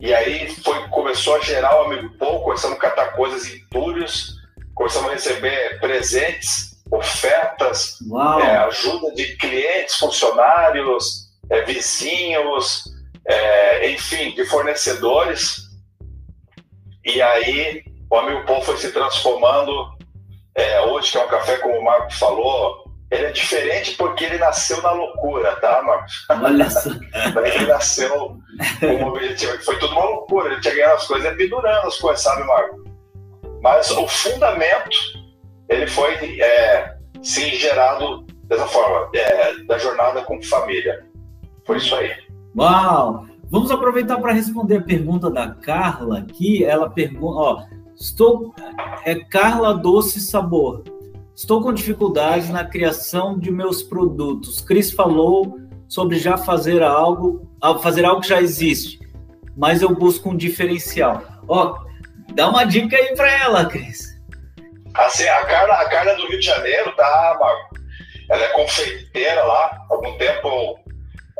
E 0.00 0.14
aí 0.14 0.48
foi, 0.62 0.88
começou 0.88 1.36
a 1.36 1.40
gerar 1.40 1.78
o 1.78 1.84
amigo 1.84 2.16
pouco, 2.16 2.44
começamos 2.44 2.78
a 2.78 2.80
catar 2.80 3.12
coisas 3.12 3.46
em 3.46 3.62
túrios, 3.66 4.34
começamos 4.74 5.10
a 5.10 5.12
receber 5.12 5.78
presentes, 5.78 6.82
ofertas, 6.90 7.98
é, 8.42 8.56
ajuda 8.56 9.12
de 9.14 9.36
clientes, 9.36 9.96
funcionários, 9.96 11.30
é, 11.50 11.62
vizinhos, 11.62 12.84
é, 13.26 13.90
enfim, 13.90 14.34
de 14.34 14.46
fornecedores. 14.46 15.68
E 17.04 17.20
aí 17.20 17.84
o 18.10 18.16
amigo 18.16 18.46
Paul 18.46 18.62
foi 18.62 18.78
se 18.78 18.90
transformando. 18.92 20.00
É, 20.54 20.80
hoje, 20.80 21.12
que 21.12 21.18
é 21.18 21.24
um 21.24 21.28
café, 21.28 21.58
como 21.58 21.78
o 21.78 21.84
Marco 21.84 22.12
falou, 22.14 22.79
ele 23.10 23.26
é 23.26 23.32
diferente 23.32 23.96
porque 23.96 24.24
ele 24.24 24.38
nasceu 24.38 24.80
na 24.82 24.92
loucura, 24.92 25.56
tá, 25.56 25.82
Marcos? 25.82 26.26
Olha 26.30 26.68
só. 26.70 26.90
ele 26.90 27.66
nasceu 27.66 28.38
com 28.78 28.86
um 28.86 29.06
objetivo. 29.08 29.58
Foi 29.64 29.78
tudo 29.78 29.92
uma 29.92 30.04
loucura. 30.04 30.52
Ele 30.52 30.60
tinha 30.60 30.74
ganhado 30.74 30.94
as 30.94 31.06
coisas, 31.06 31.26
é 31.26 31.34
pendurando 31.34 31.88
as 31.88 31.98
coisas, 31.98 32.22
sabe, 32.22 32.44
Marcos? 32.44 32.84
Mas 33.60 33.90
o 33.90 34.06
fundamento, 34.06 34.96
ele 35.68 35.86
foi, 35.88 36.40
é, 36.40 36.94
sim, 37.22 37.50
gerado 37.56 38.24
dessa 38.44 38.66
forma, 38.66 39.10
é, 39.14 39.54
da 39.64 39.76
jornada 39.76 40.22
com 40.22 40.40
família. 40.42 41.04
Foi 41.66 41.78
isso 41.78 41.94
aí. 41.96 42.12
Uau! 42.56 43.26
Vamos 43.50 43.72
aproveitar 43.72 44.20
para 44.20 44.32
responder 44.32 44.76
a 44.76 44.82
pergunta 44.82 45.28
da 45.28 45.48
Carla 45.48 46.20
aqui. 46.20 46.64
Ela 46.64 46.88
pergunta, 46.88 47.36
ó, 47.36 47.62
estou 47.96 48.54
é 49.04 49.16
Carla 49.16 49.74
Doce 49.74 50.20
Sabor. 50.20 50.84
Estou 51.40 51.62
com 51.62 51.72
dificuldades 51.72 52.50
na 52.50 52.66
criação 52.66 53.38
de 53.38 53.50
meus 53.50 53.82
produtos. 53.82 54.60
Cris 54.60 54.92
falou 54.92 55.58
sobre 55.88 56.18
já 56.18 56.36
fazer 56.36 56.82
algo, 56.82 57.50
fazer 57.82 58.04
algo 58.04 58.20
que 58.20 58.28
já 58.28 58.42
existe, 58.42 59.00
mas 59.56 59.80
eu 59.80 59.88
busco 59.94 60.28
um 60.28 60.36
diferencial. 60.36 61.22
Ó, 61.48 61.78
dá 62.34 62.46
uma 62.46 62.64
dica 62.64 62.94
aí 62.94 63.16
para 63.16 63.32
ela, 63.32 63.64
Cris. 63.64 64.20
Assim, 64.92 65.26
a 65.26 65.46
Carla, 65.46 65.80
a 65.80 65.88
Carla 65.88 66.14
do 66.16 66.26
Rio 66.28 66.40
de 66.40 66.44
Janeiro, 66.44 66.94
tá, 66.94 67.38
Marco? 67.40 67.74
Ela 68.28 68.44
é 68.44 68.48
confeiteira 68.48 69.42
lá. 69.42 69.64
Há 69.64 69.94
algum 69.94 70.18
tempo 70.18 70.78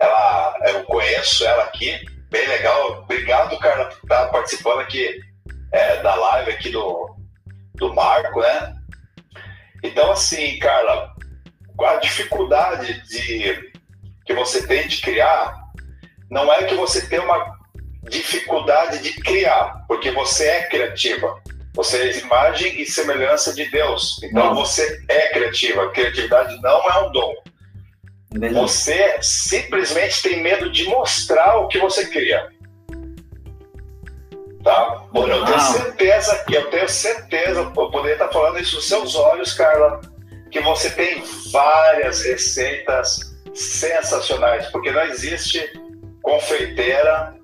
ela, 0.00 0.58
eu 0.68 0.84
conheço 0.84 1.44
ela 1.44 1.64
aqui. 1.64 2.00
Bem 2.30 2.48
legal. 2.48 3.02
Obrigado, 3.02 3.58
Carla, 3.58 3.84
por 3.84 3.98
estar 4.02 4.28
participando 4.28 4.80
aqui 4.80 5.20
é, 5.72 6.02
da 6.02 6.14
live 6.14 6.52
aqui 6.52 6.70
do, 6.70 7.16
do 7.74 7.94
Marco, 7.94 8.40
né? 8.40 8.79
Então, 9.82 10.12
assim, 10.12 10.58
Carla, 10.58 11.14
a 11.80 11.96
dificuldade 11.96 13.02
de, 13.08 13.72
que 14.24 14.34
você 14.34 14.66
tem 14.66 14.86
de 14.86 15.00
criar 15.00 15.58
não 16.30 16.52
é 16.52 16.64
que 16.64 16.74
você 16.74 17.06
tem 17.06 17.18
uma 17.18 17.58
dificuldade 18.08 18.98
de 18.98 19.12
criar, 19.20 19.84
porque 19.88 20.10
você 20.10 20.46
é 20.46 20.62
criativa. 20.64 21.40
Você 21.74 21.98
é 21.98 22.18
imagem 22.18 22.80
e 22.80 22.86
semelhança 22.86 23.54
de 23.54 23.64
Deus. 23.70 24.20
Então 24.22 24.54
você 24.54 25.02
é 25.08 25.28
criativa. 25.32 25.90
Criatividade 25.90 26.60
não 26.60 26.90
é 26.90 27.06
um 27.06 27.12
dom. 27.12 27.34
É 28.42 28.48
você 28.50 29.18
simplesmente 29.22 30.22
tem 30.22 30.42
medo 30.42 30.70
de 30.70 30.84
mostrar 30.84 31.56
o 31.58 31.68
que 31.68 31.78
você 31.78 32.06
cria. 32.06 32.48
Tá? 34.62 35.04
Eu 35.14 35.44
tenho 35.44 35.60
certeza, 35.60 36.44
eu 36.50 36.70
tenho 36.70 36.88
certeza, 36.88 37.60
eu 37.60 37.70
poderia 37.70 38.12
estar 38.12 38.28
falando 38.28 38.58
isso 38.58 38.76
nos 38.76 38.88
seus 38.88 39.14
olhos, 39.14 39.54
Carla, 39.54 40.00
que 40.50 40.60
você 40.60 40.90
tem 40.90 41.22
várias 41.50 42.22
receitas 42.22 43.36
sensacionais, 43.54 44.66
porque 44.66 44.90
não 44.90 45.02
existe 45.02 45.66
confeiteira 46.22 47.34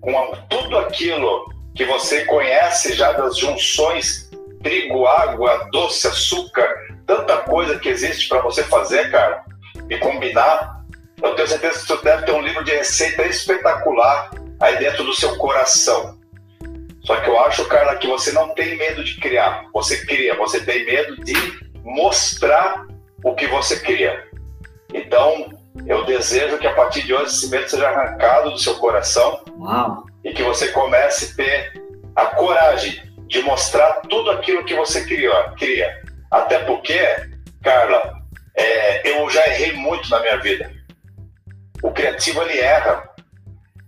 com 0.00 0.32
tudo 0.48 0.78
aquilo 0.78 1.52
que 1.74 1.84
você 1.84 2.24
conhece 2.24 2.94
já 2.94 3.12
das 3.12 3.36
junções 3.36 4.30
trigo, 4.62 5.06
água, 5.06 5.68
doce, 5.72 6.06
açúcar, 6.06 6.68
tanta 7.06 7.38
coisa 7.38 7.78
que 7.78 7.88
existe 7.88 8.28
para 8.28 8.40
você 8.40 8.62
fazer, 8.62 9.10
cara, 9.10 9.44
e 9.90 9.98
combinar. 9.98 10.82
Eu 11.22 11.34
tenho 11.34 11.48
certeza 11.48 11.80
que 11.80 11.86
você 11.86 12.04
deve 12.04 12.24
ter 12.24 12.32
um 12.32 12.40
livro 12.40 12.64
de 12.64 12.70
receita 12.70 13.22
espetacular 13.24 14.30
aí 14.60 14.78
dentro 14.78 15.04
do 15.04 15.14
seu 15.14 15.36
coração. 15.36 16.18
Só 17.04 17.16
que 17.16 17.28
eu 17.28 17.38
acho, 17.40 17.64
cara, 17.66 17.96
que 17.96 18.06
você 18.06 18.32
não 18.32 18.54
tem 18.54 18.76
medo 18.76 19.02
de 19.02 19.18
criar. 19.18 19.66
Você 19.74 20.04
cria, 20.06 20.36
você 20.36 20.60
tem 20.60 20.84
medo 20.84 21.16
de 21.24 21.34
mostrar 21.82 22.86
o 23.24 23.34
que 23.34 23.46
você 23.48 23.80
cria. 23.80 24.28
Então, 24.94 25.52
eu 25.86 26.04
desejo 26.04 26.58
que 26.58 26.66
a 26.66 26.74
partir 26.74 27.02
de 27.02 27.12
hoje 27.14 27.34
esse 27.34 27.50
medo 27.50 27.68
seja 27.68 27.88
arrancado 27.88 28.50
do 28.50 28.58
seu 28.58 28.76
coração. 28.76 29.42
Uau 29.58 30.04
e 30.24 30.32
que 30.32 30.42
você 30.42 30.68
comece 30.68 31.32
a 31.32 31.36
ter 31.36 31.82
a 32.14 32.26
coragem 32.26 33.02
de 33.26 33.42
mostrar 33.42 34.00
tudo 34.02 34.30
aquilo 34.30 34.64
que 34.64 34.74
você 34.74 35.04
criou, 35.04 35.34
cria. 35.58 36.02
Até 36.30 36.58
porque, 36.60 37.00
Carla, 37.62 38.20
é, 38.54 39.10
eu 39.10 39.28
já 39.30 39.46
errei 39.48 39.72
muito 39.72 40.08
na 40.10 40.20
minha 40.20 40.38
vida. 40.38 40.70
O 41.82 41.90
criativo 41.90 42.42
ele 42.42 42.58
erra. 42.58 43.10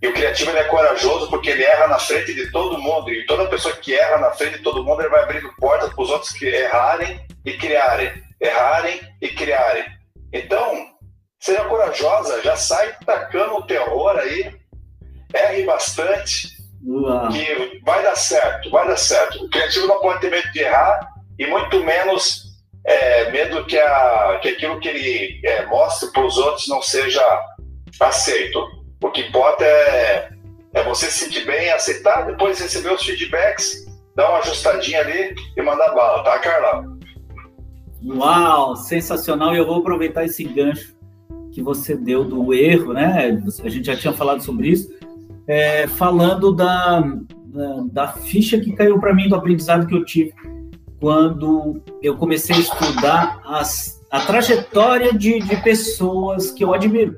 E 0.05 0.07
o 0.07 0.13
criativo 0.13 0.51
ele 0.51 0.59
é 0.59 0.65
corajoso 0.65 1.31
porque 1.31 1.49
ele 1.49 1.63
erra 1.63 1.87
na 1.87 1.99
frente 1.99 2.35
de 2.35 2.53
todo 2.53 2.79
mundo. 2.79 3.11
E 3.11 3.25
toda 3.25 3.49
pessoa 3.49 3.75
que 3.75 3.95
erra 3.95 4.19
na 4.19 4.33
frente 4.33 4.59
de 4.59 4.63
todo 4.63 4.85
mundo, 4.85 5.01
ele 5.01 5.09
vai 5.09 5.23
abrindo 5.23 5.51
portas 5.59 5.95
para 5.95 6.03
os 6.03 6.11
outros 6.11 6.31
que 6.33 6.45
errarem 6.45 7.27
e 7.43 7.55
criarem. 7.55 8.13
Errarem 8.39 9.01
e 9.23 9.29
criarem. 9.29 9.87
Então, 10.31 10.89
seja 11.41 11.65
corajosa, 11.65 12.43
já 12.43 12.55
sai 12.55 12.95
tacando 13.07 13.55
o 13.55 13.67
terror 13.67 14.19
aí 14.19 14.55
erre 15.33 15.65
bastante, 15.65 16.49
Uau. 16.87 17.31
que 17.31 17.81
vai 17.83 18.03
dar 18.03 18.15
certo, 18.15 18.71
vai 18.71 18.87
dar 18.87 18.99
certo. 18.99 19.43
O 19.43 19.49
criativo 19.49 19.87
não 19.87 20.01
pode 20.01 20.21
ter 20.21 20.31
medo 20.31 20.53
de 20.53 20.59
errar 20.59 21.01
e 21.39 21.47
muito 21.47 21.83
menos 21.83 22.43
é, 22.85 23.31
medo 23.31 23.65
que, 23.65 23.79
a, 23.79 24.39
que 24.43 24.51
aquilo 24.51 24.79
que 24.81 24.89
ele 24.89 25.41
é, 25.47 25.65
mostre 25.65 26.13
para 26.13 26.27
os 26.27 26.37
outros 26.37 26.69
não 26.69 26.83
seja 26.83 27.25
aceito. 27.99 28.84
O 29.03 29.11
que 29.11 29.23
importa 29.23 29.65
é, 29.65 30.31
é 30.75 30.85
você 30.85 31.07
se 31.07 31.25
sentir 31.25 31.45
bem, 31.45 31.71
aceitar, 31.71 32.27
depois 32.27 32.61
receber 32.61 32.93
os 32.93 33.03
feedbacks, 33.03 33.87
dar 34.17 34.31
uma 34.31 34.39
ajustadinha 34.39 35.01
ali 35.01 35.35
e 35.57 35.63
mandar 35.63 35.95
bala, 35.95 36.25
tá, 36.25 36.39
Carla? 36.39 36.85
Uau, 38.05 38.77
sensacional! 38.77 39.55
E 39.55 39.59
eu 39.59 39.67
vou 39.67 39.77
aproveitar 39.77 40.25
esse 40.25 40.45
gancho 40.45 40.95
que 41.53 41.63
você 41.63 41.97
deu 41.97 42.25
do 42.25 42.53
erro, 42.53 42.93
né? 42.93 43.41
A 43.63 43.69
gente 43.69 43.87
já 43.87 43.97
tinha 43.97 44.13
falado 44.13 44.43
sobre 44.43 44.69
isso 44.69 44.93
é, 45.47 45.87
falando 45.87 46.53
da, 46.53 47.01
da, 47.01 47.85
da, 47.93 48.09
ficha 48.09 48.59
que 48.59 48.73
caiu 48.73 48.99
para 48.99 49.15
mim 49.15 49.29
do 49.29 49.37
aprendizado 49.37 49.87
que 49.87 49.95
eu 49.95 50.05
tive 50.05 50.33
quando 51.01 51.83
eu 52.03 52.17
comecei 52.17 52.57
a 52.57 52.61
estudar 52.61 53.41
as, 53.45 54.03
a 54.11 54.21
trajetória 54.21 55.13
de, 55.13 55.39
de 55.41 55.57
pessoas 55.63 56.51
que 56.51 56.65
eu 56.65 56.73
admiro. 56.73 57.15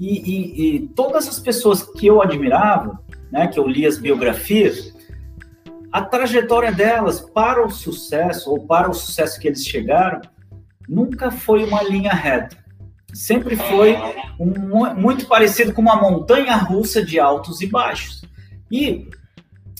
E, 0.00 0.18
e, 0.18 0.76
e, 0.76 0.88
todas 0.88 1.28
as 1.28 1.38
pessoas 1.38 1.82
que 1.82 2.06
eu 2.06 2.22
admirava, 2.22 2.98
né, 3.30 3.46
que 3.46 3.58
eu 3.58 3.68
li 3.68 3.86
as 3.86 3.98
biografias, 3.98 4.94
a 5.92 6.02
trajetória 6.02 6.72
delas 6.72 7.20
para 7.20 7.64
o 7.64 7.70
sucesso, 7.70 8.50
ou 8.50 8.66
para 8.66 8.88
o 8.88 8.94
sucesso 8.94 9.38
que 9.38 9.46
eles 9.46 9.64
chegaram, 9.64 10.22
nunca 10.88 11.30
foi 11.30 11.62
uma 11.64 11.82
linha 11.82 12.12
reta 12.12 12.60
sempre 13.12 13.56
foi 13.56 13.96
um, 14.38 14.94
muito 14.94 15.26
parecido 15.26 15.72
com 15.72 15.82
uma 15.82 15.96
montanha 15.96 16.56
russa 16.56 17.04
de 17.04 17.18
altos 17.18 17.60
e 17.60 17.66
baixos. 17.66 18.22
E, 18.70 19.08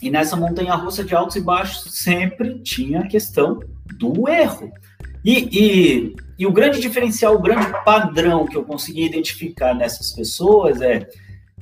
e 0.02 0.10
nessa 0.10 0.36
montanha 0.36 0.74
russa 0.74 1.04
de 1.04 1.14
altos 1.14 1.36
e 1.36 1.40
baixos 1.40 1.92
sempre 1.94 2.60
tinha 2.60 3.00
a 3.00 3.06
questão 3.06 3.60
do 3.98 4.28
erro. 4.28 4.70
E, 5.24 5.48
e, 5.52 6.16
e 6.40 6.46
o 6.46 6.52
grande 6.52 6.80
diferencial, 6.80 7.34
o 7.34 7.38
grande 7.38 7.66
padrão 7.84 8.46
que 8.46 8.56
eu 8.56 8.64
consegui 8.64 9.04
identificar 9.04 9.74
nessas 9.74 10.10
pessoas 10.10 10.80
é 10.80 11.06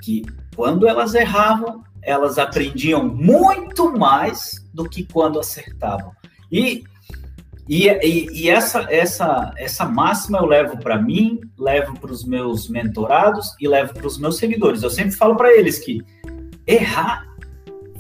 que 0.01 0.23
quando 0.55 0.87
elas 0.87 1.17
erravam, 1.17 1.83
elas 2.01 2.39
aprendiam 2.39 3.05
muito 3.05 3.91
mais 3.99 4.65
do 4.73 4.89
que 4.89 5.03
quando 5.03 5.41
acertavam. 5.41 6.13
E 6.51 6.85
e, 7.69 7.87
e, 8.33 8.49
essa, 8.49 8.87
essa, 8.89 9.53
essa 9.59 9.85
máxima 9.85 10.39
eu 10.39 10.47
levo 10.47 10.79
para 10.79 10.97
mim, 10.97 11.39
levo 11.59 11.99
para 12.01 12.11
os 12.11 12.25
meus 12.25 12.67
mentorados 12.67 13.55
e 13.61 13.69
levo 13.69 13.93
para 13.93 14.07
os 14.07 14.17
meus 14.17 14.39
seguidores. 14.39 14.83
Eu 14.83 14.89
sempre 14.89 15.13
falo 15.13 15.37
para 15.37 15.53
eles 15.53 15.79
que 15.79 16.03
errar 16.67 17.27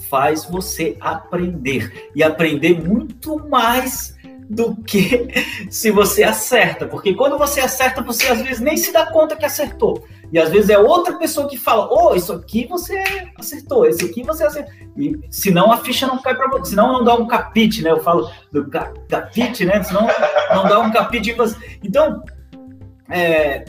faz 0.08 0.44
você 0.46 0.96
aprender 1.00 2.08
e 2.14 2.22
aprender 2.22 2.82
muito 2.82 3.38
mais 3.48 4.16
do 4.48 4.76
que 4.76 5.28
se 5.70 5.90
você 5.90 6.22
acerta, 6.22 6.86
porque 6.86 7.14
quando 7.14 7.36
você 7.36 7.60
acerta, 7.60 8.00
você 8.00 8.28
às 8.28 8.40
vezes 8.40 8.60
nem 8.60 8.76
se 8.76 8.92
dá 8.92 9.06
conta 9.06 9.36
que 9.36 9.44
acertou. 9.44 10.04
E 10.32 10.38
às 10.38 10.50
vezes 10.50 10.70
é 10.70 10.78
outra 10.78 11.18
pessoa 11.18 11.48
que 11.48 11.56
fala: 11.56 11.88
"Oh, 11.90 12.14
isso 12.14 12.32
aqui 12.32 12.66
você 12.66 13.02
acertou, 13.36 13.86
esse 13.86 14.04
aqui 14.04 14.22
você 14.22 14.44
acertou". 14.44 14.72
E 14.96 15.18
senão 15.30 15.70
a 15.70 15.78
ficha 15.78 16.06
não 16.06 16.18
cai 16.18 16.34
para 16.34 16.48
você, 16.48 16.70
senão 16.70 16.92
não 16.92 17.04
dá 17.04 17.14
um 17.14 17.26
capite, 17.26 17.82
né? 17.82 17.90
Eu 17.90 18.02
falo 18.02 18.30
do 18.52 18.68
capite, 18.68 19.64
né? 19.64 19.82
Senão 19.82 20.06
não 20.54 20.64
dá 20.64 20.80
um 20.80 20.90
capite 20.90 21.30
em 21.30 21.34
você. 21.34 21.56
Então, 21.82 22.22
é, 23.10 23.64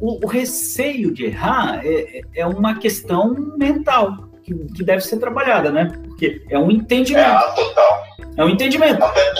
o, 0.00 0.24
o, 0.24 0.26
receio 0.26 1.12
de 1.12 1.26
errar 1.26 1.80
é, 1.84 2.22
é 2.34 2.46
uma 2.46 2.78
questão 2.78 3.34
mental 3.56 4.28
que, 4.42 4.54
que, 4.54 4.82
deve 4.82 5.02
ser 5.02 5.18
trabalhada, 5.18 5.70
né? 5.70 5.92
Porque 6.04 6.44
é 6.48 6.58
um 6.58 6.70
entendimento. 6.70 7.28
É, 7.28 7.54
total. 7.54 8.04
É 8.36 8.44
um 8.44 8.48
entendimento. 8.48 9.02
Até, 9.02 9.32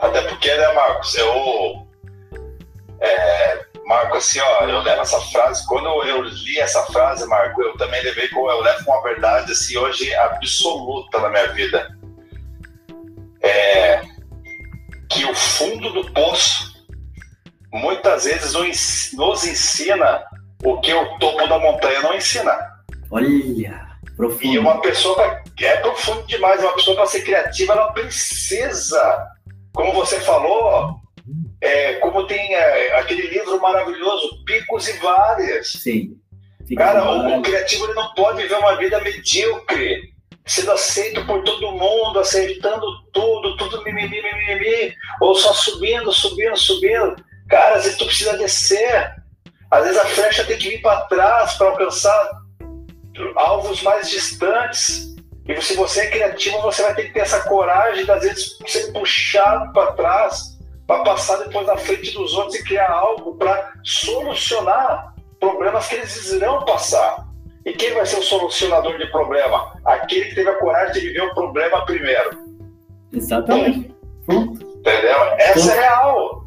até 0.00 0.22
porque, 0.22 0.54
né, 0.54 0.72
Marcos, 0.72 1.14
eu. 1.14 1.86
É, 3.00 3.64
Marco, 3.86 4.16
assim, 4.16 4.40
ó, 4.40 4.64
eu 4.66 4.80
levo 4.80 5.02
essa 5.02 5.20
frase, 5.20 5.66
quando 5.66 5.88
eu 6.04 6.22
li 6.22 6.60
essa 6.60 6.84
frase, 6.86 7.26
Marco, 7.26 7.60
eu 7.62 7.76
também 7.76 8.02
levei 8.02 8.28
com, 8.28 8.48
eu 8.50 8.60
levo 8.60 8.84
uma 8.86 9.02
verdade, 9.02 9.52
assim, 9.52 9.76
hoje 9.76 10.14
absoluta 10.14 11.18
na 11.18 11.28
minha 11.28 11.46
vida. 11.52 11.88
É 13.42 14.02
que 15.10 15.24
o 15.24 15.34
fundo 15.34 15.92
do 15.92 16.12
poço 16.12 16.70
muitas 17.72 18.24
vezes 18.24 18.52
nos 19.14 19.44
ensina 19.44 20.24
o 20.64 20.80
que 20.80 20.94
o 20.94 21.18
topo 21.18 21.46
da 21.48 21.58
montanha 21.58 22.00
não 22.00 22.14
ensina. 22.14 22.56
Olha, 23.10 23.88
profundo. 24.16 24.54
E 24.54 24.58
uma 24.58 24.80
pessoa 24.80 25.42
é 25.60 25.76
profundo 25.78 26.26
demais, 26.26 26.62
uma 26.62 26.74
pessoa 26.74 26.96
para 26.96 27.06
ser 27.06 27.22
criativa, 27.22 27.72
ela 27.72 27.92
precisa, 27.92 29.26
como 29.72 29.92
você 29.92 30.20
falou, 30.20 30.96
é, 31.60 31.94
como 31.94 32.26
tem 32.26 32.54
é, 32.54 32.98
aquele 32.98 33.28
livro 33.28 33.60
maravilhoso, 33.60 34.44
Picos 34.44 34.88
e 34.88 34.92
Várias. 34.94 35.72
Sim. 35.72 36.16
Cara, 36.76 37.04
o, 37.04 37.38
o, 37.38 37.42
criativo 37.42 37.84
ele 37.84 37.94
não 37.94 38.14
pode 38.14 38.42
viver 38.42 38.56
uma 38.56 38.76
vida 38.76 39.00
medíocre, 39.00 40.12
sendo 40.46 40.72
aceito 40.72 41.24
por 41.26 41.42
todo 41.42 41.72
mundo, 41.72 42.20
aceitando 42.20 42.86
tudo, 43.12 43.56
tudo 43.56 43.82
mimimi, 43.82 44.22
mimimi, 44.22 44.94
ou 45.20 45.34
só 45.34 45.52
subindo, 45.52 46.12
subindo, 46.12 46.56
subindo. 46.56 47.16
Cara, 47.48 47.76
às 47.76 47.84
vezes 47.84 47.98
tu 47.98 48.06
precisa 48.06 48.36
descer. 48.38 49.14
Às 49.70 49.84
vezes 49.84 49.98
a 49.98 50.06
flecha 50.06 50.44
tem 50.44 50.58
que 50.58 50.70
vir 50.70 50.82
para 50.82 51.02
trás 51.02 51.54
para 51.54 51.68
alcançar 51.68 52.30
alvos 53.36 53.82
mais 53.82 54.08
distantes. 54.08 55.16
E 55.50 55.62
se 55.62 55.74
você 55.74 56.02
é 56.02 56.10
criativo, 56.10 56.60
você 56.62 56.82
vai 56.82 56.94
ter 56.94 57.04
que 57.04 57.12
ter 57.12 57.20
essa 57.20 57.40
coragem 57.48 58.04
de, 58.04 58.10
às 58.10 58.22
vezes, 58.22 58.58
ser 58.66 58.92
puxado 58.92 59.72
para 59.72 59.92
trás, 59.92 60.58
para 60.86 61.02
passar 61.02 61.38
depois 61.38 61.66
na 61.66 61.76
frente 61.76 62.12
dos 62.12 62.34
outros 62.34 62.54
e 62.54 62.64
criar 62.64 62.90
algo 62.90 63.36
para 63.36 63.72
solucionar 63.82 65.14
problemas 65.40 65.88
que 65.88 65.96
eles 65.96 66.32
irão 66.32 66.64
passar. 66.64 67.26
E 67.64 67.72
quem 67.72 67.92
vai 67.94 68.06
ser 68.06 68.18
o 68.18 68.22
solucionador 68.22 68.96
de 68.96 69.06
problema? 69.10 69.72
Aquele 69.84 70.26
que 70.26 70.34
teve 70.34 70.48
a 70.48 70.58
coragem 70.58 70.94
de 70.94 71.00
viver 71.00 71.22
o 71.22 71.34
problema 71.34 71.84
primeiro. 71.84 72.30
Exatamente. 73.12 73.94
Entendeu? 74.28 75.16
Essa 75.38 75.72
é 75.72 75.80
real. 75.80 76.46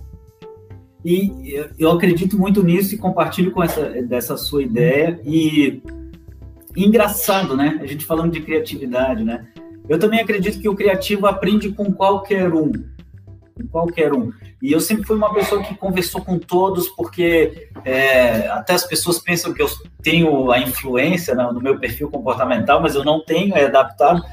E 1.06 1.62
eu 1.78 1.92
acredito 1.92 2.38
muito 2.38 2.64
nisso 2.64 2.96
e 2.96 2.98
compartilho 2.98 3.52
com 3.52 3.62
essa 3.62 3.90
dessa 4.04 4.38
sua 4.38 4.64
ideia. 4.64 5.20
E 5.26 5.84
engraçado, 6.76 7.56
né? 7.56 7.80
A 7.82 7.86
gente 7.86 8.06
falando 8.06 8.32
de 8.32 8.42
criatividade, 8.42 9.24
né? 9.24 9.46
Eu 9.88 10.00
também 10.00 10.20
acredito 10.20 10.60
que 10.60 10.70
o 10.70 10.76
criativo 10.76 11.28
aprende 11.28 11.70
com 11.72 11.92
qualquer 11.92 12.54
um. 12.54 12.72
Com 13.56 13.68
qualquer 13.70 14.14
um. 14.14 14.32
E 14.62 14.72
eu 14.72 14.80
sempre 14.80 15.06
fui 15.06 15.18
uma 15.18 15.34
pessoa 15.34 15.62
que 15.62 15.76
conversou 15.76 16.22
com 16.22 16.40
todos, 16.40 16.88
porque 16.88 17.70
é, 17.84 18.48
até 18.48 18.74
as 18.74 18.86
pessoas 18.86 19.20
pensam 19.20 19.54
que 19.54 19.62
eu 19.62 19.68
tenho 20.02 20.52
a 20.52 20.60
influência 20.60 21.36
no 21.36 21.60
meu 21.60 21.78
perfil 21.78 22.10
comportamental, 22.10 22.82
mas 22.82 22.96
eu 22.96 23.04
não 23.04 23.24
tenho, 23.24 23.54
é 23.56 23.66
adaptado. 23.66 24.24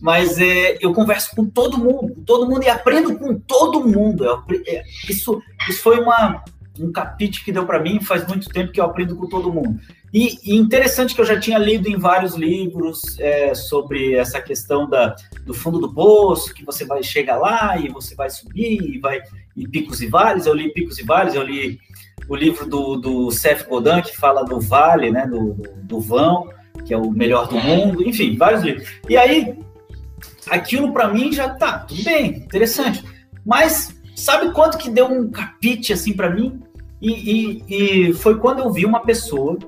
Mas 0.00 0.38
é, 0.38 0.78
eu 0.80 0.92
converso 0.94 1.34
com 1.34 1.44
todo 1.44 1.76
mundo, 1.76 2.14
todo 2.24 2.48
mundo 2.48 2.62
e 2.62 2.68
aprendo 2.68 3.18
com 3.18 3.34
todo 3.34 3.84
mundo. 3.84 4.24
Eu, 4.24 4.42
é, 4.68 4.84
isso, 5.08 5.42
isso 5.68 5.82
foi 5.82 5.98
uma, 5.98 6.44
um 6.78 6.92
capítulo 6.92 7.44
que 7.44 7.52
deu 7.52 7.66
para 7.66 7.80
mim 7.80 8.00
faz 8.00 8.24
muito 8.26 8.48
tempo 8.48 8.70
que 8.70 8.80
eu 8.80 8.84
aprendo 8.84 9.16
com 9.16 9.28
todo 9.28 9.52
mundo. 9.52 9.80
E, 10.12 10.38
e, 10.44 10.56
interessante 10.56 11.14
que 11.14 11.20
eu 11.20 11.24
já 11.24 11.40
tinha 11.40 11.56
lido 11.56 11.88
em 11.88 11.96
vários 11.96 12.34
livros 12.34 13.18
é, 13.18 13.54
sobre 13.54 14.14
essa 14.14 14.42
questão 14.42 14.88
da, 14.88 15.16
do 15.46 15.54
fundo 15.54 15.78
do 15.78 15.92
poço, 15.92 16.52
que 16.52 16.64
você 16.64 16.84
vai 16.84 17.02
chegar 17.02 17.38
lá 17.38 17.78
e 17.78 17.88
você 17.88 18.14
vai 18.14 18.28
subir 18.28 18.78
e 18.82 18.98
vai 18.98 19.22
e 19.56 19.66
picos 19.66 20.02
e 20.02 20.06
vales. 20.06 20.46
Eu 20.46 20.54
li 20.54 20.72
Picos 20.72 20.98
e 20.98 21.02
Vales, 21.02 21.34
eu 21.34 21.42
li 21.42 21.78
o 22.28 22.36
livro 22.36 22.66
do, 22.66 22.96
do 22.96 23.30
Seth 23.30 23.66
Godin, 23.66 24.02
que 24.02 24.16
fala 24.16 24.44
do 24.44 24.60
vale, 24.60 25.10
né, 25.10 25.26
do, 25.26 25.54
do, 25.82 26.00
vão, 26.00 26.48
que 26.84 26.94
é 26.94 26.96
o 26.96 27.10
melhor 27.10 27.48
do 27.48 27.56
mundo, 27.56 28.06
enfim, 28.06 28.36
vários 28.36 28.62
livros. 28.62 28.88
E 29.08 29.16
aí, 29.16 29.58
aquilo 30.48 30.92
para 30.92 31.08
mim 31.08 31.32
já 31.32 31.48
tá, 31.48 31.80
tudo 31.80 32.02
bem, 32.04 32.36
interessante. 32.36 33.04
Mas 33.44 33.94
sabe 34.14 34.52
quanto 34.52 34.78
que 34.78 34.90
deu 34.90 35.06
um 35.06 35.30
capite 35.30 35.92
assim 35.92 36.12
para 36.12 36.30
mim? 36.30 36.60
E, 37.00 37.10
e, 37.68 38.08
e 38.08 38.12
foi 38.14 38.38
quando 38.38 38.60
eu 38.60 38.72
vi 38.72 38.86
uma 38.86 39.00
pessoa 39.00 39.58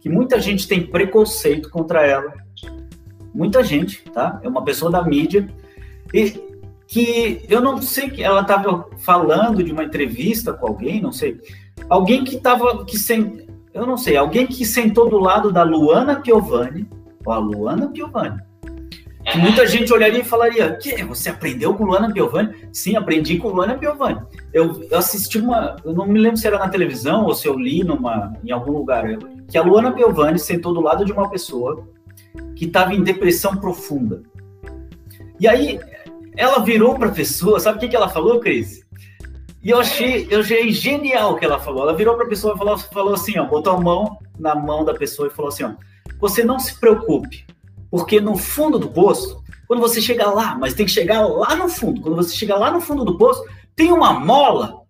que 0.00 0.08
muita 0.08 0.40
gente 0.40 0.66
tem 0.66 0.86
preconceito 0.86 1.70
contra 1.70 2.06
ela. 2.06 2.32
Muita 3.34 3.62
gente, 3.62 4.02
tá? 4.10 4.40
É 4.42 4.48
uma 4.48 4.64
pessoa 4.64 4.90
da 4.90 5.02
mídia. 5.02 5.48
E 6.12 6.50
que 6.86 7.44
eu 7.48 7.60
não 7.60 7.80
sei 7.80 8.10
que 8.10 8.22
ela 8.22 8.40
estava 8.40 8.88
falando 8.98 9.62
de 9.62 9.70
uma 9.70 9.84
entrevista 9.84 10.52
com 10.52 10.66
alguém, 10.66 11.00
não 11.00 11.12
sei. 11.12 11.40
Alguém 11.88 12.24
que 12.24 12.36
estava 12.36 12.84
que 12.84 12.98
sem, 12.98 13.46
eu 13.72 13.86
não 13.86 13.96
sei, 13.96 14.16
alguém 14.16 14.46
que 14.46 14.64
sentou 14.64 15.08
do 15.08 15.18
lado 15.18 15.52
da 15.52 15.62
Luana 15.62 16.20
Piovani, 16.20 16.88
ou 17.24 17.32
a 17.32 17.38
Luana 17.38 17.88
Piovani. 17.88 18.40
Que 19.24 19.38
muita 19.38 19.66
gente 19.66 19.92
olharia 19.92 20.20
e 20.20 20.24
falaria: 20.24 20.76
"Que 20.76 21.04
você 21.04 21.30
aprendeu 21.30 21.74
com 21.74 21.84
Luana 21.84 22.12
Piovani?" 22.12 22.54
Sim, 22.72 22.96
aprendi 22.96 23.38
com 23.38 23.48
Luana 23.48 23.76
Piovani. 23.76 24.20
Eu, 24.52 24.82
eu 24.90 24.98
assisti 24.98 25.38
uma, 25.38 25.76
eu 25.84 25.92
não 25.92 26.06
me 26.06 26.18
lembro 26.18 26.36
se 26.36 26.46
era 26.46 26.58
na 26.58 26.68
televisão 26.68 27.24
ou 27.24 27.34
se 27.34 27.46
eu 27.46 27.58
li 27.58 27.84
numa 27.84 28.32
em 28.42 28.50
algum 28.50 28.72
lugar 28.72 29.04
que 29.48 29.58
a 29.58 29.62
Luana 29.62 29.92
Piovani 29.92 30.38
sentou 30.38 30.72
do 30.72 30.80
lado 30.80 31.04
de 31.04 31.12
uma 31.12 31.28
pessoa 31.28 31.86
que 32.56 32.64
estava 32.64 32.94
em 32.94 33.02
depressão 33.02 33.56
profunda. 33.56 34.22
E 35.38 35.48
aí 35.48 35.80
ela 36.36 36.60
virou 36.60 36.94
para 36.94 37.08
a 37.08 37.12
pessoa, 37.12 37.60
sabe 37.60 37.78
o 37.78 37.80
que, 37.80 37.88
que 37.88 37.96
ela 37.96 38.08
falou, 38.08 38.40
Cris? 38.40 38.84
E 39.62 39.70
eu 39.70 39.78
achei, 39.78 40.26
eu 40.30 40.40
achei 40.40 40.72
genial 40.72 41.32
o 41.32 41.36
que 41.36 41.44
ela 41.44 41.58
falou. 41.58 41.82
Ela 41.82 41.94
virou 41.94 42.14
para 42.16 42.24
a 42.24 42.28
pessoa 42.28 42.54
e 42.54 42.58
falou, 42.58 42.78
falou 42.78 43.14
assim, 43.14 43.38
ó, 43.38 43.44
botou 43.44 43.74
a 43.74 43.80
mão 43.80 44.18
na 44.38 44.54
mão 44.54 44.84
da 44.84 44.94
pessoa 44.94 45.28
e 45.28 45.30
falou 45.30 45.50
assim, 45.50 45.64
ó, 45.64 45.72
você 46.18 46.42
não 46.42 46.58
se 46.58 46.78
preocupe, 46.78 47.44
porque 47.90 48.20
no 48.20 48.36
fundo 48.36 48.78
do 48.78 48.88
poço, 48.88 49.42
quando 49.66 49.80
você 49.80 50.00
chegar 50.00 50.30
lá, 50.30 50.56
mas 50.56 50.74
tem 50.74 50.86
que 50.86 50.92
chegar 50.92 51.26
lá 51.26 51.54
no 51.56 51.68
fundo, 51.68 52.00
quando 52.00 52.16
você 52.16 52.34
chegar 52.34 52.56
lá 52.56 52.70
no 52.70 52.80
fundo 52.80 53.04
do 53.04 53.18
poço, 53.18 53.42
tem 53.74 53.92
uma 53.92 54.12
mola 54.12 54.80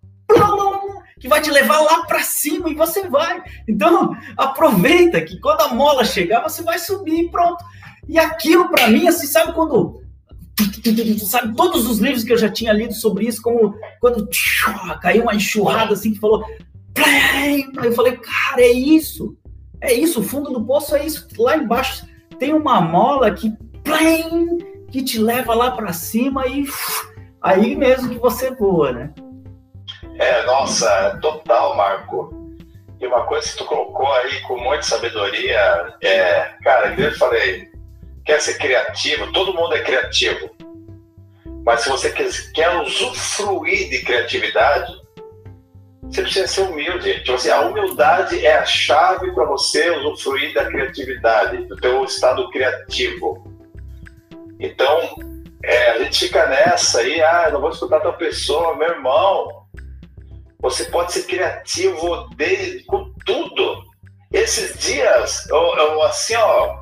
que 1.19 1.27
vai 1.27 1.41
te 1.41 1.51
levar 1.51 1.79
lá 1.81 2.03
para 2.05 2.23
cima 2.23 2.69
e 2.69 2.75
você 2.75 3.07
vai. 3.07 3.43
Então, 3.67 4.15
aproveita 4.35 5.21
que 5.21 5.39
quando 5.39 5.61
a 5.61 5.73
mola 5.73 6.03
chegar, 6.03 6.41
você 6.41 6.63
vai 6.63 6.79
subir 6.79 7.25
e 7.25 7.29
pronto. 7.29 7.63
E 8.09 8.17
aquilo 8.17 8.69
para 8.69 8.87
mim, 8.87 9.07
assim, 9.07 9.27
sabe 9.27 9.53
quando 9.53 10.01
sabe 11.19 11.55
todos 11.55 11.87
os 11.87 11.99
livros 11.99 12.23
que 12.23 12.33
eu 12.33 12.37
já 12.37 12.49
tinha 12.49 12.73
lido 12.73 12.93
sobre 12.93 13.27
isso, 13.27 13.41
como 13.41 13.75
quando 13.99 14.27
caiu 14.99 15.23
uma 15.23 15.35
enxurrada 15.35 15.93
assim 15.93 16.13
que 16.13 16.19
falou, 16.19 16.43
eu 17.83 17.93
falei, 17.93 18.17
cara, 18.17 18.61
é 18.61 18.71
isso. 18.71 19.37
É 19.79 19.93
isso, 19.93 20.19
o 20.19 20.23
fundo 20.23 20.51
do 20.51 20.63
poço 20.63 20.95
é 20.95 21.05
isso. 21.05 21.27
Lá 21.37 21.57
embaixo 21.57 22.05
tem 22.41 22.55
uma 22.55 22.81
mola 22.81 23.29
que 23.29 23.53
que 24.91 25.03
te 25.03 25.19
leva 25.19 25.53
lá 25.53 25.69
para 25.69 25.93
cima 25.93 26.47
e 26.47 26.65
aí 27.39 27.75
mesmo 27.75 28.09
que 28.09 28.17
você 28.17 28.49
voa, 28.49 28.91
né? 28.91 29.13
É, 30.17 30.43
nossa, 30.47 31.19
total, 31.21 31.77
Marco. 31.77 32.33
E 32.99 33.05
uma 33.05 33.27
coisa 33.27 33.47
que 33.47 33.57
tu 33.57 33.65
colocou 33.65 34.11
aí 34.13 34.41
com 34.41 34.57
muita 34.57 34.81
sabedoria 34.81 35.93
é, 36.01 36.55
cara, 36.63 36.99
eu 36.99 37.11
falei, 37.13 37.69
quer 38.25 38.41
ser 38.41 38.57
criativo, 38.57 39.31
todo 39.31 39.53
mundo 39.53 39.75
é 39.75 39.83
criativo. 39.83 40.49
Mas 41.63 41.81
se 41.81 41.89
você 41.89 42.11
quer 42.53 42.81
usufruir 42.81 43.87
de 43.91 44.01
criatividade, 44.03 44.91
você 46.11 46.23
precisa 46.23 46.47
ser 46.47 46.61
humilde. 46.63 47.19
Tipo 47.19 47.33
assim, 47.33 47.49
a 47.49 47.61
humildade 47.61 48.45
é 48.45 48.57
a 48.57 48.65
chave 48.65 49.31
para 49.31 49.45
você 49.45 49.89
usufruir 49.91 50.53
da 50.53 50.65
criatividade, 50.65 51.65
do 51.67 51.75
teu 51.77 52.03
estado 52.03 52.49
criativo. 52.49 53.47
Então, 54.59 55.15
é, 55.63 55.91
a 55.91 56.03
gente 56.03 56.27
fica 56.27 56.47
nessa 56.47 56.99
aí, 56.99 57.21
ah, 57.21 57.49
não 57.51 57.61
vou 57.61 57.69
escutar 57.69 58.01
tua 58.01 58.13
pessoa, 58.13 58.75
meu 58.75 58.89
irmão. 58.89 59.65
Você 60.59 60.85
pode 60.85 61.13
ser 61.13 61.23
criativo 61.23 62.29
de, 62.35 62.83
com 62.83 63.13
tudo. 63.25 63.83
Esses 64.33 64.77
dias, 64.79 65.47
eu, 65.49 65.57
eu, 65.57 66.01
assim, 66.03 66.35
ó, 66.35 66.80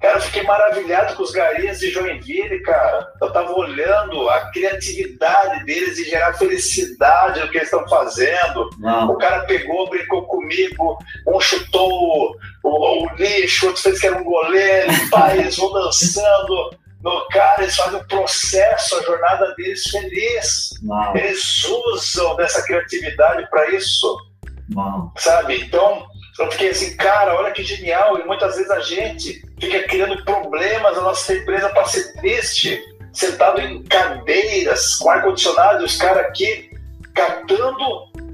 cara, 0.00 0.16
eu 0.16 0.22
fiquei 0.22 0.42
maravilhado 0.42 1.14
com 1.14 1.22
os 1.22 1.30
galinhas 1.30 1.78
de 1.78 1.90
Joinville, 1.90 2.62
cara. 2.62 3.12
Eu 3.20 3.32
tava 3.32 3.52
olhando 3.52 4.28
a 4.30 4.50
criatividade 4.50 5.64
deles 5.64 5.98
e 5.98 6.04
gerar 6.04 6.34
felicidade 6.34 7.40
no 7.40 7.48
que 7.48 7.58
eles 7.58 7.72
estão 7.72 7.86
fazendo. 7.88 8.70
Não. 8.78 9.10
O 9.10 9.18
cara 9.18 9.44
pegou, 9.44 9.88
brincou 9.90 10.26
comigo, 10.26 10.98
um 11.26 11.40
chutou 11.40 11.90
o, 11.90 12.36
o, 12.64 13.04
o 13.04 13.14
lixo, 13.16 13.66
outro 13.66 13.82
fez 13.82 14.00
que 14.00 14.06
era 14.06 14.18
um 14.18 14.24
goleiro, 14.24 14.90
pai, 15.10 15.38
eles 15.38 15.56
vão 15.56 15.72
dançando 15.72 16.70
no 17.02 17.26
cara, 17.28 17.62
eles 17.62 17.76
fazem 17.76 17.98
o 17.98 18.06
processo, 18.06 18.98
a 18.98 19.02
jornada 19.02 19.54
deles 19.54 19.82
feliz. 19.84 20.70
Uau. 20.86 21.16
Eles 21.16 21.64
usam 21.64 22.36
dessa 22.36 22.62
criatividade 22.62 23.48
para 23.50 23.70
isso. 23.70 24.16
Uau. 24.74 25.12
Sabe? 25.16 25.62
Então, 25.62 26.06
eu 26.38 26.50
fiquei 26.50 26.70
assim, 26.70 26.96
cara, 26.96 27.36
olha 27.36 27.52
que 27.52 27.62
genial. 27.62 28.18
E 28.18 28.24
muitas 28.24 28.56
vezes 28.56 28.70
a 28.70 28.80
gente 28.80 29.42
fica 29.60 29.82
criando 29.84 30.24
problemas 30.24 30.96
na 30.96 31.02
nossa 31.02 31.34
empresa 31.34 31.68
para 31.68 31.84
ser 31.84 32.12
triste, 32.14 32.82
sentado 33.12 33.60
em 33.60 33.82
cadeiras, 33.84 34.96
com 34.96 35.10
ar-condicionado, 35.10 35.84
os 35.84 35.96
caras 35.96 36.26
aqui 36.26 36.70
catando 37.14 37.84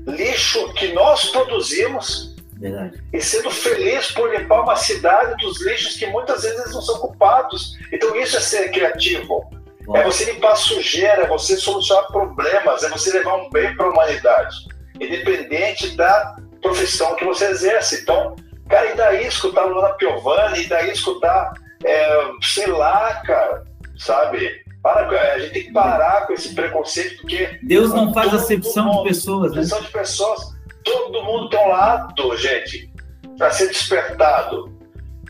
lixo 0.06 0.72
que 0.74 0.92
nós 0.92 1.30
produzimos 1.30 2.36
Verdade. 2.58 3.02
E 3.12 3.20
sendo 3.20 3.50
feliz 3.50 4.10
por 4.12 4.34
limpar 4.34 4.62
uma 4.62 4.76
cidade 4.76 5.36
dos 5.44 5.60
lixos 5.64 5.96
que 5.96 6.06
muitas 6.06 6.42
vezes 6.42 6.72
não 6.72 6.80
são 6.80 6.98
culpados. 6.98 7.76
Então 7.92 8.16
isso 8.16 8.36
é 8.36 8.40
ser 8.40 8.70
criativo. 8.70 9.44
Bom. 9.84 9.96
É 9.96 10.02
você 10.02 10.24
limpar 10.24 10.52
a 10.52 10.56
sujeira, 10.56 11.22
é 11.22 11.26
você 11.28 11.56
solucionar 11.56 12.06
problemas, 12.08 12.82
é 12.82 12.88
você 12.88 13.12
levar 13.12 13.36
um 13.36 13.50
bem 13.50 13.76
para 13.76 13.86
a 13.86 13.90
humanidade, 13.90 14.56
independente 14.98 15.94
da 15.96 16.36
profissão 16.60 17.14
que 17.14 17.24
você 17.24 17.44
exerce. 17.50 18.02
Então, 18.02 18.34
cara, 18.68 18.92
e 18.92 18.96
daí 18.96 19.26
escutar 19.26 19.62
a 19.62 19.66
Luna 19.66 19.90
Piovani, 19.94 20.62
e 20.62 20.68
daí 20.68 20.90
escutar, 20.90 21.52
é, 21.84 22.18
sei 22.42 22.66
lá, 22.66 23.22
cara, 23.24 23.64
sabe? 23.98 24.64
Para, 24.82 25.08
a 25.34 25.38
gente 25.38 25.52
tem 25.52 25.62
que 25.64 25.72
parar 25.72 26.26
com 26.26 26.32
esse 26.32 26.54
preconceito, 26.54 27.20
porque. 27.22 27.58
Deus 27.62 27.92
não 27.92 28.14
faz 28.14 28.32
acepção 28.32 29.02
de 29.02 29.08
pessoas, 29.08 29.52
né? 29.52 29.60
Acepção 29.60 29.82
de 29.82 29.90
pessoas 29.90 30.56
todo 30.86 31.24
mundo 31.24 31.50
tem 31.50 31.58
um 31.58 31.68
lado, 31.68 32.36
gente, 32.36 32.88
para 33.36 33.50
ser 33.50 33.66
despertado. 33.66 34.74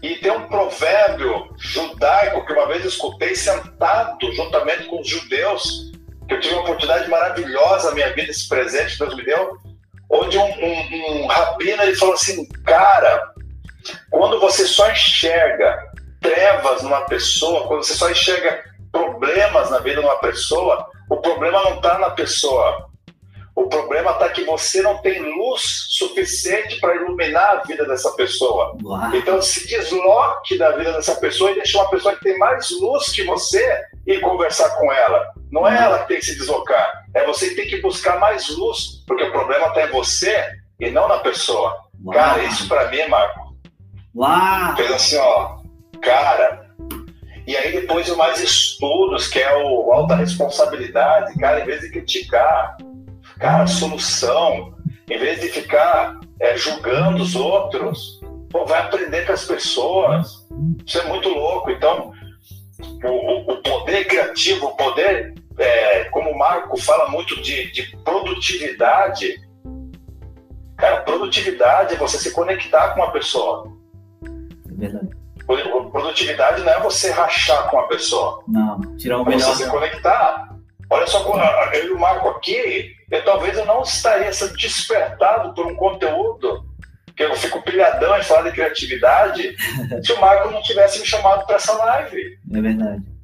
E 0.02 0.16
tem 0.16 0.30
um 0.30 0.46
provérbio 0.46 1.48
judaico 1.56 2.44
que 2.44 2.52
uma 2.52 2.68
vez 2.68 2.84
escutei 2.84 3.34
sentado 3.34 4.30
juntamente 4.32 4.84
com 4.84 5.00
os 5.00 5.08
judeus, 5.08 5.90
que 6.28 6.34
eu 6.34 6.40
tive 6.40 6.54
uma 6.54 6.62
oportunidade 6.62 7.08
maravilhosa 7.08 7.88
na 7.88 7.94
minha 7.94 8.12
vida, 8.12 8.30
esse 8.30 8.46
presente 8.46 8.92
que 8.92 8.98
Deus 8.98 9.16
me 9.16 9.24
deu, 9.24 9.58
onde 10.10 10.38
um, 10.38 10.44
um, 10.44 11.24
um 11.24 11.26
rabino 11.26 11.82
ele 11.82 11.96
falou 11.96 12.14
assim, 12.14 12.46
cara, 12.64 13.32
quando 14.10 14.40
você 14.40 14.66
só 14.66 14.90
enxerga 14.90 15.78
trevas 16.20 16.82
numa 16.82 17.02
pessoa, 17.02 17.66
quando 17.66 17.84
você 17.84 17.94
só 17.94 18.10
enxerga 18.10 18.64
problemas 18.90 19.70
na 19.70 19.78
vida 19.78 20.00
de 20.00 20.06
uma 20.06 20.18
pessoa, 20.18 20.88
o 21.10 21.16
problema 21.18 21.62
não 21.62 21.76
está 21.76 21.98
na 21.98 22.10
pessoa, 22.10 22.88
o 23.54 23.68
problema 23.68 24.10
está 24.10 24.28
que 24.28 24.44
você 24.44 24.82
não 24.82 24.98
tem 24.98 25.18
luz 25.18 25.62
suficiente 25.88 26.78
para 26.78 26.94
iluminar 26.94 27.56
a 27.56 27.62
vida 27.62 27.86
dessa 27.86 28.10
pessoa. 28.12 28.76
Uau. 28.82 29.14
Então 29.14 29.40
se 29.40 29.66
desloque 29.66 30.58
da 30.58 30.72
vida 30.72 30.92
dessa 30.92 31.14
pessoa 31.14 31.50
e 31.50 31.54
deixe 31.54 31.76
uma 31.76 31.88
pessoa 31.88 32.14
que 32.14 32.22
tem 32.22 32.38
mais 32.38 32.70
luz 32.70 33.08
que 33.10 33.24
você 33.24 33.82
e 34.06 34.20
conversar 34.20 34.70
com 34.76 34.92
ela. 34.92 35.32
Não 35.50 35.66
é 35.66 35.74
ela 35.74 36.00
que 36.00 36.08
tem 36.08 36.18
que 36.18 36.26
se 36.26 36.38
deslocar, 36.38 37.05
é 37.16 37.26
você 37.26 37.50
que 37.50 37.56
tem 37.56 37.68
que 37.68 37.80
buscar 37.80 38.20
mais 38.20 38.48
luz, 38.48 39.02
porque 39.06 39.24
o 39.24 39.32
problema 39.32 39.68
está 39.68 39.84
em 39.84 39.90
você 39.90 40.44
e 40.78 40.90
não 40.90 41.08
na 41.08 41.18
pessoa. 41.18 41.76
Uau. 42.04 42.14
Cara, 42.14 42.44
isso 42.44 42.68
para 42.68 42.90
mim, 42.90 43.08
Marco. 43.08 43.56
Uau. 44.14 44.76
Fez 44.76 44.92
assim, 44.92 45.16
ó, 45.16 45.58
cara. 46.02 46.66
E 47.46 47.56
aí 47.56 47.72
depois 47.72 48.10
o 48.10 48.16
mais 48.16 48.40
estudos, 48.40 49.28
que 49.28 49.38
é 49.38 49.56
o 49.56 49.92
alta 49.92 50.16
responsabilidade, 50.16 51.38
cara, 51.38 51.60
em 51.60 51.64
vez 51.64 51.80
de 51.80 51.90
criticar, 51.90 52.76
Cara, 53.38 53.66
solução, 53.66 54.74
em 55.08 55.18
vez 55.18 55.40
de 55.40 55.48
ficar 55.48 56.18
é, 56.40 56.56
julgando 56.56 57.22
os 57.22 57.34
outros, 57.34 58.20
pô, 58.50 58.64
vai 58.64 58.80
aprender 58.80 59.26
com 59.26 59.32
as 59.32 59.44
pessoas. 59.44 60.46
Isso 60.86 60.98
é 60.98 61.04
muito 61.04 61.28
louco. 61.28 61.70
Então, 61.70 62.12
o, 63.04 63.52
o 63.52 63.62
poder 63.62 64.06
criativo, 64.06 64.66
o 64.66 64.76
poder, 64.76 65.34
é, 65.58 66.04
como 66.04 66.30
o 66.30 66.38
Marco 66.38 66.76
fala 66.76 67.08
muito 67.08 67.40
de, 67.40 67.70
de 67.72 67.96
produtividade, 67.98 69.36
cara, 70.76 71.00
produtividade 71.02 71.94
é 71.94 71.96
você 71.96 72.18
se 72.18 72.32
conectar 72.32 72.90
com 72.90 73.00
uma 73.00 73.12
pessoa. 73.12 73.72
É 74.24 74.74
verdade. 74.74 75.08
Produtividade 75.92 76.62
não 76.62 76.72
é 76.72 76.80
você 76.80 77.10
rachar 77.10 77.70
com 77.70 77.78
a 77.78 77.86
pessoa. 77.86 78.42
Não, 78.48 78.80
tirar 78.96 79.18
o 79.18 79.22
é 79.22 79.24
melhor. 79.26 79.54
Você 79.54 79.64
se 79.64 79.70
conectar. 79.70 80.56
Olha 80.90 81.06
só, 81.06 81.24
eu 81.72 81.86
e 81.86 81.90
o 81.90 81.98
Marco 81.98 82.28
aqui, 82.28 82.92
eu, 83.10 83.24
talvez 83.24 83.56
eu 83.56 83.64
não 83.64 83.82
estaria 83.82 84.32
sendo 84.32 84.56
despertado 84.56 85.54
por 85.54 85.66
um 85.66 85.74
conteúdo 85.74 86.64
que 87.16 87.22
eu 87.22 87.34
fico 87.34 87.62
pilhadão 87.62 88.16
em 88.18 88.22
falar 88.22 88.42
de 88.42 88.52
criatividade 88.52 89.56
se 90.04 90.12
o 90.12 90.20
Marco 90.20 90.50
não 90.50 90.62
tivesse 90.62 91.00
me 91.00 91.06
chamado 91.06 91.46
para 91.46 91.56
essa 91.56 91.72
live. 91.72 92.38
É 92.52 92.60
verdade. 92.60 93.15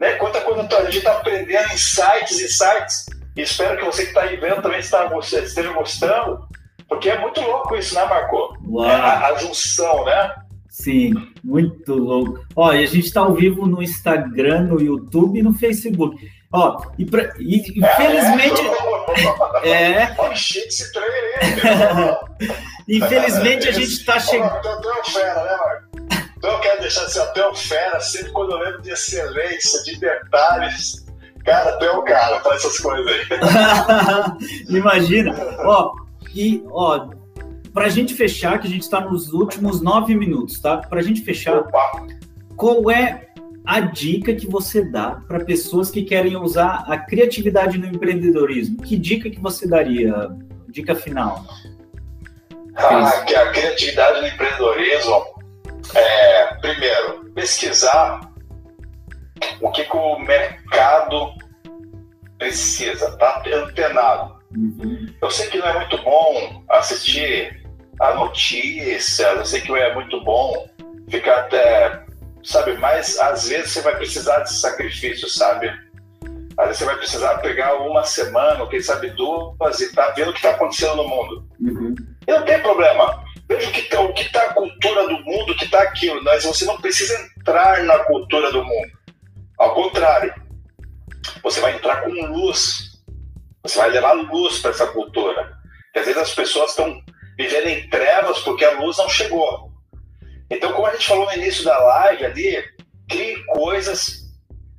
Né? 0.00 0.12
Quanta 0.14 0.40
coisa 0.40 0.62
a 0.62 0.84
gente 0.84 0.98
está 0.98 1.12
aprendendo 1.12 1.72
insights, 1.72 2.40
insights, 2.40 3.06
e 3.36 3.42
espero 3.42 3.76
que 3.76 3.84
você 3.84 4.02
que 4.02 4.08
está 4.08 4.22
aí 4.22 4.36
vendo 4.36 4.62
também 4.62 4.80
esteja 4.80 5.72
gostando, 5.72 6.46
porque 6.88 7.10
é 7.10 7.18
muito 7.20 7.40
louco 7.40 7.76
isso, 7.76 7.94
né, 7.94 8.04
Marco? 8.04 8.56
É 8.84 8.90
a, 8.90 9.26
a 9.28 9.34
junção, 9.36 10.04
né? 10.04 10.34
Sim, 10.70 11.14
muito 11.42 11.94
louco. 11.94 12.44
Ó, 12.54 12.72
e 12.72 12.84
a 12.84 12.86
gente 12.86 13.06
está 13.06 13.20
ao 13.20 13.34
vivo 13.34 13.66
no 13.66 13.82
Instagram, 13.82 14.64
no 14.64 14.80
YouTube 14.80 15.38
e 15.38 15.42
no 15.42 15.54
Facebook. 15.54 16.16
Ó, 16.52 16.82
e, 16.98 17.04
pra, 17.06 17.32
e 17.38 17.56
infelizmente. 17.56 18.60
É. 19.62 19.70
é. 19.70 20.16
esse 20.34 20.92
infelizmente 22.88 23.68
a 23.68 23.72
gente 23.72 23.92
está 23.92 24.20
chegando. 24.20 24.54
É 24.54 25.34
né, 25.34 25.56
Marco? 25.56 25.85
Então 26.36 26.50
eu 26.50 26.60
quero 26.60 26.80
deixar 26.80 27.02
assim, 27.04 27.18
até 27.18 27.46
o 27.46 27.54
fera, 27.54 28.00
sempre 28.00 28.32
quando 28.32 28.52
eu 28.52 28.58
lembro 28.58 28.82
de 28.82 28.90
excelência, 28.90 29.82
de 29.84 29.98
detalhes. 29.98 31.06
Cara, 31.44 31.78
tu 31.78 31.84
é 31.84 31.90
o 31.92 32.02
cara 32.02 32.40
para 32.40 32.56
essas 32.56 32.78
coisas 32.78 33.06
aí. 33.06 33.24
Imagina. 34.68 35.34
Ó, 35.60 35.94
e, 36.34 36.62
ó, 36.70 37.08
pra 37.72 37.88
gente 37.88 38.14
fechar, 38.14 38.58
que 38.58 38.66
a 38.66 38.70
gente 38.70 38.82
está 38.82 39.00
nos 39.00 39.32
últimos 39.32 39.80
nove 39.80 40.14
minutos, 40.14 40.60
tá? 40.60 40.78
Pra 40.78 41.00
gente 41.00 41.22
fechar, 41.22 41.58
Opa. 41.58 42.06
qual 42.56 42.90
é 42.90 43.28
a 43.64 43.80
dica 43.80 44.34
que 44.34 44.46
você 44.46 44.84
dá 44.84 45.20
para 45.26 45.44
pessoas 45.44 45.90
que 45.90 46.02
querem 46.02 46.36
usar 46.36 46.84
a 46.88 46.98
criatividade 46.98 47.78
no 47.78 47.86
empreendedorismo? 47.86 48.82
Que 48.82 48.96
dica 48.96 49.30
que 49.30 49.40
você 49.40 49.68
daria? 49.68 50.30
Dica 50.68 50.94
final. 50.94 51.44
Ah, 52.74 53.24
que 53.26 53.34
a 53.34 53.50
criatividade 53.52 54.20
no 54.20 54.26
empreendedorismo 54.26 55.35
é, 55.94 56.54
primeiro, 56.60 57.30
pesquisar 57.34 58.20
o 59.60 59.70
que, 59.70 59.84
que 59.84 59.96
o 59.96 60.18
mercado 60.18 61.32
precisa, 62.38 63.16
tá 63.18 63.42
antenado. 63.46 64.36
Uhum. 64.56 65.06
Eu 65.20 65.30
sei 65.30 65.48
que 65.48 65.58
não 65.58 65.66
é 65.66 65.74
muito 65.74 66.02
bom 66.02 66.64
assistir 66.70 67.64
a 68.00 68.14
notícias, 68.14 69.20
eu 69.20 69.44
sei 69.44 69.60
que 69.60 69.68
não 69.68 69.76
é 69.76 69.94
muito 69.94 70.22
bom 70.22 70.68
ficar 71.08 71.40
até 71.40 72.06
sabe? 72.46 72.76
Mas 72.78 73.18
às 73.18 73.48
vezes 73.48 73.72
você 73.72 73.82
vai 73.82 73.96
precisar 73.96 74.40
de 74.40 74.52
sacrifício, 74.52 75.28
sabe? 75.28 75.68
Às 76.56 76.66
vezes 76.68 76.78
você 76.78 76.84
vai 76.84 76.96
precisar 76.96 77.38
pegar 77.38 77.74
uma 77.74 78.04
semana, 78.04 78.62
ou 78.62 78.68
quem 78.68 78.80
sabe 78.80 79.10
duas, 79.10 79.80
e 79.80 79.92
tá 79.92 80.12
vendo 80.16 80.30
o 80.30 80.32
que 80.32 80.38
está 80.38 80.50
acontecendo 80.50 80.96
no 80.96 81.08
mundo. 81.08 81.48
Uhum. 81.60 81.94
E 82.26 82.32
não 82.32 82.42
tem 82.44 82.60
problema. 82.62 83.22
Veja 83.48 83.68
o 83.68 84.12
que 84.12 84.22
está 84.22 84.40
tá 84.40 84.50
a 84.50 84.54
cultura 84.54 85.06
do 85.06 85.20
mundo, 85.24 85.52
o 85.52 85.56
que 85.56 85.64
está 85.64 85.82
aquilo. 85.82 86.22
Mas 86.24 86.44
você 86.44 86.64
não 86.64 86.80
precisa 86.80 87.14
entrar 87.38 87.82
na 87.84 87.98
cultura 88.00 88.50
do 88.50 88.64
mundo. 88.64 88.90
Ao 89.58 89.74
contrário, 89.74 90.34
você 91.42 91.60
vai 91.60 91.76
entrar 91.76 92.02
com 92.02 92.10
luz. 92.10 93.00
Você 93.62 93.78
vai 93.78 93.90
levar 93.90 94.12
luz 94.12 94.58
para 94.58 94.70
essa 94.70 94.86
cultura. 94.88 95.58
Porque 95.84 95.98
às 96.00 96.06
vezes 96.06 96.20
as 96.20 96.34
pessoas 96.34 96.70
estão 96.70 97.00
vivendo 97.38 97.68
em 97.68 97.88
trevas 97.88 98.38
porque 98.40 98.64
a 98.64 98.80
luz 98.80 98.96
não 98.96 99.08
chegou. 99.08 99.70
Então, 100.50 100.72
como 100.72 100.86
a 100.86 100.92
gente 100.92 101.06
falou 101.06 101.26
no 101.26 101.34
início 101.34 101.64
da 101.64 101.78
live 101.78 102.24
ali, 102.24 102.64
crie 103.08 103.44
coisas 103.46 104.26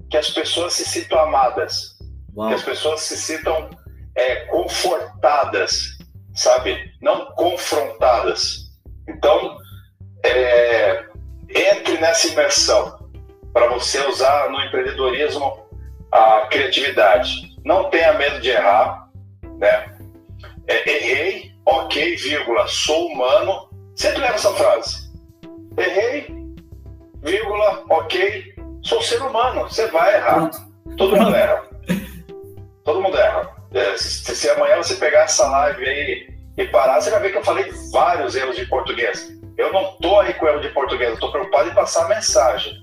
que 0.09 0.18
as 0.18 0.30
pessoas 0.30 0.74
se 0.74 0.86
sintam 0.86 1.20
amadas, 1.20 1.97
Uau. 2.36 2.49
que 2.49 2.55
as 2.55 2.63
pessoas 2.63 3.01
se 3.01 3.18
sintam 3.18 3.70
é, 4.15 4.45
confortadas, 4.45 5.97
sabe? 6.38 6.94
Não 7.02 7.26
confrontadas. 7.34 8.72
Então, 9.10 9.58
é, 10.24 11.06
entre 11.50 11.98
nessa 11.98 12.28
imersão 12.28 13.10
para 13.54 13.68
você 13.68 14.00
usar 14.08 14.50
no 14.50 14.62
empreendedorismo 14.62 15.68
a 16.12 16.48
criatividade. 16.50 17.58
Não 17.66 17.90
tenha 17.90 18.14
medo 18.14 18.40
de 18.40 18.50
errar, 18.50 19.10
né? 19.60 19.98
É, 20.68 20.90
errei, 20.90 21.52
ok, 21.66 22.16
vírgula, 22.16 22.66
sou 22.68 23.08
humano. 23.08 23.68
Sempre 23.96 24.22
leva 24.22 24.36
essa 24.36 24.54
frase 24.54 25.08
errei, 25.78 26.28
vírgula, 27.22 27.84
ok, 27.90 28.56
sou 28.82 29.02
ser 29.02 29.22
humano, 29.22 29.64
você 29.64 29.88
vai 29.88 30.16
errar. 30.16 30.50
Todo 30.98 31.16
mundo 31.16 31.34
erra. 31.36 31.64
Todo 32.84 33.02
mundo 33.02 33.18
erra. 33.18 33.57
É, 33.74 33.97
se, 33.97 34.36
se, 34.36 34.49
amanhã 34.49 34.78
você 34.78 34.95
pegar 34.95 35.24
essa 35.24 35.47
live 35.47 35.86
aí 35.86 36.28
e 36.57 36.68
parar, 36.68 37.01
você 37.01 37.09
vai 37.09 37.20
ver 37.20 37.32
que 37.32 37.38
eu 37.38 37.43
falei 37.43 37.72
vários 37.91 38.36
erros 38.36 38.55
de 38.55 38.65
português. 38.65 39.32
Eu 39.57 39.74
não 39.74 39.91
estou 39.91 40.22
aí 40.22 40.34
com 40.34 40.47
erro 40.47 40.61
de 40.61 40.70
português, 40.70 41.09
eu 41.09 41.15
estou 41.15 41.32
preocupado 41.32 41.70
em 41.70 41.74
passar 41.74 42.05
a 42.05 42.09
mensagem. 42.09 42.74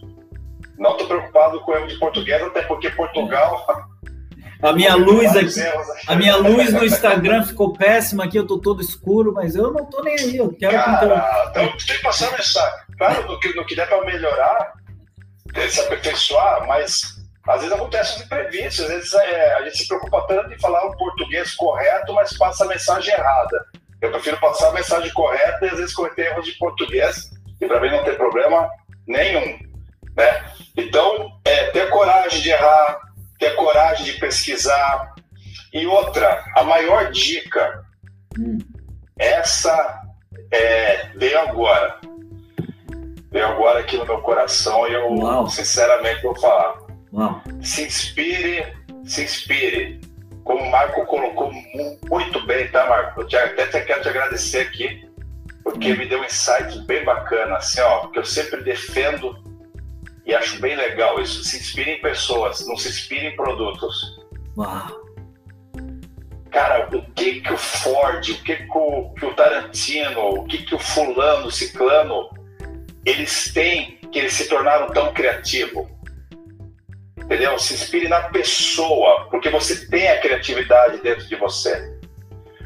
Não 0.78 0.92
estou 0.92 1.06
preocupado 1.06 1.60
com 1.60 1.72
erro 1.72 1.86
de 1.86 1.98
português, 1.98 2.42
até 2.42 2.62
porque 2.62 2.90
Portugal 2.90 3.64
A 4.62 4.72
minha 4.72 4.94
luz 4.94 5.36
aqui, 5.36 5.60
a 6.06 6.16
minha 6.16 6.36
luz 6.36 6.72
no 6.72 6.84
Instagram 6.84 7.44
ficou 7.44 7.72
péssima 7.72 8.24
aqui, 8.24 8.36
eu 8.36 8.46
tô 8.46 8.58
todo 8.58 8.82
escuro, 8.82 9.32
mas 9.32 9.54
eu 9.54 9.72
não 9.72 9.84
tô 9.86 10.02
nem 10.02 10.18
aí, 10.18 10.36
eu 10.36 10.52
quero 10.52 10.72
Cara, 10.72 11.46
então, 11.50 11.68
tem 11.68 11.96
que 11.96 12.02
passar 12.02 12.28
a 12.28 12.32
mensagem. 12.32 12.78
Claro, 12.98 13.26
no 13.26 13.40
que, 13.40 13.54
no 13.54 13.64
que 13.64 13.76
der 13.76 13.88
para 13.88 14.04
melhorar, 14.04 14.72
é, 15.54 15.68
se 15.68 15.80
aperfeiçoar, 15.80 16.66
mas 16.66 17.13
às 17.46 17.60
vezes 17.60 17.76
acontece 17.76 18.16
os 18.16 18.24
imprevistos, 18.24 18.84
às 18.84 18.90
vezes 18.90 19.14
é, 19.14 19.54
a 19.54 19.62
gente 19.64 19.78
se 19.78 19.88
preocupa 19.88 20.26
tanto 20.26 20.52
em 20.52 20.58
falar 20.58 20.86
o 20.86 20.96
português 20.96 21.54
correto, 21.54 22.12
mas 22.14 22.36
passa 22.36 22.64
a 22.64 22.68
mensagem 22.68 23.12
errada. 23.12 23.66
Eu 24.00 24.10
prefiro 24.10 24.38
passar 24.38 24.68
a 24.68 24.72
mensagem 24.72 25.12
correta 25.12 25.64
e 25.64 25.68
às 25.68 25.78
vezes 25.78 25.94
cometer 25.94 26.26
erros 26.26 26.46
de 26.46 26.52
português, 26.52 27.30
e 27.60 27.66
para 27.66 27.80
mim 27.80 27.90
não 27.90 28.04
tem 28.04 28.14
problema 28.14 28.68
nenhum. 29.06 29.58
Né? 30.16 30.44
Então, 30.76 31.38
é, 31.44 31.70
ter 31.70 31.90
coragem 31.90 32.40
de 32.40 32.50
errar, 32.50 33.00
ter 33.38 33.54
coragem 33.56 34.06
de 34.06 34.12
pesquisar. 34.14 35.14
E 35.72 35.86
outra, 35.86 36.44
a 36.56 36.64
maior 36.64 37.10
dica, 37.10 37.84
hum. 38.38 38.58
essa 39.18 40.02
é, 40.50 41.08
veio 41.16 41.40
agora. 41.40 42.00
Veio 43.30 43.46
agora 43.46 43.80
aqui 43.80 43.96
no 43.96 44.06
meu 44.06 44.20
coração 44.22 44.86
e 44.88 44.92
eu 44.92 45.12
Uau. 45.14 45.48
sinceramente 45.48 46.22
vou 46.22 46.38
falar. 46.38 46.83
Uau. 47.14 47.40
Se 47.62 47.84
inspire, 47.84 48.74
se 49.04 49.22
inspire. 49.22 50.00
como 50.42 50.62
o 50.62 50.70
Marco 50.70 51.06
colocou 51.06 51.50
muito 52.10 52.44
bem, 52.46 52.68
tá, 52.70 52.86
Marco? 52.86 53.22
Eu 53.22 53.26
te, 53.26 53.36
até 53.36 53.80
quero 53.80 54.02
te 54.02 54.08
agradecer 54.08 54.60
aqui, 54.60 55.08
porque 55.62 55.94
me 55.94 56.06
deu 56.06 56.20
um 56.20 56.24
insight 56.24 56.78
bem 56.86 57.04
bacana, 57.04 57.56
assim, 57.56 57.80
ó, 57.80 58.00
porque 58.00 58.18
eu 58.18 58.24
sempre 58.24 58.62
defendo 58.62 59.42
e 60.26 60.34
acho 60.34 60.60
bem 60.60 60.74
legal 60.76 61.20
isso. 61.20 61.44
Se 61.44 61.56
inspire 61.56 61.92
em 61.92 62.00
pessoas, 62.00 62.66
não 62.66 62.76
se 62.76 62.88
inspire 62.88 63.26
em 63.26 63.36
produtos. 63.36 64.18
Uau! 64.56 65.04
Cara, 66.50 66.88
o 66.94 67.02
que 67.12 67.40
que 67.40 67.52
o 67.52 67.56
Ford, 67.56 68.28
o 68.28 68.42
que 68.42 68.56
que 68.56 68.78
o, 68.78 69.12
que 69.14 69.26
o 69.26 69.34
Tarantino, 69.34 70.20
o 70.28 70.44
que 70.44 70.58
que 70.58 70.74
o 70.74 70.78
fulano, 70.78 71.46
o 71.46 71.50
ciclano, 71.50 72.30
eles 73.04 73.52
têm 73.52 73.98
que 74.12 74.20
eles 74.20 74.34
se 74.34 74.48
tornaram 74.48 74.86
tão 74.88 75.12
criativos? 75.12 75.93
Entendeu? 77.24 77.58
Se 77.58 77.74
inspire 77.74 78.08
na 78.08 78.22
pessoa, 78.28 79.28
porque 79.30 79.48
você 79.48 79.86
tem 79.86 80.08
a 80.08 80.20
criatividade 80.20 81.00
dentro 81.00 81.26
de 81.26 81.36
você. 81.36 81.94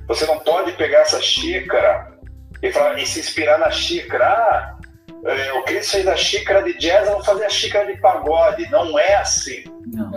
Você 0.09 0.27
não 0.27 0.39
pode 0.41 0.73
pegar 0.73 1.01
essa 1.01 1.21
xícara 1.21 2.19
e, 2.63 2.73
falar, 2.73 2.99
e 2.99 3.07
se 3.07 3.21
inspirar 3.21 3.59
na 3.59 3.71
xícara. 3.71 4.27
Ah, 4.27 4.79
é, 5.25 5.53
o 5.53 5.63
Chris 5.65 5.91
fez 5.91 6.07
a 6.07 6.17
xícara 6.17 6.63
de 6.63 6.77
jazz, 6.79 7.07
eu 7.07 7.15
vou 7.15 7.25
fazer 7.25 7.45
a 7.45 7.51
xícara 7.51 7.93
de 7.93 8.01
pagode. 8.01 8.69
Não 8.71 8.99
é 8.99 9.17
assim. 9.17 9.65
Não. 9.87 10.11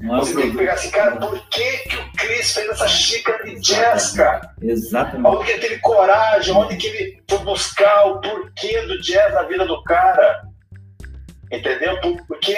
Não 0.00 0.16
é 0.16 0.18
você 0.18 0.34
tem 0.34 0.50
que 0.50 0.56
pegar 0.58 0.74
assim, 0.74 0.90
cara, 0.90 1.16
por 1.16 1.48
que, 1.48 1.78
que 1.78 1.96
o 1.96 2.12
Chris 2.12 2.52
fez 2.52 2.68
essa 2.68 2.86
xícara 2.86 3.44
de 3.44 3.58
jazz, 3.60 4.12
cara? 4.12 4.50
Exatamente. 4.60 5.26
Onde 5.26 5.44
que 5.46 5.52
ele 5.52 5.60
teve 5.60 5.80
coragem, 5.80 6.54
onde 6.54 6.76
que 6.76 6.86
ele 6.88 7.22
foi 7.28 7.38
buscar 7.38 8.06
o 8.08 8.20
porquê 8.20 8.82
do 8.82 9.00
jazz 9.00 9.32
na 9.32 9.44
vida 9.44 9.64
do 9.64 9.82
cara. 9.84 10.42
Entendeu? 11.50 11.98
Porque 12.26 12.56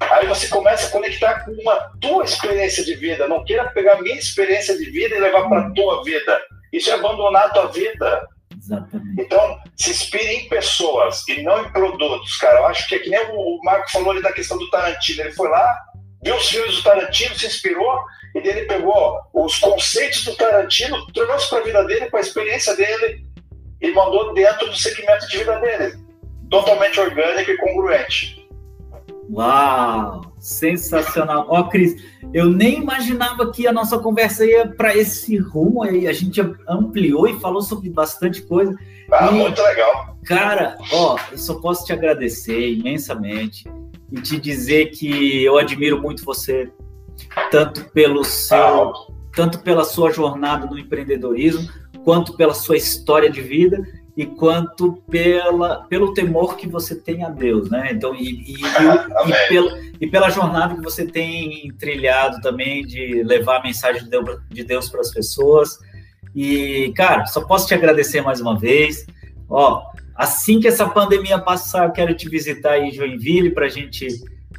aí 0.00 0.26
você 0.26 0.48
começa 0.48 0.86
a 0.86 0.90
conectar 0.90 1.44
com 1.44 1.52
uma 1.52 1.74
tua 2.00 2.24
experiência 2.24 2.84
de 2.84 2.94
vida. 2.94 3.28
Não 3.28 3.44
queira 3.44 3.70
pegar 3.70 3.94
a 3.94 4.02
minha 4.02 4.16
experiência 4.16 4.76
de 4.76 4.90
vida 4.90 5.16
e 5.16 5.20
levar 5.20 5.48
para 5.48 5.66
a 5.66 5.70
tua 5.70 6.02
vida. 6.04 6.40
Isso 6.72 6.90
é 6.90 6.94
abandonar 6.94 7.46
a 7.46 7.50
tua 7.50 7.66
vida. 7.66 8.28
Exatamente. 8.56 9.22
Então, 9.22 9.58
se 9.76 9.90
inspire 9.90 10.34
em 10.34 10.48
pessoas 10.48 11.26
e 11.28 11.42
não 11.42 11.64
em 11.64 11.72
produtos, 11.72 12.36
cara. 12.38 12.58
Eu 12.58 12.66
acho 12.66 12.88
que 12.88 12.94
é 12.96 12.98
que 12.98 13.10
nem 13.10 13.20
o 13.30 13.60
Marco 13.62 13.90
falou 13.90 14.10
ali 14.10 14.22
da 14.22 14.32
questão 14.32 14.58
do 14.58 14.68
Tarantino. 14.70 15.22
Ele 15.22 15.32
foi 15.32 15.48
lá, 15.48 15.76
viu 16.22 16.36
os 16.36 16.48
filmes 16.48 16.76
do 16.76 16.82
Tarantino, 16.82 17.34
se 17.34 17.46
inspirou 17.46 18.04
e 18.34 18.38
ele 18.38 18.66
pegou 18.66 19.20
os 19.32 19.58
conceitos 19.58 20.24
do 20.24 20.36
Tarantino, 20.36 21.06
trouxe 21.12 21.48
para 21.48 21.58
a 21.58 21.64
vida 21.64 21.84
dele, 21.84 22.06
para 22.06 22.20
a 22.20 22.22
experiência 22.22 22.76
dele 22.76 23.24
e 23.80 23.90
mandou 23.92 24.34
dentro 24.34 24.66
do 24.66 24.76
segmento 24.76 25.26
de 25.28 25.38
vida 25.38 25.58
dele. 25.60 25.98
Totalmente 26.50 26.98
orgânico 27.00 27.50
e 27.50 27.56
congruente. 27.58 28.47
Uau! 29.30 30.32
Sensacional. 30.38 31.46
Ó, 31.48 31.60
oh, 31.60 31.68
Cris, 31.68 32.02
eu 32.32 32.48
nem 32.48 32.80
imaginava 32.80 33.50
que 33.50 33.66
a 33.66 33.72
nossa 33.72 33.98
conversa 33.98 34.46
ia 34.46 34.66
para 34.66 34.96
esse 34.96 35.36
rumo 35.36 35.82
aí. 35.82 36.06
A 36.06 36.12
gente 36.12 36.40
ampliou 36.66 37.28
e 37.28 37.38
falou 37.38 37.60
sobre 37.60 37.90
bastante 37.90 38.42
coisa. 38.42 38.74
Ah, 39.12 39.28
e, 39.30 39.34
muito 39.34 39.60
legal. 39.60 40.16
Cara, 40.24 40.76
ó, 40.92 41.16
eu 41.30 41.38
só 41.38 41.54
posso 41.60 41.84
te 41.84 41.92
agradecer 41.92 42.72
imensamente 42.72 43.64
e 44.10 44.20
te 44.20 44.38
dizer 44.38 44.86
que 44.86 45.44
eu 45.44 45.58
admiro 45.58 46.00
muito 46.00 46.24
você, 46.24 46.70
tanto 47.50 47.84
pelo 47.90 48.24
seu, 48.24 48.56
ah. 48.56 48.92
tanto 49.34 49.60
pela 49.60 49.84
sua 49.84 50.10
jornada 50.10 50.66
no 50.66 50.78
empreendedorismo, 50.78 51.68
quanto 52.04 52.34
pela 52.36 52.54
sua 52.54 52.76
história 52.76 53.30
de 53.30 53.42
vida 53.42 53.82
e 54.18 54.26
quanto 54.26 54.94
pela, 55.08 55.84
pelo 55.84 56.12
temor 56.12 56.56
que 56.56 56.66
você 56.66 56.96
tem 56.96 57.22
a 57.22 57.28
Deus, 57.28 57.70
né? 57.70 57.90
Então, 57.92 58.16
e, 58.16 58.42
e, 58.42 58.54
e, 58.58 59.30
e, 59.30 59.48
pela, 59.48 59.80
e 60.00 60.06
pela 60.08 60.28
jornada 60.28 60.74
que 60.74 60.82
você 60.82 61.06
tem 61.06 61.72
trilhado 61.78 62.40
também 62.40 62.84
de 62.84 63.22
levar 63.22 63.60
a 63.60 63.62
mensagem 63.62 64.02
de 64.02 64.10
Deus, 64.10 64.40
de 64.50 64.64
Deus 64.64 64.88
para 64.88 65.02
as 65.02 65.12
pessoas. 65.12 65.78
E, 66.34 66.92
cara, 66.96 67.26
só 67.26 67.42
posso 67.42 67.68
te 67.68 67.74
agradecer 67.74 68.20
mais 68.20 68.40
uma 68.40 68.58
vez. 68.58 69.06
Ó, 69.48 69.84
assim 70.16 70.58
que 70.58 70.66
essa 70.66 70.88
pandemia 70.88 71.38
passar, 71.38 71.86
eu 71.86 71.92
quero 71.92 72.12
te 72.12 72.28
visitar 72.28 72.72
aí 72.72 72.88
em 72.88 72.92
Joinville 72.92 73.52
para 73.52 73.66
a 73.66 73.70
gente 73.70 74.08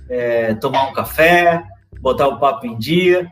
é, 0.10 0.54
tomar 0.54 0.88
um 0.88 0.94
café, 0.94 1.62
botar 2.00 2.30
o 2.30 2.40
papo 2.40 2.66
em 2.66 2.78
dia. 2.78 3.30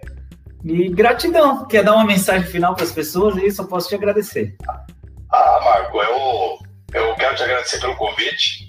E 0.61 0.89
gratidão. 0.89 1.65
Quer 1.67 1.85
dar 1.85 1.93
uma 1.93 2.05
mensagem 2.05 2.45
final 2.45 2.75
para 2.75 2.83
as 2.83 2.91
pessoas? 2.91 3.37
E 3.37 3.49
só 3.49 3.63
posso 3.63 3.87
te 3.87 3.95
agradecer. 3.95 4.57
Marco, 5.87 6.01
eu, 6.01 6.59
eu 6.93 7.15
quero 7.15 7.35
te 7.35 7.43
agradecer 7.43 7.79
pelo 7.79 7.95
convite. 7.95 8.67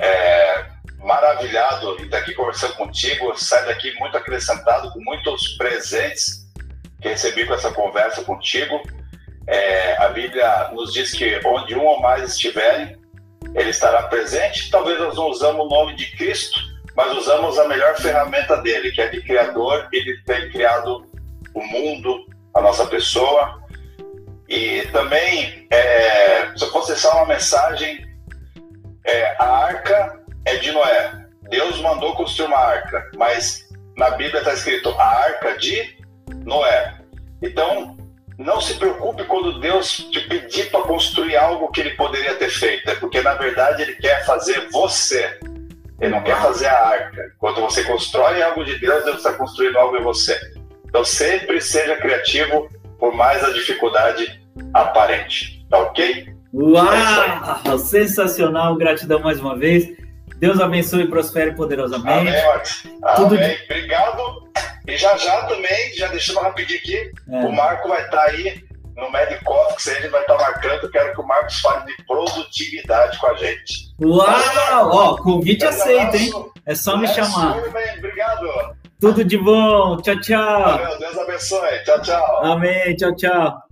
É, 0.00 0.64
maravilhado 0.98 1.96
em 2.00 2.04
estar 2.04 2.18
aqui 2.18 2.32
conversando 2.32 2.74
contigo. 2.74 3.36
Sai 3.36 3.66
daqui 3.66 3.94
muito 3.98 4.16
acrescentado, 4.16 4.90
com 4.92 5.00
muitos 5.00 5.56
presentes 5.56 6.48
que 7.00 7.08
recebi 7.08 7.46
com 7.46 7.54
essa 7.54 7.70
conversa 7.72 8.22
contigo. 8.24 8.80
É, 9.46 9.96
a 9.98 10.08
Bíblia 10.08 10.70
nos 10.72 10.92
diz 10.92 11.12
que 11.12 11.40
onde 11.44 11.74
um 11.74 11.84
ou 11.84 12.00
mais 12.00 12.32
estiverem, 12.32 12.98
ele 13.54 13.70
estará 13.70 14.04
presente. 14.04 14.70
Talvez 14.70 14.98
nós 14.98 15.16
não 15.16 15.26
usamos 15.26 15.66
o 15.66 15.68
nome 15.68 15.94
de 15.96 16.10
Cristo, 16.16 16.58
mas 16.96 17.12
usamos 17.16 17.58
a 17.58 17.68
melhor 17.68 17.96
ferramenta 17.96 18.56
dele, 18.58 18.92
que 18.92 19.00
é 19.00 19.08
de 19.08 19.20
Criador. 19.22 19.88
Ele 19.92 20.16
tem 20.22 20.50
criado 20.50 21.06
o 21.52 21.62
mundo, 21.62 22.26
a 22.54 22.60
nossa 22.60 22.86
pessoa, 22.86 23.59
e 24.50 24.82
também, 24.88 25.68
é, 25.70 26.50
se 26.56 26.64
eu 26.64 26.72
fosse 26.72 26.88
deixar 26.88 27.14
uma 27.14 27.26
mensagem, 27.26 28.04
é, 29.06 29.36
a 29.38 29.46
arca 29.66 30.20
é 30.44 30.56
de 30.56 30.72
Noé. 30.72 31.24
Deus 31.48 31.80
mandou 31.80 32.16
construir 32.16 32.48
uma 32.48 32.58
arca, 32.58 33.08
mas 33.16 33.68
na 33.96 34.10
Bíblia 34.10 34.40
está 34.40 34.52
escrito 34.52 34.90
a 34.90 35.04
arca 35.04 35.56
de 35.56 35.96
Noé. 36.44 36.96
Então, 37.40 37.96
não 38.36 38.60
se 38.60 38.74
preocupe 38.74 39.22
quando 39.24 39.60
Deus 39.60 39.98
te 40.10 40.20
pedir 40.22 40.68
para 40.70 40.82
construir 40.82 41.36
algo 41.36 41.70
que 41.70 41.80
ele 41.82 41.90
poderia 41.90 42.34
ter 42.34 42.50
feito, 42.50 42.90
é 42.90 42.96
porque 42.96 43.20
na 43.20 43.34
verdade 43.34 43.82
ele 43.82 43.94
quer 43.96 44.24
fazer 44.24 44.68
você. 44.72 45.38
Ele 46.00 46.10
não 46.10 46.24
quer 46.24 46.40
fazer 46.40 46.66
a 46.66 46.86
arca. 46.88 47.34
Quando 47.38 47.60
você 47.60 47.84
constrói 47.84 48.42
algo 48.42 48.64
de 48.64 48.78
Deus, 48.80 49.04
Deus 49.04 49.18
está 49.18 49.32
construindo 49.34 49.78
algo 49.78 49.96
em 49.96 50.02
você. 50.02 50.36
Então 50.86 51.04
sempre 51.04 51.60
seja 51.60 51.96
criativo, 51.96 52.68
por 52.98 53.14
mais 53.14 53.44
a 53.44 53.52
dificuldade 53.52 54.39
aparente. 54.74 55.66
Tá 55.68 55.78
ok? 55.78 56.28
Uau! 56.52 56.84
É 57.64 57.78
sensacional, 57.78 58.76
gratidão 58.76 59.20
mais 59.20 59.40
uma 59.40 59.56
vez. 59.56 59.88
Deus 60.38 60.60
abençoe 60.60 61.02
e 61.02 61.08
prospere 61.08 61.54
poderosamente. 61.54 62.28
Amém, 62.28 62.62
Tudo 63.16 63.36
Amém. 63.36 63.56
De... 63.56 63.64
Obrigado. 63.64 64.50
E 64.88 64.96
já 64.96 65.16
já 65.16 65.42
também, 65.44 65.94
já 65.94 66.08
deixando 66.08 66.40
rapidinho 66.40 66.78
aqui, 66.80 67.12
é. 67.30 67.44
o 67.44 67.52
Marco 67.52 67.88
vai 67.88 68.02
estar 68.04 68.16
tá 68.16 68.24
aí 68.24 68.64
no 68.96 69.10
Medicoff, 69.12 69.76
que 69.76 69.94
gente 69.94 70.08
vai 70.08 70.22
estar 70.22 70.36
tá 70.36 70.44
marcando. 70.44 70.90
Quero 70.90 71.14
que 71.14 71.20
o 71.20 71.26
Marcos 71.26 71.60
fale 71.60 71.84
de 71.86 72.04
produtividade 72.04 73.18
com 73.18 73.26
a 73.28 73.34
gente. 73.34 73.94
Uau! 74.02 74.90
Ó, 74.90 75.16
convite 75.18 75.64
aceito, 75.64 76.16
hein? 76.16 76.32
É 76.66 76.74
só 76.74 76.96
me 76.96 77.06
chamar. 77.08 77.58
Obrigado. 77.98 78.76
Tudo 78.98 79.24
de 79.24 79.38
bom. 79.38 79.96
Tchau, 79.98 80.20
tchau. 80.20 80.62
Valeu, 80.62 80.98
Deus 80.98 81.18
abençoe. 81.18 81.84
Tchau, 81.84 82.02
tchau. 82.02 82.44
Amém. 82.44 82.96
Tchau, 82.96 83.14
tchau. 83.14 83.69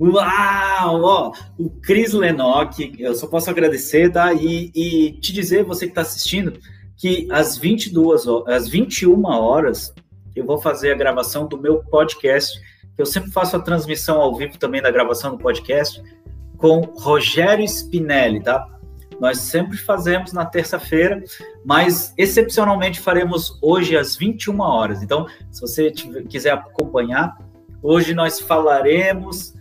Uau! 0.00 1.02
Ó, 1.02 1.32
o 1.58 1.70
Cris 1.70 2.12
Lenock, 2.12 2.94
eu 2.98 3.14
só 3.14 3.26
posso 3.26 3.48
agradecer, 3.48 4.10
tá? 4.10 4.32
E, 4.32 4.70
e 4.74 5.12
te 5.20 5.32
dizer, 5.32 5.64
você 5.64 5.86
que 5.86 5.92
está 5.92 6.00
assistindo, 6.00 6.58
que 6.96 7.28
às 7.30 7.56
22 7.56 8.24
às 8.46 8.68
21 8.68 9.24
horas, 9.24 9.94
eu 10.34 10.44
vou 10.44 10.58
fazer 10.58 10.92
a 10.92 10.96
gravação 10.96 11.46
do 11.46 11.58
meu 11.58 11.78
podcast. 11.84 12.60
Eu 12.98 13.06
sempre 13.06 13.30
faço 13.30 13.56
a 13.56 13.60
transmissão 13.60 14.20
ao 14.20 14.34
vivo 14.34 14.58
também 14.58 14.82
da 14.82 14.90
gravação 14.90 15.32
do 15.32 15.38
podcast 15.38 16.02
com 16.56 16.80
Rogério 16.80 17.64
Spinelli, 17.64 18.42
tá? 18.42 18.68
Nós 19.20 19.38
sempre 19.38 19.76
fazemos 19.76 20.32
na 20.32 20.44
terça-feira, 20.44 21.22
mas 21.64 22.12
excepcionalmente 22.16 23.00
faremos 23.00 23.58
hoje 23.62 23.96
às 23.96 24.16
21 24.16 24.60
horas. 24.60 25.02
Então, 25.02 25.26
se 25.50 25.60
você 25.60 25.90
tiver, 25.90 26.24
quiser 26.24 26.52
acompanhar, 26.52 27.36
hoje 27.82 28.12
nós 28.12 28.40
falaremos 28.40 29.53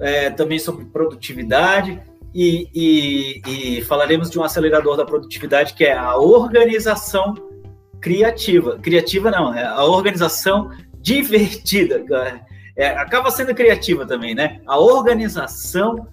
é, 0.00 0.30
também 0.30 0.58
sobre 0.58 0.84
produtividade 0.86 2.00
e, 2.34 2.68
e, 2.74 3.42
e, 3.46 3.82
falaremos 3.82 4.30
de 4.30 4.38
um 4.38 4.44
acelerador 4.44 4.96
da 4.96 5.04
produtividade 5.04 5.74
que 5.74 5.84
é 5.84 5.92
a 5.92 6.16
organização 6.16 7.34
criativa. 8.00 8.78
Criativa 8.78 9.30
não, 9.30 9.54
é 9.54 9.64
a 9.64 9.84
organização 9.84 10.70
divertida. 11.00 12.04
É, 12.76 12.96
acaba 12.96 13.30
sendo 13.30 13.54
criativa 13.54 14.06
também, 14.06 14.34
né? 14.34 14.62
A 14.64 14.78
organização 14.78 16.06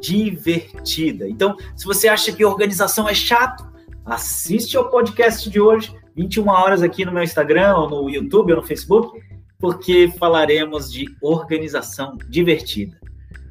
divertida. 0.00 1.28
Então, 1.28 1.56
se 1.76 1.84
você 1.84 2.08
acha 2.08 2.32
que 2.32 2.44
organização 2.44 3.08
é 3.08 3.14
chato, 3.14 3.64
assiste 4.04 4.76
ao 4.76 4.88
podcast 4.90 5.48
de 5.48 5.60
hoje, 5.60 5.94
21 6.16 6.48
horas 6.48 6.82
aqui 6.82 7.04
no 7.04 7.12
meu 7.12 7.22
Instagram, 7.22 7.76
ou 7.76 7.88
no 7.88 8.10
YouTube, 8.10 8.52
ou 8.52 8.60
no 8.60 8.66
Facebook, 8.66 9.20
porque 9.60 10.12
falaremos 10.18 10.90
de 10.90 11.04
organização 11.20 12.16
divertida. 12.28 12.97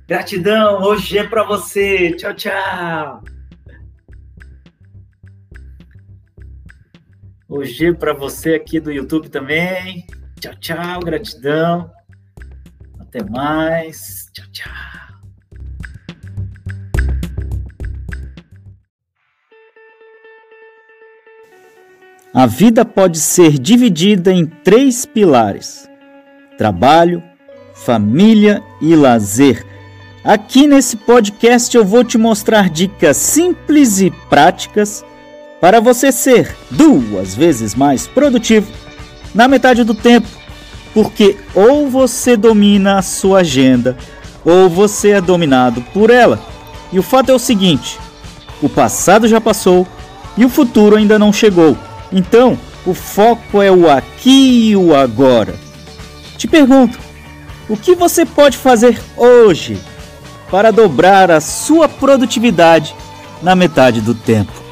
Gratidão, 0.08 0.84
hoje 0.84 1.18
é 1.18 1.24
para 1.26 1.44
você. 1.44 2.14
Tchau, 2.14 2.34
tchau. 2.34 3.24
Hoje 7.50 7.94
para 7.94 8.14
você 8.14 8.56
aqui 8.56 8.80
do 8.80 8.90
YouTube 8.90 9.28
também. 9.28 10.08
Tchau, 10.40 10.56
tchau, 10.62 11.00
gratidão. 11.02 11.92
Até 12.98 13.22
mais. 13.22 14.30
Tchau, 14.32 14.46
tchau. 14.54 14.74
A 22.34 22.46
vida 22.46 22.86
pode 22.86 23.20
ser 23.20 23.60
dividida 23.60 24.32
em 24.32 24.46
três 24.46 25.06
pilares: 25.06 25.86
trabalho, 26.58 27.22
família 27.74 28.64
e 28.82 28.96
lazer. 28.96 29.77
Aqui 30.28 30.68
nesse 30.68 30.98
podcast 30.98 31.74
eu 31.78 31.86
vou 31.86 32.04
te 32.04 32.18
mostrar 32.18 32.70
dicas 32.70 33.16
simples 33.16 34.02
e 34.02 34.12
práticas 34.30 35.02
para 35.62 35.80
você 35.80 36.12
ser 36.12 36.54
duas 36.70 37.34
vezes 37.34 37.74
mais 37.74 38.08
produtivo 38.08 38.70
na 39.34 39.48
metade 39.48 39.86
do 39.86 39.94
tempo, 39.94 40.28
porque 40.94 41.38
ou 41.56 41.90
você 41.90 42.36
domina 42.36 42.98
a 42.98 43.02
sua 43.02 43.40
agenda 43.40 43.96
ou 44.44 44.68
você 44.68 45.12
é 45.12 45.22
dominado 45.22 45.80
por 45.94 46.10
ela. 46.10 46.42
E 46.92 47.00
o 47.00 47.04
fato 47.04 47.32
é 47.32 47.34
o 47.34 47.40
seguinte: 47.40 47.98
o 48.62 48.68
passado 48.68 49.30
já 49.30 49.40
passou 49.40 49.88
e 50.36 50.44
o 50.44 50.50
futuro 50.50 50.98
ainda 50.98 51.18
não 51.18 51.32
chegou. 51.32 51.78
Então, 52.12 52.60
o 52.86 52.94
foco 52.94 53.62
é 53.62 53.72
o 53.72 53.90
aqui 53.90 54.72
e 54.72 54.76
o 54.76 54.94
agora. 54.94 55.56
Te 56.38 56.50
pergunto, 56.50 57.00
o 57.70 57.78
que 57.78 57.96
você 57.96 58.26
pode 58.26 58.58
fazer 58.58 59.02
hoje 59.16 59.78
para 60.50 60.72
dobrar 60.72 61.30
a 61.32 61.42
sua 61.42 61.88
produtividade 61.88 62.96
na 63.42 63.56
metade 63.56 64.02
do 64.02 64.14
tempo. 64.14 64.67